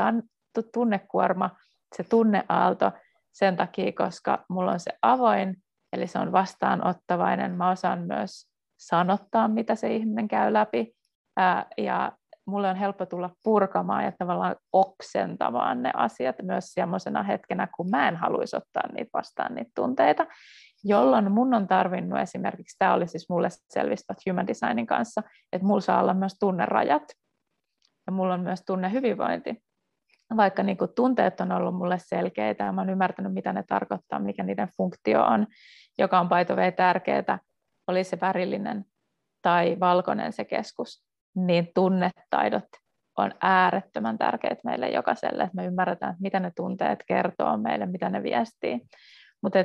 tunnekuorma, 0.73 1.49
se 1.95 2.03
tunneaalto 2.03 2.91
sen 3.33 3.55
takia, 3.57 3.91
koska 3.91 4.45
mulla 4.49 4.71
on 4.71 4.79
se 4.79 4.91
avoin, 5.01 5.55
eli 5.93 6.07
se 6.07 6.19
on 6.19 6.31
vastaanottavainen. 6.31 7.51
Mä 7.51 7.69
osaan 7.69 7.99
myös 7.99 8.49
sanottaa, 8.77 9.47
mitä 9.47 9.75
se 9.75 9.95
ihminen 9.95 10.27
käy 10.27 10.53
läpi. 10.53 10.93
Ja 11.77 12.11
mulle 12.47 12.69
on 12.69 12.75
helppo 12.75 13.05
tulla 13.05 13.29
purkamaan 13.43 14.03
ja 14.03 14.11
tavallaan 14.19 14.55
oksentamaan 14.73 15.83
ne 15.83 15.91
asiat 15.93 16.35
myös 16.41 16.65
semmoisena 16.65 17.23
hetkenä, 17.23 17.67
kun 17.77 17.89
mä 17.89 18.07
en 18.07 18.15
haluaisi 18.15 18.55
ottaa 18.55 18.83
niitä 18.93 19.09
vastaan, 19.13 19.55
niitä 19.55 19.71
tunteita, 19.75 20.25
jolloin 20.87 21.31
mun 21.31 21.53
on 21.53 21.67
tarvinnut 21.67 22.19
esimerkiksi, 22.19 22.75
tämä 22.79 22.93
oli 22.93 23.07
siis 23.07 23.29
mulle 23.29 23.49
selvistä 23.69 24.13
Human 24.29 24.47
Designin 24.47 24.87
kanssa, 24.87 25.21
että 25.53 25.67
mulla 25.67 25.81
saa 25.81 26.01
olla 26.01 26.13
myös 26.13 26.35
tunnerajat 26.39 27.03
ja 28.07 28.11
mulla 28.13 28.33
on 28.33 28.41
myös 28.41 28.63
tunnehyvinvointi. 28.65 29.63
Vaikka 30.37 30.63
niin 30.63 30.77
kuin 30.77 30.91
tunteet 30.95 31.41
on 31.41 31.51
ollut 31.51 31.75
mulle 31.75 31.97
selkeitä 31.99 32.63
ja 32.63 32.71
mä 32.71 32.81
oon 32.81 32.89
ymmärtänyt, 32.89 33.33
mitä 33.33 33.53
ne 33.53 33.63
tarkoittaa, 33.67 34.19
mikä 34.19 34.43
niiden 34.43 34.69
funktio 34.77 35.23
on, 35.23 35.47
joka 35.97 36.19
on 36.19 36.29
paitovei 36.29 36.71
tärkeää, 36.71 37.39
oli 37.87 38.03
se 38.03 38.17
värillinen 38.21 38.85
tai 39.41 39.77
valkoinen 39.79 40.33
se 40.33 40.45
keskus, 40.45 41.05
niin 41.35 41.71
tunnetaidot 41.75 42.65
on 43.17 43.31
äärettömän 43.41 44.17
tärkeät 44.17 44.59
meille 44.63 44.89
jokaiselle, 44.89 45.43
että 45.43 45.55
me 45.55 45.65
ymmärretään, 45.65 46.15
mitä 46.19 46.39
ne 46.39 46.51
tunteet 46.55 47.03
kertoo 47.07 47.57
meille, 47.57 47.85
mitä 47.85 48.09
ne 48.09 48.23
viestii. 48.23 48.81
Mutta 49.43 49.59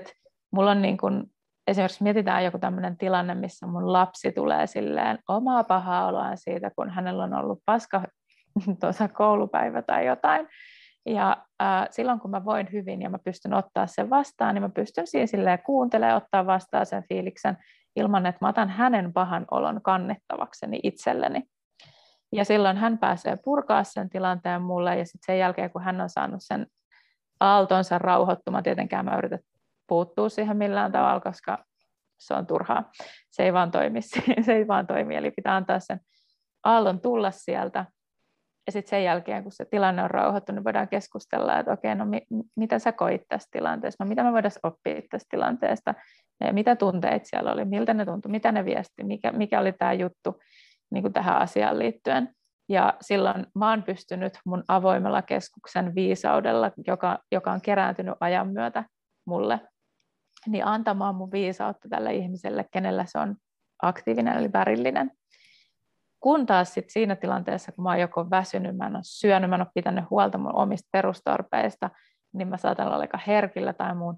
mulla 0.53 0.71
on 0.71 0.83
niin 0.83 0.97
kun, 0.97 1.31
esimerkiksi 1.67 2.03
mietitään 2.03 2.45
joku 2.45 2.59
tämmöinen 2.59 2.99
tilanne, 2.99 3.35
missä 3.35 3.67
mun 3.67 3.93
lapsi 3.93 4.33
tulee 4.33 4.67
silleen 4.67 5.19
omaa 5.29 5.65
pahaa 5.65 6.07
oloaan 6.07 6.39
siitä, 6.39 6.71
kun 6.77 6.91
hänellä 6.91 7.25
on 7.25 7.35
ollut 7.35 7.63
paska 7.67 8.03
tuossa 8.81 9.09
koulupäivä 9.09 9.83
tai 9.83 10.07
jotain. 10.07 10.49
Ja 11.07 11.37
äh, 11.63 11.89
silloin 11.91 12.21
kun 12.21 12.31
mä 12.31 12.45
voin 12.45 12.69
hyvin 12.73 13.03
ja 13.03 13.11
mä 13.11 13.19
pystyn 13.19 13.55
ottaa 13.55 13.87
sen 13.87 14.11
vastaan, 14.11 14.55
niin 14.55 14.63
mä 14.63 14.69
pystyn 14.69 15.07
siinä 15.07 15.27
silleen 15.27 15.59
kuuntelemaan, 15.67 16.23
ottaa 16.23 16.47
vastaan 16.47 16.87
sen 16.87 17.05
fiiliksen 17.09 17.59
ilman, 17.97 18.27
että 18.27 18.39
mä 18.41 18.49
otan 18.49 18.69
hänen 18.69 19.13
pahan 19.13 19.45
olon 19.51 19.83
kannettavakseni 19.83 20.81
itselleni. 20.83 21.43
Ja 22.33 22.45
silloin 22.45 22.77
hän 22.77 22.99
pääsee 22.99 23.37
purkaa 23.45 23.85
sen 23.85 24.11
tilanteen 24.11 24.63
mulle, 24.63 24.99
ja 24.99 25.05
sitten 25.05 25.27
sen 25.27 25.39
jälkeen, 25.39 25.71
kun 25.71 25.83
hän 25.83 26.01
on 26.01 26.11
saanut 26.11 26.41
sen 26.41 26.67
aaltonsa 27.41 27.99
rauhoittumaan, 27.99 28.65
tietenkään 28.65 29.05
mä 29.05 29.17
yritän 29.19 29.39
puuttua 29.87 30.29
siihen 30.29 30.57
millään 30.57 30.93
tavalla, 30.93 31.21
koska 31.21 31.65
se 32.19 32.35
on 32.35 32.47
turhaa. 32.47 32.91
Se 33.31 33.43
ei 33.43 33.53
vaan 33.53 33.71
toimi, 33.71 34.01
se 34.47 34.53
ei 34.53 34.69
vaan 34.69 34.87
toimi, 34.87 35.17
eli 35.17 35.31
pitää 35.31 35.57
antaa 35.57 35.81
sen 35.81 36.01
aallon 36.65 37.01
tulla 37.01 37.31
sieltä, 37.31 37.87
ja 38.67 38.73
sitten 38.73 38.91
sen 38.91 39.05
jälkeen, 39.05 39.43
kun 39.43 39.53
se 39.53 39.65
tilanne 39.65 40.03
on 40.03 40.11
rauhoittunut, 40.11 40.57
niin 40.57 40.65
voidaan 40.65 40.89
keskustella, 40.89 41.59
että 41.59 41.73
okei, 41.73 41.95
no 41.95 42.05
mi- 42.05 42.27
mitä 42.57 42.79
sä 42.79 42.93
koit 42.93 43.23
tässä 43.29 43.49
tilanteessa, 43.53 44.05
no 44.05 44.09
mitä 44.09 44.25
me 44.25 44.33
voidaan 44.33 44.53
oppia 44.63 45.03
tästä 45.11 45.27
tilanteesta, 45.31 45.95
ja 46.41 46.53
mitä 46.53 46.77
tunteet 46.77 47.25
siellä 47.25 47.53
oli, 47.53 47.65
miltä 47.65 47.95
ne 47.95 48.05
tuntui, 48.05 48.31
mitä 48.31 48.53
ne 48.53 48.65
viesti, 48.65 49.05
mikä, 49.05 49.33
mikä 49.33 49.61
oli 49.61 49.73
tämä 49.73 49.93
juttu, 49.93 50.41
niin 50.91 51.03
kuin 51.03 51.13
tähän 51.13 51.39
asiaan 51.39 51.79
liittyen. 51.79 52.35
Ja 52.69 52.95
silloin 53.01 53.47
mä 53.55 53.71
oon 53.71 53.83
pystynyt 53.83 54.39
mun 54.45 54.65
avoimella 54.69 55.23
keskuksen 55.23 55.95
viisaudella, 55.95 56.71
joka, 56.87 57.19
joka 57.33 57.53
on 57.53 57.61
kerääntynyt 57.61 58.15
ajan 58.21 58.49
myötä 58.53 58.85
mulle, 59.27 59.61
niin 60.47 60.67
antamaan 60.67 61.15
mun 61.15 61.33
viisautta 61.33 61.89
tälle 61.89 62.15
ihmiselle, 62.15 62.65
kenellä 62.71 63.05
se 63.07 63.19
on 63.19 63.37
aktiivinen 63.83 64.37
eli 64.37 64.53
värillinen. 64.53 65.11
Kun 66.21 66.47
taas 66.47 66.75
sit 66.75 66.91
siinä 66.91 67.17
tilanteessa, 67.17 67.73
kun 67.73 67.85
mä 67.85 67.91
oon 67.91 68.01
joko 68.01 68.31
väsynyt, 68.31 68.77
mä 68.77 68.87
en 68.87 68.97
ole 68.97 69.03
syönyt, 69.05 69.51
mä 69.51 69.57
en 69.57 69.63
ole 69.63 69.71
pitänyt 69.75 70.05
huolta 70.11 70.39
mun 70.39 70.55
omista 70.55 70.89
perustarpeista, 70.93 71.91
niin 72.33 72.49
mä 72.49 72.57
saatan 72.57 72.87
olla 72.87 72.97
aika 72.97 73.19
herkillä 73.27 73.73
tai 73.73 73.95
mun 73.95 74.17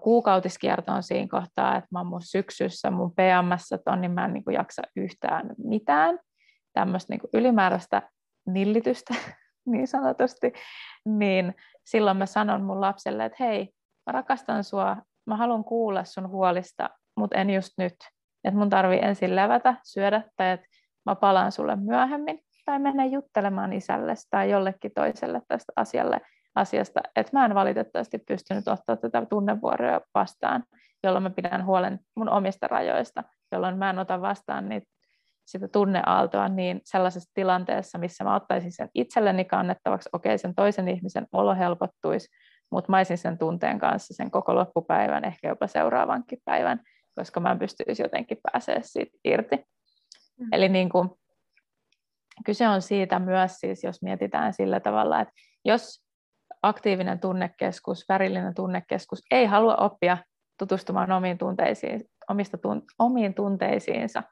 kuukautiskierto 0.00 0.92
on 0.92 1.02
siinä 1.02 1.28
kohtaa, 1.30 1.76
että 1.76 1.88
mä 1.90 1.98
oon 1.98 2.06
mun 2.06 2.22
syksyssä, 2.22 2.90
mun 2.90 3.10
PMS 3.10 3.70
on, 3.86 4.00
niin 4.00 4.10
mä 4.10 4.24
en 4.24 4.32
niin 4.32 4.44
jaksa 4.52 4.82
yhtään 4.96 5.50
mitään. 5.64 6.18
Tämmöistä 6.72 7.12
niin 7.12 7.30
ylimääräistä 7.32 8.02
nillitystä 8.46 9.14
niin 9.72 9.88
sanotusti, 9.88 10.52
niin 11.04 11.54
silloin 11.86 12.16
mä 12.16 12.26
sanon 12.26 12.62
mun 12.62 12.80
lapselle, 12.80 13.24
että 13.24 13.44
hei, 13.44 13.70
mä 14.06 14.12
rakastan 14.12 14.64
sua, 14.64 14.96
mä 15.26 15.36
haluan 15.36 15.64
kuulla 15.64 16.04
sun 16.04 16.28
huolista, 16.28 16.90
mutta 17.16 17.36
en 17.36 17.50
just 17.50 17.70
nyt. 17.78 17.94
Että 18.44 18.58
mun 18.58 18.70
tarvii 18.70 18.98
ensin 19.02 19.36
levätä, 19.36 19.74
syödä, 19.84 20.22
tai 20.36 20.50
että 20.50 20.66
mä 21.06 21.14
palaan 21.14 21.52
sulle 21.52 21.76
myöhemmin, 21.76 22.40
tai 22.64 22.78
mennä 22.78 23.04
juttelemaan 23.04 23.72
isälle 23.72 24.14
tai 24.30 24.50
jollekin 24.50 24.92
toiselle 24.94 25.42
tästä 25.48 25.72
asialle, 25.76 26.20
asiasta, 26.54 27.00
että 27.16 27.30
mä 27.32 27.44
en 27.44 27.54
valitettavasti 27.54 28.18
pystynyt 28.18 28.68
ottaa 28.68 28.96
tätä 28.96 29.26
tunnevuoroa 29.26 30.00
vastaan, 30.14 30.64
jolloin 31.02 31.22
mä 31.22 31.30
pidän 31.30 31.66
huolen 31.66 32.00
mun 32.16 32.28
omista 32.28 32.68
rajoista, 32.68 33.24
jolloin 33.52 33.78
mä 33.78 33.90
en 33.90 33.98
ota 33.98 34.20
vastaan 34.20 34.68
niitä, 34.68 34.86
sitä 35.46 35.68
tunneaaltoa 35.68 36.48
niin 36.48 36.80
sellaisessa 36.84 37.30
tilanteessa, 37.34 37.98
missä 37.98 38.24
mä 38.24 38.34
ottaisin 38.34 38.72
sen 38.72 38.88
itselleni 38.94 39.44
kannettavaksi, 39.44 40.08
okei, 40.12 40.38
sen 40.38 40.54
toisen 40.54 40.88
ihmisen 40.88 41.26
olo 41.32 41.54
helpottuisi, 41.54 42.28
mutta 42.70 42.90
mä 42.90 42.96
olisin 42.96 43.18
sen 43.18 43.38
tunteen 43.38 43.78
kanssa 43.78 44.14
sen 44.14 44.30
koko 44.30 44.54
loppupäivän, 44.54 45.24
ehkä 45.24 45.48
jopa 45.48 45.66
seuraavankin 45.66 46.38
päivän, 46.44 46.80
koska 47.14 47.40
mä 47.40 47.50
en 47.50 47.58
pystyisi 47.58 48.02
jotenkin 48.02 48.38
pääsee 48.42 48.82
siitä 48.82 49.18
irti. 49.24 49.56
Mm. 50.40 50.48
Eli 50.52 50.68
niin 50.68 50.88
kuin, 50.88 51.10
kyse 52.44 52.68
on 52.68 52.82
siitä 52.82 53.18
myös 53.18 53.60
siis, 53.60 53.84
jos 53.84 54.02
mietitään 54.02 54.52
sillä 54.52 54.80
tavalla, 54.80 55.20
että 55.20 55.34
jos 55.64 56.04
aktiivinen 56.62 57.20
tunnekeskus, 57.20 58.04
värillinen 58.08 58.54
tunnekeskus 58.54 59.22
ei 59.30 59.46
halua 59.46 59.76
oppia 59.76 60.18
tutustumaan 60.58 61.12
omiin, 61.12 61.38
tunteisiin, 61.38 62.04
omista 62.30 62.58
tun, 62.58 62.82
omiin 62.98 63.34
tunteisiinsa, 63.34 64.22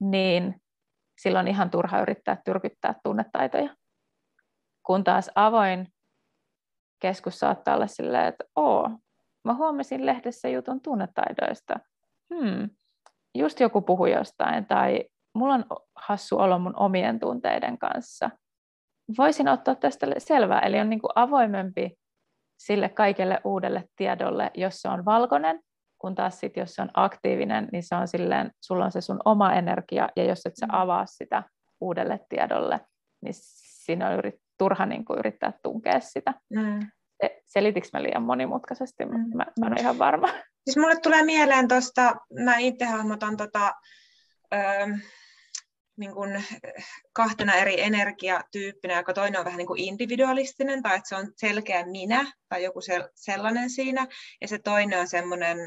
niin 0.00 0.62
silloin 1.20 1.48
ihan 1.48 1.70
turha 1.70 2.00
yrittää 2.00 2.42
tyrkyttää 2.44 2.94
tunnetaitoja. 3.04 3.76
Kun 4.86 5.04
taas 5.04 5.30
avoin 5.34 5.86
keskus 7.02 7.38
saattaa 7.38 7.74
olla 7.74 7.86
silleen, 7.86 8.26
että 8.26 8.44
oo, 8.56 8.90
mä 9.44 9.54
huomasin 9.54 10.06
lehdessä 10.06 10.48
jutun 10.48 10.80
tunnetaidoista. 10.80 11.74
Hmm, 12.34 12.70
just 13.34 13.60
joku 13.60 13.82
puhui 13.82 14.12
jostain, 14.12 14.66
tai 14.66 15.04
mulla 15.34 15.54
on 15.54 15.64
hassu 15.96 16.38
olo 16.38 16.58
mun 16.58 16.76
omien 16.76 17.20
tunteiden 17.20 17.78
kanssa– 17.78 18.30
voisin 19.18 19.48
ottaa 19.48 19.74
tästä 19.74 20.06
selvää, 20.18 20.60
eli 20.60 20.80
on 20.80 20.90
niin 20.90 21.00
kuin 21.00 21.10
avoimempi 21.14 21.96
sille 22.58 22.88
kaikelle 22.88 23.40
uudelle 23.44 23.84
tiedolle, 23.96 24.50
jos 24.54 24.82
se 24.82 24.88
on 24.88 25.04
valkoinen, 25.04 25.60
kun 25.98 26.14
taas 26.14 26.40
sit, 26.40 26.56
jos 26.56 26.74
se 26.74 26.82
on 26.82 26.90
aktiivinen, 26.94 27.68
niin 27.72 27.82
se 27.82 27.94
on 27.94 28.08
silleen, 28.08 28.50
sulla 28.60 28.84
on 28.84 28.92
se 28.92 29.00
sun 29.00 29.20
oma 29.24 29.52
energia, 29.52 30.08
ja 30.16 30.24
jos 30.24 30.46
et 30.46 30.56
sä 30.56 30.66
mm. 30.66 30.74
avaa 30.74 31.06
sitä 31.06 31.42
uudelle 31.80 32.20
tiedolle, 32.28 32.80
niin 33.22 33.34
siinä 33.84 34.08
on 34.08 34.14
yrit, 34.14 34.34
turha 34.62 34.86
niin 34.86 35.04
kuin 35.04 35.18
yrittää 35.18 35.52
tunkea 35.62 36.00
sitä. 36.00 36.34
Mm. 36.50 36.80
Selitikö 37.46 37.88
mä 37.92 38.02
liian 38.02 38.22
monimutkaisesti? 38.22 39.04
Mm. 39.04 39.36
Mä, 39.36 39.46
mä 39.60 39.66
en 39.66 39.72
ole 39.72 39.80
ihan 39.80 39.98
varma. 39.98 40.28
Siis 40.64 40.76
mulle 40.76 40.96
tulee 41.02 41.22
mieleen 41.22 41.68
tuosta, 41.68 42.14
mä 42.44 42.56
itse 42.56 42.84
hahmotan 42.84 43.36
tota, 43.36 43.72
öö, 44.54 44.86
niin 45.96 46.12
kuin 46.12 46.44
kahtena 47.12 47.54
eri 47.54 47.80
energiatyyppinä, 47.80 48.96
joka 48.96 49.12
toinen 49.12 49.38
on 49.38 49.44
vähän 49.44 49.58
niin 49.58 49.66
kuin 49.66 49.80
individualistinen, 49.80 50.82
tai 50.82 50.96
että 50.96 51.08
se 51.08 51.16
on 51.16 51.32
selkeä 51.36 51.86
minä, 51.86 52.32
tai 52.48 52.64
joku 52.64 52.80
sellainen 53.14 53.70
siinä, 53.70 54.06
ja 54.40 54.48
se 54.48 54.58
toinen 54.58 55.00
on 55.00 55.08
semmoinen, 55.08 55.58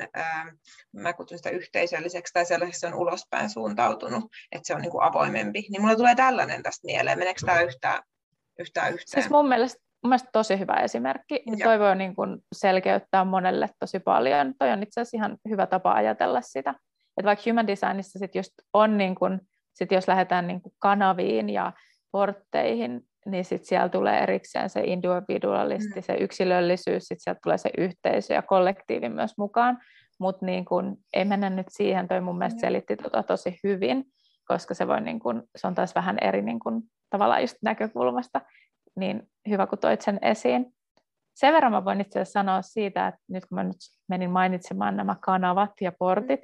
mä 0.94 1.14
kutsun 1.14 1.38
sitä 1.38 1.50
yhteisölliseksi, 1.50 2.34
tai 2.34 2.46
sellaiseksi 2.46 2.80
se 2.80 2.88
on 2.88 2.94
ulospäin 2.94 3.50
suuntautunut, 3.50 4.24
että 4.52 4.68
se 4.68 4.76
on 4.76 4.82
niin 4.82 4.92
kuin 4.92 5.04
avoimempi. 5.04 5.66
Niin 5.70 5.82
mulla 5.82 5.96
tulee 5.96 6.16
tällainen 6.16 6.64
tästä 6.64 6.86
mieleen, 6.86 7.20
meneekö 7.20 7.42
tämä 7.46 7.62
yhtään, 7.62 8.04
yhtään 8.60 8.94
yhteen? 8.94 9.08
Siis 9.22 9.30
mun 9.30 9.48
mielestä 9.48 9.86
mun 10.04 10.10
mielestä 10.10 10.30
tosi 10.34 10.60
hyvä 10.60 10.74
esimerkki. 10.74 11.44
Ja 11.46 11.66
toi 11.66 11.80
voi 11.80 11.96
niin 11.96 12.16
kuin 12.16 12.38
selkeyttää 12.56 13.26
monelle 13.26 13.70
tosi 13.80 14.00
paljon. 14.00 14.54
Toi 14.60 14.72
on 14.72 14.84
itse 14.84 15.02
asiassa 15.02 15.18
ihan 15.18 15.38
hyvä 15.50 15.68
tapa 15.68 15.92
ajatella 15.94 16.42
sitä. 16.42 16.70
Että 17.18 17.26
vaikka 17.26 17.44
human 17.50 17.68
designissa 17.68 18.20
sit 18.20 18.36
just 18.36 18.52
on, 18.74 18.98
niin 18.98 19.16
kuin, 19.16 19.40
sit 19.74 19.92
jos 19.92 20.08
lähdetään 20.08 20.48
niin 20.48 20.62
kuin 20.62 20.74
kanaviin 20.80 21.50
ja 21.50 21.74
portteihin, 22.12 23.02
niin 23.26 23.46
sit 23.46 23.66
siellä 23.66 23.90
tulee 23.90 24.20
erikseen 24.20 24.70
se 24.70 24.82
individualisti, 24.82 26.00
mm. 26.00 26.04
se 26.04 26.14
yksilöllisyys, 26.14 27.04
sitten 27.04 27.24
sieltä 27.24 27.40
tulee 27.44 27.58
se 27.58 27.70
yhteisö 27.78 28.34
ja 28.34 28.42
kollektiivi 28.42 29.10
myös 29.10 29.34
mukaan. 29.38 29.78
Mutta 30.20 30.46
niin 30.46 30.66
kun, 30.66 30.98
ei 31.14 31.26
mennä 31.26 31.50
nyt 31.50 31.68
siihen, 31.70 32.08
toi 32.08 32.22
mun 32.22 32.38
mielestä 32.38 32.62
selitti 32.62 32.98
tota 32.98 33.24
tosi 33.24 33.60
hyvin, 33.64 34.06
koska 34.48 34.74
se, 34.74 34.88
voi 34.88 35.02
niin 35.02 35.20
kun, 35.20 35.44
se 35.56 35.68
on 35.68 35.76
taas 35.76 35.96
vähän 35.96 36.18
eri 36.22 36.42
niin 36.42 36.60
kun, 36.60 36.84
tavallaan 37.10 37.42
just 37.42 37.58
näkökulmasta 37.62 38.42
niin 38.96 39.30
hyvä 39.50 39.68
kun 39.68 39.78
toit 39.80 40.02
sen 40.02 40.20
esiin. 40.22 40.74
Sen 41.36 41.54
verran 41.54 41.72
mä 41.72 41.86
voin 41.86 42.02
itse 42.02 42.20
asiassa 42.20 42.40
sanoa 42.40 42.62
siitä, 42.62 43.08
että 43.08 43.22
nyt 43.30 43.46
kun 43.46 43.56
mä 43.56 43.64
nyt 43.64 43.78
menin 44.10 44.30
mainitsemaan 44.30 44.98
nämä 44.98 45.16
kanavat 45.22 45.72
ja 45.82 45.92
portit, 45.92 46.40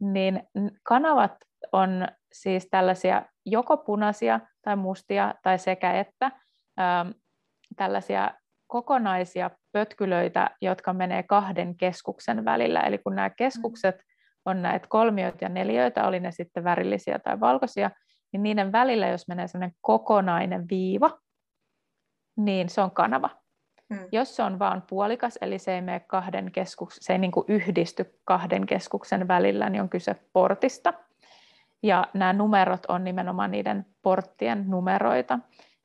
niin 0.00 0.42
kanavat 0.82 1.32
on 1.72 2.08
siis 2.32 2.68
tällaisia 2.70 3.22
joko 3.46 3.76
punaisia 3.76 4.40
tai 4.62 4.76
mustia 4.76 5.34
tai 5.42 5.58
sekä 5.58 6.00
että 6.00 6.30
ähm, 6.80 7.10
tällaisia 7.76 8.30
kokonaisia 8.66 9.50
pötkylöitä, 9.72 10.50
jotka 10.60 10.92
menee 10.92 11.22
kahden 11.22 11.76
keskuksen 11.76 12.44
välillä. 12.44 12.80
Eli 12.80 12.98
kun 12.98 13.14
nämä 13.14 13.30
keskukset 13.30 13.96
on 14.44 14.62
näitä 14.62 14.86
kolmioita 14.88 15.44
ja 15.44 15.48
neljöitä, 15.48 16.06
oli 16.06 16.20
ne 16.20 16.32
sitten 16.32 16.64
värillisiä 16.64 17.18
tai 17.18 17.40
valkoisia, 17.40 17.90
niin 18.32 18.42
niiden 18.42 18.72
välillä, 18.72 19.08
jos 19.08 19.28
menee 19.28 19.48
sellainen 19.48 19.76
kokonainen 19.80 20.68
viiva, 20.70 21.18
niin 22.36 22.68
se 22.68 22.80
on 22.80 22.90
kanava. 22.90 23.30
Hmm. 23.94 24.08
Jos 24.12 24.36
se 24.36 24.42
on 24.42 24.58
vain 24.58 24.82
puolikas, 24.82 25.38
eli 25.40 25.58
se 25.58 25.74
ei, 25.74 25.80
mene 25.80 26.00
kahden 26.00 26.52
keskuks, 26.52 26.96
se 27.00 27.12
ei 27.12 27.18
niin 27.18 27.30
kuin 27.30 27.44
yhdisty 27.48 28.18
kahden 28.24 28.66
keskuksen 28.66 29.28
välillä, 29.28 29.70
niin 29.70 29.82
on 29.82 29.88
kyse 29.88 30.16
portista. 30.32 30.94
Ja 31.82 32.06
nämä 32.14 32.32
numerot 32.32 32.86
on 32.86 33.04
nimenomaan 33.04 33.50
niiden 33.50 33.86
porttien 34.02 34.64
numeroita. 34.70 35.38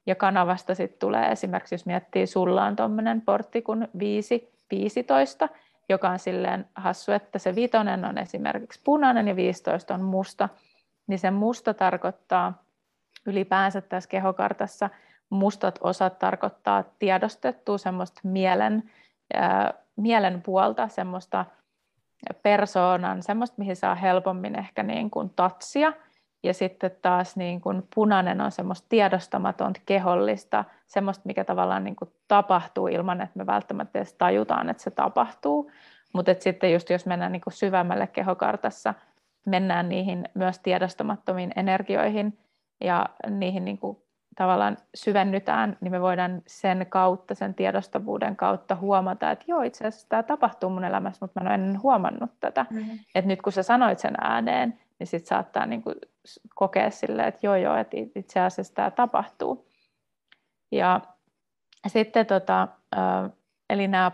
Ja 0.06 0.16
kanavasta 0.16 0.76
sitten 0.76 1.00
tulee 1.00 1.32
esimerkiksi, 1.32 1.76
jos 1.76 1.86
miettii, 1.86 2.28
sulla 2.28 2.64
on 2.66 2.76
tuommoinen 2.76 3.22
portti 3.22 3.62
kuin 3.62 3.88
5, 4.00 4.54
15, 4.72 5.50
joka 5.90 6.10
on 6.10 6.20
silleen 6.20 6.66
hassu, 6.76 7.12
että 7.12 7.40
se 7.40 7.56
vitonen 7.56 8.06
on 8.06 8.18
esimerkiksi 8.18 8.82
punainen 8.84 9.28
ja 9.28 9.36
15 9.36 9.94
on 9.94 10.02
musta, 10.02 10.50
niin 11.08 11.20
se 11.20 11.32
musta 11.32 11.74
tarkoittaa 11.74 12.64
ylipäänsä 13.26 13.82
tässä 13.82 14.10
kehokartassa– 14.10 14.90
mustat 15.30 15.80
osat 15.82 16.20
tarkoittaa 16.20 16.84
tiedostettua 17.00 17.78
semmoista 17.78 18.22
mielen, 18.24 18.84
ää, 19.34 19.74
mielen 19.96 20.42
puolta, 20.42 20.88
semmoista 20.88 21.46
persoonan, 22.44 23.24
semmoista, 23.24 23.56
mihin 23.58 23.76
saa 23.76 23.96
helpommin 23.96 24.60
ehkä 24.60 24.84
niin 24.84 25.10
kuin 25.10 25.30
tatsia. 25.30 25.94
Ja 26.44 26.54
sitten 26.54 26.92
taas 27.02 27.36
niin 27.36 27.62
kuin 27.62 27.88
punainen 27.96 28.42
on 28.42 28.52
semmoista 28.52 28.86
tiedostamatonta, 28.90 29.80
kehollista, 29.86 30.64
semmoista, 30.88 31.22
mikä 31.26 31.44
tavallaan 31.44 31.84
niin 31.84 31.96
kuin 31.96 32.12
tapahtuu 32.28 32.88
ilman, 32.88 33.22
että 33.22 33.40
me 33.40 33.46
välttämättä 33.46 34.00
edes 34.00 34.14
tajutaan, 34.14 34.70
että 34.70 34.84
se 34.84 34.92
tapahtuu. 34.92 35.72
Mutta 36.14 36.32
sitten 36.40 36.74
just 36.74 36.90
jos 36.90 37.06
mennään 37.06 37.32
niin 37.32 37.42
kuin 37.42 37.54
syvemmälle 37.54 38.08
kehokartassa, 38.08 38.94
mennään 39.48 39.90
niihin 39.90 40.30
myös 40.34 40.60
tiedostamattomiin 40.60 41.52
energioihin 41.56 42.38
ja 42.82 43.06
niihin 43.30 43.66
niin 43.66 43.78
kuin 43.78 43.98
tavallaan 44.36 44.78
syvennytään, 44.96 45.78
niin 45.82 45.92
me 45.92 46.02
voidaan 46.02 46.42
sen 46.48 46.86
kautta, 46.90 47.36
sen 47.36 47.54
tiedostavuuden 47.54 48.36
kautta 48.36 48.76
huomata, 48.76 49.32
että 49.32 49.46
joo, 49.48 49.62
itse 49.62 49.88
asiassa 49.88 50.10
tämä 50.10 50.24
tapahtuu 50.24 50.70
mun 50.70 50.84
elämässä, 50.84 51.26
mutta 51.26 51.40
mä 51.40 51.44
en 51.44 51.48
ole 51.48 51.54
ennen 51.56 51.84
huomannut 51.84 52.32
tätä. 52.40 52.66
Mm-hmm. 52.70 53.00
Että 53.16 53.28
nyt 53.28 53.42
kun 53.42 53.54
sä 53.54 53.64
sanoit 53.64 54.00
sen 54.00 54.14
ääneen, 54.22 54.80
niin 55.00 55.08
sitten 55.08 55.28
saattaa 55.28 55.66
niin 55.66 55.82
kuin 55.84 55.96
kokea 56.56 56.92
silleen, 56.92 57.28
että 57.28 57.40
joo, 57.44 57.56
joo, 57.56 57.76
että 57.76 57.98
itse 58.16 58.40
asiassa 58.40 58.74
tämä 58.74 58.92
tapahtuu. 58.92 59.68
Ja 60.72 61.02
sitten 61.88 62.26
tota, 62.26 62.68
eli 63.70 63.88
nämä 63.88 64.12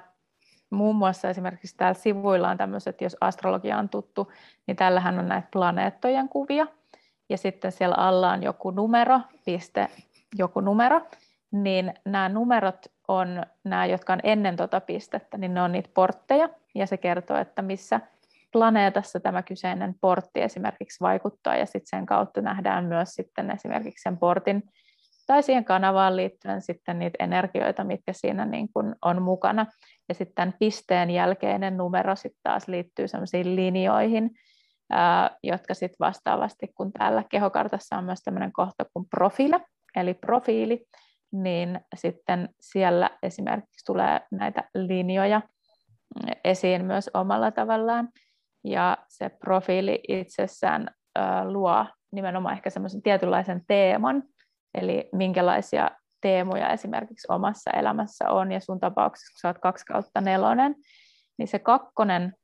muun 0.74 0.96
muassa 0.96 1.30
esimerkiksi 1.30 1.78
täällä 1.78 1.94
sivuilla 1.94 2.50
on 2.50 2.58
tämmöiset, 2.58 3.02
jos 3.02 3.18
astrologia 3.22 3.78
on 3.78 3.90
tuttu, 3.90 4.32
niin 4.68 4.78
tällähän 4.78 5.20
on 5.20 5.28
näitä 5.28 5.48
planeettojen 5.52 6.30
kuvia, 6.30 6.68
ja 7.30 7.38
sitten 7.38 7.72
siellä 7.72 7.96
alla 7.96 8.32
on 8.32 8.44
joku 8.44 8.72
numero, 8.72 9.20
piste, 9.46 9.88
joku 10.38 10.60
numero, 10.60 11.02
niin 11.52 11.94
nämä 12.06 12.30
numerot 12.30 12.86
on 13.08 13.44
nämä, 13.64 13.86
jotka 13.86 14.14
on 14.14 14.20
ennen 14.24 14.56
tuota 14.56 14.82
pistettä, 14.82 15.38
niin 15.38 15.54
ne 15.54 15.62
on 15.62 15.72
niitä 15.72 15.90
portteja, 15.94 16.50
ja 16.76 16.88
se 16.88 16.98
kertoo, 16.98 17.38
että 17.38 17.62
missä 17.62 18.00
planeetassa 18.52 19.20
tämä 19.20 19.44
kyseinen 19.44 19.96
portti 20.02 20.42
esimerkiksi 20.42 21.00
vaikuttaa, 21.02 21.56
ja 21.56 21.66
sitten 21.66 21.98
sen 21.98 22.06
kautta 22.06 22.42
nähdään 22.42 22.86
myös 22.86 23.10
sitten 23.10 23.52
esimerkiksi 23.52 24.04
sen 24.04 24.18
portin 24.18 24.64
tai 25.28 25.44
siihen 25.44 25.66
kanavaan 25.66 26.16
liittyen 26.16 26.62
sitten 26.62 27.00
niitä 27.00 27.24
energioita, 27.24 27.84
mitkä 27.84 28.14
siinä 28.14 28.46
niin 28.46 28.70
kuin 28.74 28.96
on 29.02 29.22
mukana. 29.22 29.66
Ja 30.14 30.18
sitten 30.18 30.54
pisteen 30.60 31.10
jälkeinen 31.10 31.78
numero 31.78 32.16
sitten 32.16 32.40
taas 32.44 32.68
liittyy 32.68 33.08
sellaisiin 33.08 33.56
linjoihin, 33.56 34.32
jotka 35.44 35.74
sitten 35.74 35.96
vastaavasti, 36.00 36.68
kun 36.78 36.92
täällä 36.92 37.24
kehokartassa 37.30 37.98
on 37.98 38.04
myös 38.04 38.20
tämmöinen 38.24 38.52
kohta 38.52 38.86
kuin 38.94 39.06
profiile, 39.10 39.62
eli 39.96 40.14
profiili, 40.14 40.86
niin 41.32 41.80
sitten 41.96 42.50
siellä 42.60 43.10
esimerkiksi 43.24 43.86
tulee 43.86 44.22
näitä 44.32 44.64
linjoja 44.76 45.42
esiin 46.44 46.86
myös 46.86 47.10
omalla 47.14 47.52
tavallaan. 47.52 48.10
Ja 48.64 48.98
se 49.08 49.30
profiili 49.30 50.00
itsessään 50.08 50.88
luo 51.44 51.86
nimenomaan 52.12 52.56
ehkä 52.56 52.70
semmoisen 52.70 53.02
tietynlaisen 53.02 53.62
teeman, 53.68 54.24
eli 54.74 55.10
minkälaisia 55.12 55.92
teemoja 56.24 56.70
esimerkiksi 56.70 57.28
omassa 57.30 57.72
elämässä 57.72 58.30
on, 58.30 58.52
ja 58.52 58.60
sun 58.60 58.80
tapauksessa, 58.80 59.34
kun 59.34 59.40
sä 59.42 59.48
oot 59.48 59.58
kaksi 59.58 59.86
kautta 59.86 60.22
nelonen, 60.22 60.76
niin 61.38 61.48
se 61.48 61.60
kakkonen, 61.60 62.36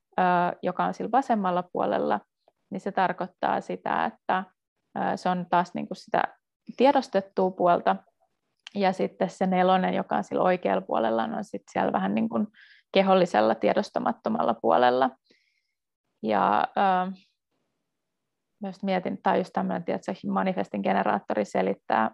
joka 0.61 0.85
on 0.85 0.93
sillä 0.93 1.11
vasemmalla 1.11 1.63
puolella, 1.73 2.19
niin 2.69 2.81
se 2.81 2.91
tarkoittaa 2.91 3.61
sitä, 3.61 4.05
että 4.05 4.43
se 5.15 5.29
on 5.29 5.45
taas 5.49 5.73
niin 5.73 5.87
kuin 5.87 5.97
sitä 5.97 6.23
tiedostettua 6.77 7.51
puolta, 7.51 7.95
ja 8.75 8.93
sitten 8.93 9.29
se 9.29 9.47
nelonen, 9.47 9.93
joka 9.93 10.15
on 10.15 10.23
sillä 10.23 10.43
oikealla 10.43 10.81
puolella, 10.81 11.23
on 11.23 11.43
sitten 11.43 11.71
siellä 11.71 11.91
vähän 11.91 12.15
niin 12.15 12.29
kuin 12.29 12.47
kehollisella 12.93 13.55
tiedostamattomalla 13.55 14.53
puolella. 14.53 15.09
Ja 16.23 16.67
myös 18.61 18.83
mietin, 18.83 19.19
tai 19.23 19.37
just 19.37 19.53
tämmöinen, 19.53 19.83
että 19.87 20.11
manifestin 20.27 20.81
generaattori 20.81 21.45
selittää, 21.45 22.11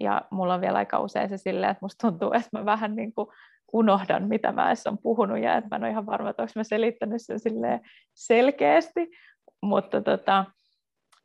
ja 0.00 0.22
mulla 0.30 0.54
on 0.54 0.60
vielä 0.60 0.78
aika 0.78 0.98
usein 0.98 1.28
se 1.28 1.36
silleen, 1.36 1.70
että 1.70 1.84
musta 1.84 2.08
tuntuu, 2.08 2.32
että 2.32 2.48
mä 2.52 2.64
vähän 2.64 2.96
niin 2.96 3.14
kuin 3.14 3.28
unohdan, 3.72 4.28
mitä 4.28 4.52
mä 4.52 4.66
edes 4.66 4.86
on 4.86 4.98
puhunut, 4.98 5.38
ja 5.38 5.56
että 5.56 5.68
mä 5.70 5.76
en 5.76 5.82
ole 5.82 5.90
ihan 5.90 6.06
varma, 6.06 6.30
että 6.30 6.42
onko 6.42 6.52
mä 6.56 6.64
selittänyt 6.64 7.22
sen 7.22 7.80
selkeästi, 8.14 9.10
mutta 9.62 10.00
tota, 10.02 10.44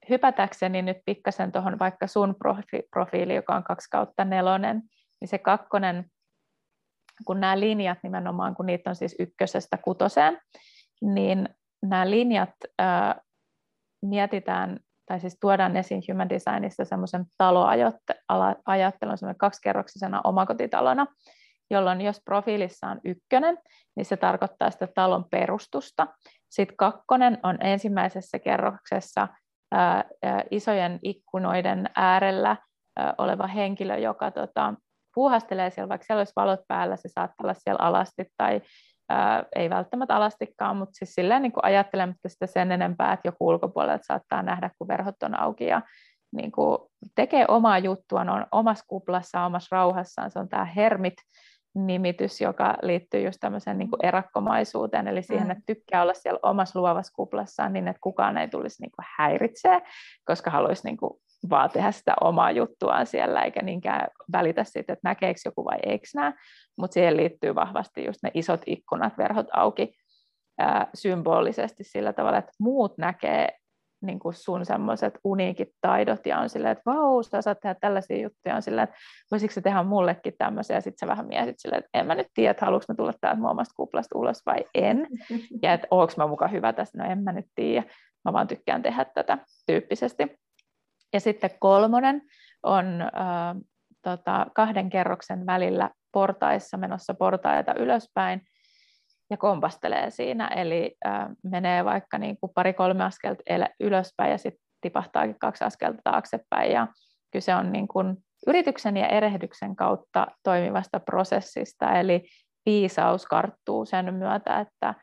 hypätäkseni 0.09 0.81
nyt 0.81 0.97
pikkasen 1.05 1.51
tuohon 1.51 1.79
vaikka 1.79 2.07
sun 2.07 2.35
profi, 2.35 2.83
profiili, 2.91 3.35
joka 3.35 3.55
on 3.55 3.63
kaksi 3.63 3.89
kautta 3.89 4.25
nelonen, 4.25 4.81
niin 5.21 5.27
se 5.27 5.37
kakkonen, 5.37 6.05
kun 7.25 7.39
nämä 7.39 7.59
linjat 7.59 7.97
nimenomaan, 8.03 8.55
kun 8.55 8.65
niitä 8.65 8.89
on 8.89 8.95
siis 8.95 9.15
ykkösestä 9.19 9.77
kutoseen, 9.77 10.41
niin 11.01 11.49
nämä 11.81 12.09
linjat 12.09 12.55
ää, 12.79 13.21
mietitään, 14.01 14.79
tai 15.09 15.19
siis 15.19 15.37
tuodaan 15.41 15.77
esiin 15.77 16.01
Human 16.11 16.29
Designissa 16.29 16.85
semmoisen 16.85 17.25
taloajattelun, 17.37 19.17
semmoinen 19.17 19.37
kaksikerroksisena 19.37 20.21
omakotitalona, 20.23 21.07
jolloin 21.71 22.01
jos 22.01 22.21
profiilissa 22.25 22.87
on 22.87 22.99
ykkönen, 23.03 23.57
niin 23.95 24.05
se 24.05 24.17
tarkoittaa 24.17 24.71
sitä 24.71 24.87
talon 24.95 25.25
perustusta. 25.31 26.07
Sitten 26.49 26.77
kakkonen 26.77 27.37
on 27.43 27.57
ensimmäisessä 27.61 28.39
kerroksessa 28.39 29.27
ää, 29.71 30.03
ää, 30.23 30.43
isojen 30.51 30.99
ikkunoiden 31.03 31.89
äärellä 31.95 32.57
ää, 32.97 33.13
oleva 33.17 33.47
henkilö, 33.47 33.97
joka 33.97 34.31
tota, 34.31 34.73
puuhastelee 35.15 35.69
siellä, 35.69 35.89
vaikka 35.89 36.05
siellä 36.05 36.19
olisi 36.19 36.33
valot 36.35 36.59
päällä, 36.67 36.95
se 36.95 37.09
saattaa 37.09 37.43
olla 37.43 37.53
siellä 37.53 37.85
alasti 37.85 38.25
tai 38.37 38.61
ää, 39.09 39.43
ei 39.55 39.69
välttämättä 39.69 40.15
alastikaan, 40.15 40.77
mutta 40.77 40.93
siis 40.93 41.13
silleen 41.13 41.41
niin 41.41 41.53
ajattelematta 41.63 42.29
sitä 42.29 42.47
sen 42.47 42.71
enempää, 42.71 43.13
että 43.13 43.27
joku 43.27 43.47
ulkopuolelta 43.47 44.03
saattaa 44.05 44.43
nähdä, 44.43 44.69
kun 44.77 44.87
verhot 44.87 45.23
on 45.23 45.39
auki 45.39 45.65
ja 45.65 45.81
niin 46.31 46.51
kuin, 46.51 46.77
tekee 47.15 47.45
omaa 47.47 47.79
juttua, 47.79 48.21
on 48.21 48.45
omassa 48.51 48.85
kuplassa, 48.87 49.45
omassa 49.45 49.75
rauhassaan. 49.75 50.31
Se 50.31 50.39
on 50.39 50.49
tämä 50.49 50.65
hermit, 50.65 51.13
nimitys, 51.75 52.41
joka 52.41 52.77
liittyy 52.81 53.21
just 53.21 53.37
tämmöiseen 53.39 53.77
niin 53.77 53.89
kuin 53.89 54.05
erakkomaisuuteen, 54.05 55.07
eli 55.07 55.23
siihen, 55.23 55.47
mm. 55.47 55.51
että 55.51 55.63
tykkää 55.65 56.01
olla 56.01 56.13
siellä 56.13 56.39
omassa 56.43 56.79
luovassa 56.79 57.13
kuplassaan 57.15 57.73
niin, 57.73 57.87
että 57.87 57.99
kukaan 58.01 58.37
ei 58.37 58.47
tulisi 58.47 58.81
niin 58.81 58.91
kuin 58.91 59.05
häiritsee, 59.17 59.81
koska 60.25 60.51
haluaisi 60.51 60.87
niin 60.87 60.97
kuin 60.97 61.11
vaan 61.49 61.69
tehdä 61.69 61.91
sitä 61.91 62.13
omaa 62.21 62.51
juttuaan 62.51 63.05
siellä, 63.05 63.41
eikä 63.41 63.61
niinkään 63.61 64.07
välitä 64.31 64.63
siitä, 64.63 64.93
että 64.93 65.09
näkeekö 65.09 65.39
joku 65.45 65.65
vai 65.65 65.77
eikö 65.85 66.07
näe, 66.15 66.33
mutta 66.77 66.93
siihen 66.93 67.17
liittyy 67.17 67.55
vahvasti 67.55 68.05
just 68.05 68.19
ne 68.23 68.31
isot 68.33 68.61
ikkunat, 68.65 69.17
verhot 69.17 69.47
auki 69.53 69.93
ää, 70.59 70.87
symbolisesti 70.93 71.83
sillä 71.83 72.13
tavalla, 72.13 72.37
että 72.37 72.51
muut 72.59 72.97
näkee 72.97 73.59
niin 74.01 74.19
kuin 74.19 74.33
sun 74.33 74.65
semmoiset 74.65 75.19
uniikit 75.23 75.69
taidot 75.81 76.25
ja 76.25 76.39
on 76.39 76.49
silleen, 76.49 76.71
että 76.71 76.91
vau, 76.91 77.23
sä 77.23 77.41
saat 77.41 77.59
tehdä 77.59 77.75
tällaisia 77.81 78.21
juttuja, 78.21 78.55
on 78.55 78.61
silleen, 78.61 78.83
että 78.83 78.95
voisiko 79.31 79.53
se 79.53 79.61
tehdä 79.61 79.83
mullekin 79.83 80.33
tämmöisiä, 80.37 80.75
ja 80.75 80.81
sitten 80.81 81.07
sä 81.07 81.11
vähän 81.11 81.27
mietit 81.27 81.55
silleen, 81.59 81.79
että 81.79 81.99
en 81.99 82.05
mä 82.05 82.15
nyt 82.15 82.27
tiedä, 82.33 82.51
että 82.51 82.65
haluanko 82.65 82.85
mä 82.89 82.95
tulla 82.95 83.13
täältä 83.21 83.41
mun 83.41 83.49
omasta 83.49 83.73
kuplasta 83.75 84.17
ulos 84.17 84.41
vai 84.45 84.65
en, 84.75 85.07
ja 85.63 85.73
että 85.73 85.87
onko 85.91 86.13
mä 86.17 86.27
mukaan 86.27 86.51
hyvä 86.51 86.73
tässä, 86.73 86.97
no 86.97 87.11
en 87.11 87.23
mä 87.23 87.31
nyt 87.31 87.45
tiedä, 87.55 87.83
mä 88.25 88.33
vaan 88.33 88.47
tykkään 88.47 88.81
tehdä 88.81 89.05
tätä 89.05 89.37
tyyppisesti. 89.67 90.39
Ja 91.13 91.19
sitten 91.19 91.49
kolmonen 91.59 92.21
on 92.63 93.01
äh, 93.01 93.55
tota, 94.01 94.45
kahden 94.55 94.89
kerroksen 94.89 95.45
välillä 95.45 95.89
portaissa 96.11 96.77
menossa 96.77 97.13
portaita 97.13 97.73
ylöspäin, 97.73 98.41
ja 99.29 99.37
kompastelee 99.37 100.09
siinä, 100.09 100.47
eli 100.47 100.95
äh, 101.05 101.27
menee 101.43 101.85
vaikka 101.85 102.17
niin 102.17 102.37
kuin 102.41 102.51
pari-kolme 102.55 103.03
askelta 103.03 103.43
ylöspäin 103.79 104.31
ja 104.31 104.37
sitten 104.37 104.61
tipahtaakin 104.81 105.39
kaksi 105.39 105.63
askelta 105.63 106.01
taaksepäin. 106.03 106.71
Ja 106.71 106.87
kyse 107.31 107.55
on 107.55 107.71
niin 107.71 107.87
kuin 107.87 108.17
yrityksen 108.47 108.97
ja 108.97 109.07
erehdyksen 109.07 109.75
kautta 109.75 110.27
toimivasta 110.43 110.99
prosessista, 110.99 111.99
eli 111.99 112.23
viisaus 112.65 113.25
karttuu 113.25 113.85
sen 113.85 114.13
myötä, 114.13 114.59
että 114.59 114.95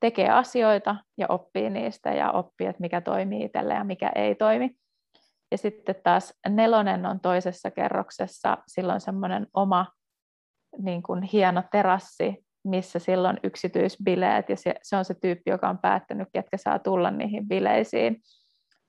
tekee 0.00 0.30
asioita 0.30 0.96
ja 1.18 1.26
oppii 1.28 1.70
niistä 1.70 2.10
ja 2.10 2.32
oppii, 2.32 2.66
että 2.66 2.80
mikä 2.80 3.00
toimii 3.00 3.44
itselle 3.44 3.74
ja 3.74 3.84
mikä 3.84 4.12
ei 4.14 4.34
toimi. 4.34 4.70
Ja 5.54 5.58
sitten 5.58 5.94
taas 6.04 6.34
nelonen 6.48 7.06
on 7.06 7.20
toisessa 7.20 7.70
kerroksessa 7.70 8.58
silloin 8.68 9.00
semmoinen 9.00 9.46
oma 9.54 9.86
niin 10.78 11.02
kuin 11.02 11.22
hieno 11.22 11.62
terassi, 11.72 12.44
missä 12.64 12.98
silloin 12.98 13.40
yksityisbileet, 13.42 14.48
ja 14.48 14.56
se, 14.56 14.74
se 14.82 14.96
on 14.96 15.04
se 15.04 15.14
tyyppi, 15.14 15.50
joka 15.50 15.68
on 15.68 15.78
päättänyt, 15.78 16.28
ketkä 16.32 16.56
saa 16.56 16.78
tulla 16.78 17.10
niihin 17.10 17.48
bileisiin. 17.48 18.20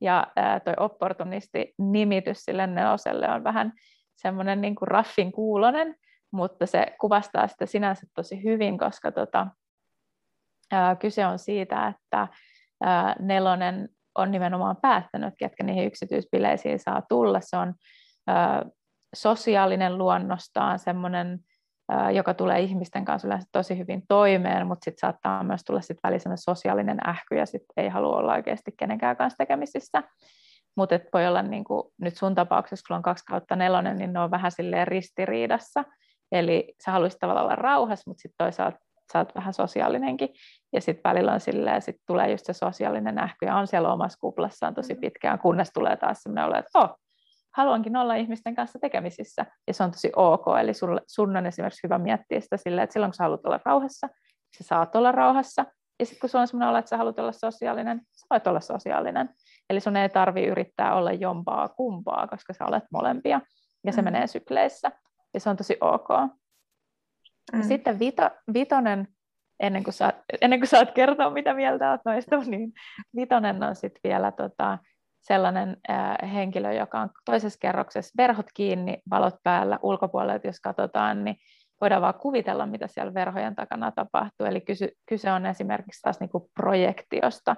Ja 0.01 0.28
ää, 0.36 0.59
toi 0.59 0.74
opportunisti-nimitys 0.78 2.45
sille 2.45 2.68
neloselle 2.68 3.30
on 3.30 3.43
vähän 3.43 3.74
semmoinen 4.16 4.61
niin 4.61 4.76
kuin 4.76 4.88
raffin 4.88 5.32
kuulonen, 5.32 5.95
mutta 6.32 6.66
se 6.66 6.86
kuvastaa 7.01 7.47
sitä 7.47 7.66
sinänsä 7.66 8.07
tosi 8.16 8.43
hyvin, 8.43 8.78
koska 8.78 9.11
tota, 9.11 9.47
ää, 10.72 10.95
kyse 10.95 11.26
on 11.26 11.39
siitä, 11.39 11.88
että 11.88 12.28
ää, 12.84 13.16
nelonen 13.20 13.89
on 14.16 14.32
nimenomaan 14.32 14.78
päättänyt, 14.82 15.34
ketkä 15.38 15.63
niihin 15.63 15.88
yksityisbileisiin 15.88 16.80
saa 16.80 17.01
tulla. 17.09 17.39
Se 17.41 17.57
on 17.57 17.74
ää, 18.28 18.66
sosiaalinen 19.16 19.97
luonnostaan, 19.97 20.80
semmoinen 20.80 21.39
joka 22.13 22.34
tulee 22.34 22.59
ihmisten 22.59 23.05
kanssa 23.05 23.28
yleensä 23.28 23.47
tosi 23.51 23.78
hyvin 23.78 24.03
toimeen, 24.07 24.68
mutta 24.68 24.86
sitten 24.86 24.99
saattaa 24.99 25.43
myös 25.43 25.61
tulla 25.63 25.82
sit 25.82 25.97
välisenä 26.03 26.36
sosiaalinen 26.36 26.97
ähky 27.09 27.36
ja 27.36 27.45
sitten 27.45 27.84
ei 27.84 27.89
halua 27.89 28.18
olla 28.18 28.34
oikeasti 28.34 28.72
kenenkään 28.80 29.18
kanssa 29.18 29.38
tekemisissä. 29.38 30.03
Mutta 30.78 30.99
voi 31.13 31.28
olla 31.28 31.41
niin 31.41 31.63
kuin, 31.63 31.84
nyt 32.01 32.16
sun 32.18 32.36
tapauksessa, 32.36 32.88
kun 32.88 32.95
on 32.95 33.03
kaksi 33.03 33.26
kautta 33.26 33.55
nelonen, 33.55 33.97
niin 33.97 34.13
ne 34.13 34.20
on 34.20 34.32
vähän 34.32 34.51
silleen 34.51 34.88
ristiriidassa. 34.88 35.84
Eli 36.32 36.74
sä 36.86 36.91
haluaisit 36.91 37.20
tavallaan 37.20 37.45
olla 37.45 37.55
rauhassa, 37.55 38.09
mutta 38.09 38.22
sitten 38.22 38.45
toisaalta 38.45 38.78
sä 39.14 39.20
oot 39.20 39.36
vähän 39.36 39.53
sosiaalinenkin. 39.53 40.30
Ja 40.74 40.82
sitten 40.82 41.10
välillä 41.10 41.34
on 41.34 41.39
silleen, 41.39 41.82
sit 41.82 41.95
tulee 42.08 42.32
just 42.32 42.45
se 42.45 42.53
sosiaalinen 42.53 43.20
ähky 43.20 43.45
ja 43.45 43.56
on 43.56 43.68
siellä 43.68 43.93
omassa 43.93 44.20
kuplassaan 44.22 44.74
tosi 44.74 44.93
mm. 44.93 44.99
pitkään, 45.01 45.39
kunnes 45.39 45.72
tulee 45.74 45.97
taas 45.97 46.20
semmoinen 46.24 46.45
olo, 46.45 46.58
että 46.58 46.80
oh, 46.80 46.89
haluankin 47.58 47.95
olla 47.97 48.16
ihmisten 48.16 48.56
kanssa 48.56 48.80
tekemisissä, 48.80 49.45
ja 49.68 49.74
se 49.74 49.84
on 49.84 49.91
tosi 49.91 50.12
ok. 50.16 50.45
Eli 50.62 50.74
sulle, 50.74 51.01
sun 51.08 51.38
on 51.38 51.45
esimerkiksi 51.45 51.84
hyvä 51.84 51.97
miettiä 51.97 52.39
sitä 52.39 52.58
silleen, 52.58 52.84
että 52.84 52.93
silloin 52.93 53.10
kun 53.10 53.16
sä 53.16 53.24
haluat 53.24 53.45
olla 53.45 53.60
rauhassa, 53.66 54.08
sä 54.58 54.64
saat 54.64 54.95
olla 54.95 55.12
rauhassa, 55.12 55.66
ja 55.99 56.06
sitten 56.06 56.20
kun 56.20 56.30
sulla 56.30 56.41
on 56.41 56.47
sellainen 56.47 56.70
olo, 56.70 56.78
että 56.78 56.89
sä 56.89 56.97
haluat 56.97 57.20
olla 57.20 57.32
sosiaalinen, 57.32 58.01
sä 58.12 58.26
voit 58.30 58.47
olla 58.47 58.60
sosiaalinen. 58.60 59.30
Eli 59.70 59.80
sun 59.80 59.95
ei 59.95 60.10
tarvi 60.10 60.45
yrittää 60.45 60.95
olla 60.95 61.12
jompaa 61.12 61.70
kumpaa, 61.70 62.28
koska 62.28 62.53
sä 62.53 62.66
olet 62.66 62.84
molempia, 62.91 63.41
ja 63.84 63.91
se 63.91 64.01
mm. 64.01 64.06
menee 64.06 64.28
sykleissä, 64.28 64.91
ja 65.34 65.39
se 65.39 65.49
on 65.49 65.58
tosi 65.58 65.78
ok. 65.82 66.10
Mm. 67.58 67.68
sitten 67.68 67.99
vito, 67.99 68.30
vitonen, 68.53 69.08
ennen 69.60 69.84
kuin, 69.84 69.93
saat, 69.93 70.16
ennen 70.41 70.60
kuin 70.60 70.68
saat 70.68 70.91
kertoa, 70.91 71.30
mitä 71.30 71.53
mieltä 71.53 71.89
olet 71.89 72.01
noista, 72.06 72.38
niin 72.47 72.74
vitonen 73.16 73.64
on 73.64 73.76
sitten 73.76 74.01
vielä 74.03 74.32
tota, 74.32 74.78
sellainen 75.22 75.78
äh, 75.89 76.34
henkilö, 76.34 76.74
joka 76.74 76.99
on 76.99 77.10
toisessa 77.26 77.60
kerroksessa 77.60 78.14
verhot 78.18 78.45
kiinni, 78.53 78.97
valot 79.10 79.36
päällä 79.43 79.80
ulkopuolelta, 79.82 80.47
jos 80.47 80.60
katsotaan, 80.60 81.24
niin 81.24 81.36
voidaan 81.82 82.01
vaan 82.01 82.14
kuvitella, 82.14 82.66
mitä 82.66 82.88
siellä 82.88 83.14
verhojen 83.14 83.56
takana 83.56 83.91
tapahtuu. 83.91 84.45
Eli 84.45 84.62
kyse, 84.62 84.91
kyse 85.06 85.32
on 85.32 85.45
esimerkiksi 85.45 86.01
taas 86.01 86.20
niin 86.20 86.30
kuin 86.30 86.43
projektiosta. 86.56 87.56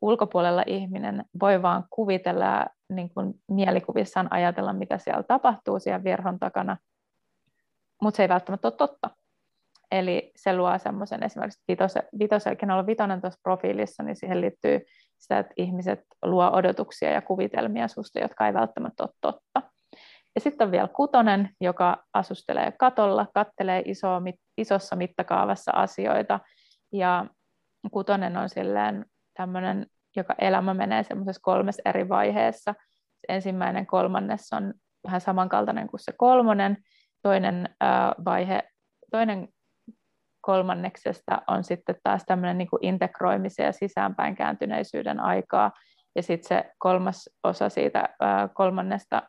Ulkopuolella 0.00 0.62
ihminen 0.66 1.24
voi 1.40 1.62
vaan 1.62 1.84
kuvitella 1.90 2.66
niin 2.92 3.10
kuin 3.14 3.34
mielikuvissaan 3.50 4.28
ajatella, 4.30 4.72
mitä 4.72 4.98
siellä 4.98 5.22
tapahtuu 5.22 5.78
siellä 5.78 6.04
verhon 6.04 6.38
takana, 6.38 6.76
mutta 8.02 8.16
se 8.16 8.22
ei 8.22 8.28
välttämättä 8.28 8.68
ole 8.68 8.74
totta. 8.76 9.10
Eli 9.90 10.32
se 10.36 10.56
luo 10.56 10.78
semmoisen 10.78 11.22
esimerkiksi 11.22 11.62
vitose, 11.68 12.02
vitose, 12.18 12.56
kenellä 12.56 12.80
on 12.80 12.86
vitonen 12.86 13.20
tuossa 13.20 13.40
profiilissa, 13.42 14.02
niin 14.02 14.16
siihen 14.16 14.40
liittyy 14.40 14.80
sitä, 15.18 15.38
että 15.38 15.54
ihmiset 15.56 16.00
luo 16.22 16.50
odotuksia 16.52 17.10
ja 17.10 17.22
kuvitelmia 17.22 17.88
susta, 17.88 18.20
jotka 18.20 18.46
ei 18.46 18.54
välttämättä 18.54 19.02
ole 19.02 19.10
totta. 19.20 19.62
Ja 20.34 20.40
sitten 20.40 20.64
on 20.64 20.72
vielä 20.72 20.88
kutonen, 20.88 21.50
joka 21.60 22.04
asustelee 22.14 22.72
katolla, 22.72 23.26
kattelee 23.34 23.82
iso, 23.84 24.08
isossa 24.58 24.96
mittakaavassa 24.96 25.72
asioita. 25.72 26.40
Ja 26.92 27.26
kutonen 27.90 28.36
on 28.36 28.48
silleen 28.48 29.04
tämmöinen, 29.36 29.86
joka 30.16 30.34
elämä 30.38 30.74
menee 30.74 31.02
semmoisessa 31.02 31.42
kolmessa 31.42 31.82
eri 31.84 32.08
vaiheessa. 32.08 32.74
Ensimmäinen 33.28 33.86
kolmannes 33.86 34.52
on 34.52 34.74
vähän 35.04 35.20
samankaltainen 35.20 35.88
kuin 35.88 36.00
se 36.00 36.12
kolmonen. 36.16 36.76
Toinen 37.22 37.68
äh, 37.82 38.24
vaihe, 38.24 38.62
toinen 39.10 39.48
kolmanneksesta 40.46 41.42
on 41.48 41.64
sitten 41.64 41.96
taas 42.02 42.22
tämmöinen 42.26 42.58
niin 42.58 42.68
integroimisen 42.80 43.66
ja 43.66 43.72
sisäänpäin 43.72 44.36
kääntyneisyyden 44.36 45.20
aikaa. 45.20 45.72
Ja 46.16 46.22
sitten 46.22 46.48
se 46.48 46.70
kolmas 46.78 47.30
osa 47.44 47.68
siitä 47.68 48.08
ää, 48.20 48.48
kolmannesta 48.48 49.22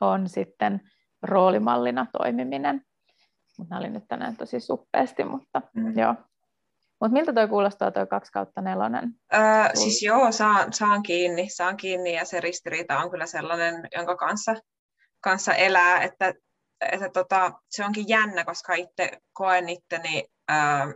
on 0.00 0.28
sitten 0.28 0.80
roolimallina 1.22 2.06
toimiminen. 2.18 2.82
Mutta 3.58 3.76
oli 3.76 3.90
nyt 3.90 4.04
tänään 4.08 4.36
tosi 4.36 4.60
suppeasti, 4.60 5.24
mutta 5.24 5.62
mm. 5.74 5.98
joo. 5.98 6.14
Mutta 7.00 7.12
miltä 7.12 7.32
toi 7.32 7.48
kuulostaa 7.48 7.90
toi 7.90 8.06
2 8.06 8.32
kautta 8.32 8.60
nelonen? 8.60 9.10
Öö, 9.34 9.40
siis 9.74 10.02
joo, 10.02 10.32
saan, 10.32 10.72
saan, 10.72 11.02
kiinni, 11.02 11.48
saan 11.48 11.76
kiinni 11.76 12.14
ja 12.14 12.24
se 12.24 12.40
ristiriita 12.40 12.98
on 12.98 13.10
kyllä 13.10 13.26
sellainen, 13.26 13.88
jonka 13.96 14.16
kanssa, 14.16 14.54
kanssa 15.20 15.54
elää, 15.54 16.02
että 16.02 16.34
että 16.80 17.08
tota, 17.08 17.52
se 17.70 17.84
onkin 17.84 18.08
jännä, 18.08 18.44
koska 18.44 18.74
itse 18.74 19.10
koen 19.32 19.68
itteni 19.68 20.24
ää, 20.48 20.86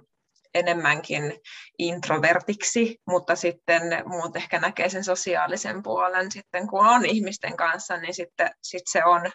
enemmänkin 0.55 1.41
introvertiksi, 1.79 3.01
mutta 3.07 3.37
sitten 3.37 3.83
muut 4.07 4.37
ehkä 4.37 4.61
näkee 4.61 4.89
sen 4.89 5.05
sosiaalisen 5.05 5.83
puolen 5.83 6.33
sitten, 6.33 6.69
kun 6.69 6.87
on 6.87 7.07
ihmisten 7.07 7.57
kanssa, 7.57 7.97
niin 7.97 8.15
sitten 8.15 8.51
sit 8.63 8.83
se, 8.87 9.05
on, 9.05 9.31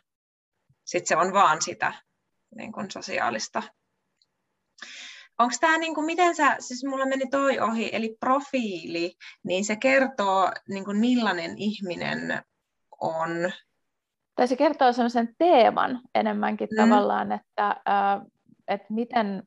sit 0.86 1.08
se 1.08 1.16
on 1.16 1.34
vaan 1.34 1.62
sitä 1.62 1.93
niin 2.56 2.72
kuin 2.72 2.91
sosiaalista. 2.91 3.64
Onko 5.39 5.56
tämä, 5.60 5.78
niin 5.78 5.95
kuin, 5.95 6.06
miten 6.06 6.36
sä, 6.36 6.56
siis 6.60 6.84
mulla 6.84 7.06
meni 7.06 7.28
toi 7.32 7.60
ohi, 7.60 7.89
eli 7.93 8.18
profiili, 8.20 9.16
niin 9.43 9.66
se 9.66 9.76
kertoo, 9.76 10.52
niin 10.70 10.86
kuin, 10.86 10.97
millainen 10.97 11.58
ihminen 11.58 12.43
on 13.02 13.52
tai 14.40 14.48
se 14.48 14.56
kertoo 14.56 14.94
sellaisen 14.94 15.36
teeman 15.38 16.02
enemmänkin 16.16 16.68
mm. 16.72 16.84
tavallaan, 16.84 17.32
että, 17.32 17.68
äh, 17.68 18.22
että 18.68 18.88
miten 18.90 19.44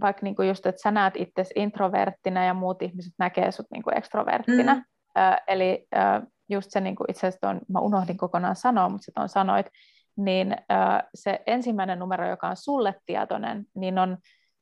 vaikka 0.00 0.20
niinku 0.22 0.42
just, 0.42 0.66
että 0.66 0.82
sä 0.82 0.90
näet 0.90 1.14
itse 1.16 1.44
introverttina 1.54 2.44
ja 2.44 2.54
muut 2.54 2.82
ihmiset 2.82 3.12
näkee 3.18 3.52
sut 3.52 3.66
niinku 3.72 3.90
ekstroverttina. 3.94 4.74
Mm. 4.74 4.82
Äh, 5.18 5.36
eli 5.48 5.86
äh, 5.96 6.22
just 6.48 6.70
se 6.70 6.80
niinku, 6.80 7.04
itse 7.08 7.26
asiassa 7.26 7.48
on, 7.48 7.60
mä 7.68 7.80
unohdin 7.80 8.16
kokonaan 8.16 8.56
sanoa, 8.56 8.88
mutta 8.88 9.04
sitten 9.04 9.22
on 9.22 9.28
sanoit, 9.28 9.66
niin 10.16 10.52
äh, 10.52 11.02
se 11.14 11.42
ensimmäinen 11.46 11.98
numero, 11.98 12.30
joka 12.30 12.48
on 12.48 12.56
sulle 12.56 12.94
tietoinen, 13.06 13.64
niin 13.74 13.98
on 13.98 14.18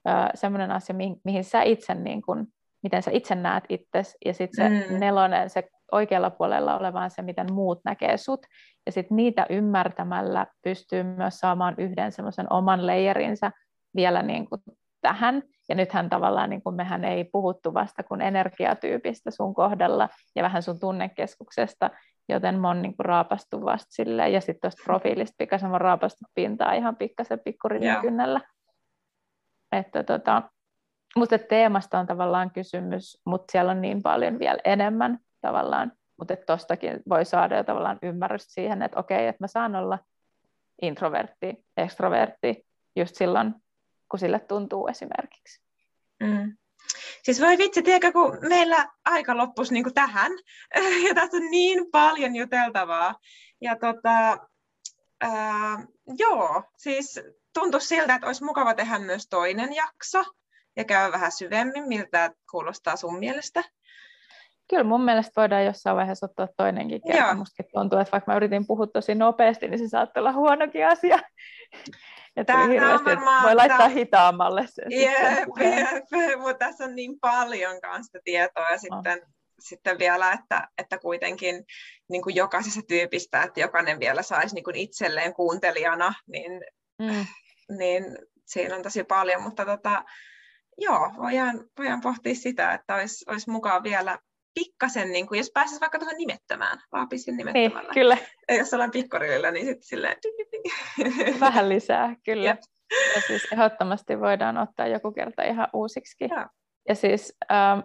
äh, 0.09 0.29
semmoinen 0.35 0.70
asia, 0.70 0.97
mihin, 0.97 1.16
mihin 1.25 1.45
sä 1.45 1.62
itse, 1.62 1.95
niin 1.95 2.22
kun, 2.22 2.47
miten 2.83 3.03
sä 3.03 3.11
itse 3.11 3.35
näet 3.35 3.64
itsesi, 3.68 4.16
ja 4.25 4.35
sitten 4.35 4.85
se 4.85 4.89
mm. 4.89 5.01
nelonen, 5.01 5.51
se 5.51 5.68
oikealla 5.95 6.30
puolella 6.30 6.78
olevaan 6.78 7.11
se, 7.11 7.22
miten 7.22 7.53
muut 7.53 7.80
näkee 7.84 8.16
sut. 8.16 8.47
Ja 8.86 8.92
sitten 8.92 9.16
niitä 9.16 9.47
ymmärtämällä 9.51 10.47
pystyy 10.64 11.03
myös 11.03 11.38
saamaan 11.38 11.74
yhden 11.78 12.12
semmoisen 12.12 12.53
oman 12.53 12.86
leijerinsä 12.86 13.51
vielä 13.97 14.22
niin 14.22 14.49
kuin 14.49 14.61
tähän. 15.01 15.42
Ja 15.68 15.74
nythän 15.74 16.09
tavallaan 16.11 16.51
niin 16.51 16.62
kuin 16.62 16.76
mehän 16.76 17.05
ei 17.05 17.24
puhuttu 17.24 17.74
vasta 17.74 18.03
kuin 18.03 18.20
energiatyypistä 18.20 19.30
sun 19.30 19.55
kohdalla 19.55 20.09
ja 20.36 20.42
vähän 20.42 20.62
sun 20.62 20.80
tunnekeskuksesta, 20.80 21.90
joten 22.28 22.61
mä 22.61 22.68
oon 22.68 22.82
niin 22.82 22.97
kuin 22.97 23.07
raapastu 23.07 23.64
vasta 23.64 23.86
silleen, 23.90 24.32
ja 24.32 24.40
sitten 24.40 24.61
tuosta 24.61 24.82
profiilista 24.84 25.34
pikkasen 25.38 25.70
mä 25.70 25.78
raapastu 25.78 26.24
pintaa 26.34 26.72
ihan 26.72 26.97
pikkasen 26.97 27.40
pikkurin 27.45 27.82
kynnellä. 28.01 28.40
Että 29.72 30.03
tota, 30.03 30.42
mutta 31.16 31.38
teemasta 31.38 31.99
on 31.99 32.07
tavallaan 32.07 32.51
kysymys, 32.51 33.20
mutta 33.26 33.53
siellä 33.53 33.70
on 33.70 33.80
niin 33.80 34.03
paljon 34.03 34.38
vielä 34.38 34.59
enemmän 34.64 35.18
tavallaan, 35.47 35.92
mutta 36.18 36.36
tuostakin 36.36 37.03
voi 37.09 37.24
saada 37.24 37.57
jo 37.57 37.64
tavallaan 37.64 37.99
ymmärrystä 38.03 38.53
siihen, 38.53 38.82
että 38.82 39.01
okei, 39.01 39.26
että 39.26 39.45
mä 39.45 39.47
saan 39.47 39.76
olla 39.76 39.99
introvertti, 40.82 41.64
extrovertti 41.76 42.66
just 42.97 43.14
silloin, 43.14 43.55
kun 44.09 44.18
sille 44.18 44.38
tuntuu 44.38 44.88
esimerkiksi. 44.88 45.62
Mm. 46.20 46.57
Siis 47.22 47.40
voi 47.40 47.59
vitsi, 47.59 47.82
tiedätkö, 47.82 48.12
kun 48.12 48.38
meillä 48.49 48.88
aika 49.05 49.36
loppus 49.36 49.70
niin 49.70 49.95
tähän, 49.95 50.32
ja 51.09 51.14
tässä 51.14 51.36
on 51.36 51.51
niin 51.51 51.90
paljon 51.92 52.36
juteltavaa. 52.36 53.14
Ja 53.61 53.76
tota, 53.76 54.38
ää, 55.20 55.86
joo, 56.18 56.62
siis 56.76 57.20
tuntui 57.53 57.80
siltä, 57.80 58.14
että 58.14 58.26
olisi 58.26 58.45
mukava 58.45 58.74
tehdä 58.74 58.99
myös 58.99 59.26
toinen 59.28 59.74
jakso, 59.74 60.24
ja 60.76 60.84
käydä 60.84 61.12
vähän 61.12 61.32
syvemmin, 61.32 61.88
miltä 61.88 62.30
kuulostaa 62.51 62.97
sun 62.97 63.18
mielestä. 63.18 63.64
Kyllä 64.71 64.85
mun 64.85 65.05
mielestä 65.05 65.41
voidaan 65.41 65.65
jossain 65.65 65.97
vaiheessa 65.97 66.27
ottaa 66.27 66.49
toinenkin 66.57 67.01
kerta. 67.07 67.35
Musta 67.35 67.62
tuntuu, 67.73 67.99
että 67.99 68.12
vaikka 68.12 68.33
mä 68.33 68.37
yritin 68.37 68.67
puhua 68.67 68.87
tosi 68.87 69.15
nopeasti, 69.15 69.69
niin 69.69 69.79
se 69.79 69.89
saattaa 69.89 70.21
olla 70.21 70.33
huonokin 70.33 70.87
asia. 70.87 71.19
Ja 72.37 72.45
on 72.95 73.05
varmaan, 73.05 73.43
voi 73.43 73.55
laittaa 73.55 73.79
tämä... 73.79 73.89
hitaammalle 73.89 74.67
sen. 74.67 74.85
Jep, 74.91 75.49
jep, 75.61 76.39
mutta 76.39 76.55
tässä 76.55 76.85
on 76.85 76.95
niin 76.95 77.21
paljon 77.21 77.81
kanssa 77.81 78.19
tietoa 78.25 78.71
ja 78.71 78.79
sitten, 78.79 79.19
oh. 79.23 79.29
sitten 79.61 79.99
vielä, 79.99 80.33
että, 80.33 80.69
että 80.79 80.99
kuitenkin 80.99 81.65
niin 82.11 82.23
kuin 82.23 82.35
jokaisessa 82.35 82.81
tyypistä, 82.89 83.43
että 83.43 83.61
jokainen 83.61 84.01
vielä 84.01 84.23
saisi 84.23 84.55
niin 84.55 84.65
kuin 84.65 84.77
itselleen 84.77 85.35
kuuntelijana, 85.35 86.15
niin, 86.27 86.53
mm. 86.99 87.27
niin 87.79 88.19
siinä 88.47 88.77
on 88.77 88.83
tosi 88.83 89.05
paljon, 89.05 89.43
mutta 89.43 89.65
tota, 89.65 90.05
joo, 90.79 91.11
voidaan, 91.19 91.65
voidaan 91.79 92.01
pohtia 92.01 92.35
sitä, 92.35 92.73
että 92.73 92.95
olisi, 92.95 93.25
olisi 93.29 93.51
mukaan 93.51 93.83
vielä 93.83 94.19
pikkasen, 94.55 95.12
niin 95.12 95.26
kuin, 95.26 95.38
jos 95.38 95.50
pääsisi 95.55 95.80
vaikka 95.80 95.98
tuohon 95.98 96.16
nimettömään, 96.16 96.78
vaan 96.92 97.09
pisin 97.09 97.36
nimettömällä. 97.36 97.80
Niin, 97.80 97.94
kyllä. 97.94 98.16
Ja 98.48 98.55
jos 98.55 98.74
ollaan 98.74 98.90
pikkorilla, 98.90 99.50
niin 99.50 99.66
sitten 99.66 99.82
silleen... 99.82 100.16
Vähän 101.40 101.68
lisää, 101.68 102.16
kyllä. 102.24 102.44
Jep. 102.44 102.61
Ja 103.14 103.20
siis 103.20 103.48
ehdottomasti 103.52 104.20
voidaan 104.20 104.59
ottaa 104.59 104.86
joku 104.86 105.12
kerta 105.12 105.42
ihan 105.42 105.68
uusiksi. 105.72 106.16
Ja. 106.30 106.48
ja 106.88 106.94
siis, 106.94 107.36
ähm, 107.52 107.80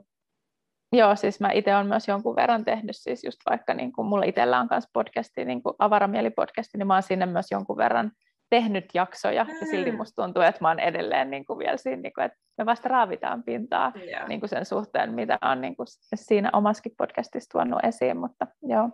joo, 0.93 1.15
siis 1.15 1.39
mä 1.39 1.51
itse 1.51 1.75
olen 1.75 1.87
myös 1.87 2.07
jonkun 2.07 2.35
verran 2.35 2.65
tehnyt, 2.65 2.95
siis 2.95 3.23
just 3.23 3.39
vaikka 3.49 3.73
niin 3.73 3.91
kuin 3.91 4.07
mulla 4.07 4.25
itsellä 4.25 4.59
on 4.59 4.67
myös 4.71 4.83
podcasti, 4.93 5.45
niin 5.45 5.63
kuin 5.63 5.75
Avaramieli-podcasti, 5.79 6.77
niin 6.77 6.87
mä 6.87 6.93
oon 6.93 7.03
sinne 7.03 7.25
myös 7.25 7.51
jonkun 7.51 7.77
verran 7.77 8.11
tehnyt 8.49 8.85
jaksoja, 8.93 9.43
mm. 9.43 9.49
ja 9.49 9.65
silti 9.65 9.91
musta 9.91 10.23
tuntuu, 10.23 10.43
että 10.43 10.61
mä 10.61 10.67
oon 10.67 10.79
edelleen 10.79 11.29
niin 11.29 11.45
kuin 11.45 11.59
vielä 11.59 11.77
siinä, 11.77 12.01
niin 12.01 12.13
kuin, 12.13 12.25
että 12.25 12.37
me 12.57 12.65
vasta 12.65 12.89
raavitaan 12.89 13.43
pintaa 13.43 13.91
yeah. 13.95 14.27
niin 14.27 14.39
kuin 14.39 14.49
sen 14.49 14.65
suhteen, 14.65 15.13
mitä 15.13 15.37
on 15.41 15.61
niin 15.61 15.75
kuin 15.75 15.87
siinä 16.15 16.49
omaskin 16.53 16.91
podcastissa 16.97 17.49
tuonut 17.51 17.79
esiin, 17.83 18.17
mutta 18.17 18.47
joo. 18.61 18.89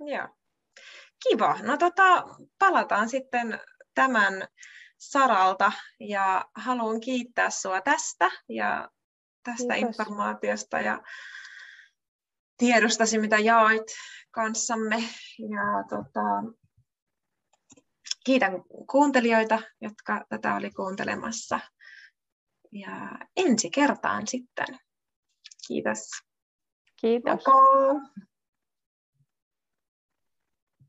Joo. 0.00 0.28
Kiva. 1.28 1.56
No 1.62 1.76
tota, 1.76 2.24
palataan 2.58 3.08
sitten 3.08 3.60
tämän 3.94 4.48
saralta 4.98 5.72
ja 6.00 6.44
haluan 6.54 7.00
kiittää 7.00 7.50
sinua 7.50 7.80
tästä 7.80 8.30
ja 8.48 8.88
tästä 9.42 9.74
Kiitos. 9.74 9.88
informaatiosta 9.88 10.80
ja 10.80 11.02
tiedostasi, 12.56 13.18
mitä 13.18 13.38
jaoit 13.38 13.86
kanssamme. 14.30 14.96
Ja 15.38 15.84
tota, 15.88 16.54
kiitän 18.28 18.52
kuuntelijoita, 18.90 19.58
jotka 19.80 20.24
tätä 20.28 20.54
oli 20.54 20.70
kuuntelemassa. 20.70 21.60
Ja 22.72 23.18
ensi 23.36 23.70
kertaan 23.70 24.26
sitten. 24.26 24.66
Kiitos. 25.68 25.98
Kiitos. 27.00 27.32
Moko. 27.46 27.60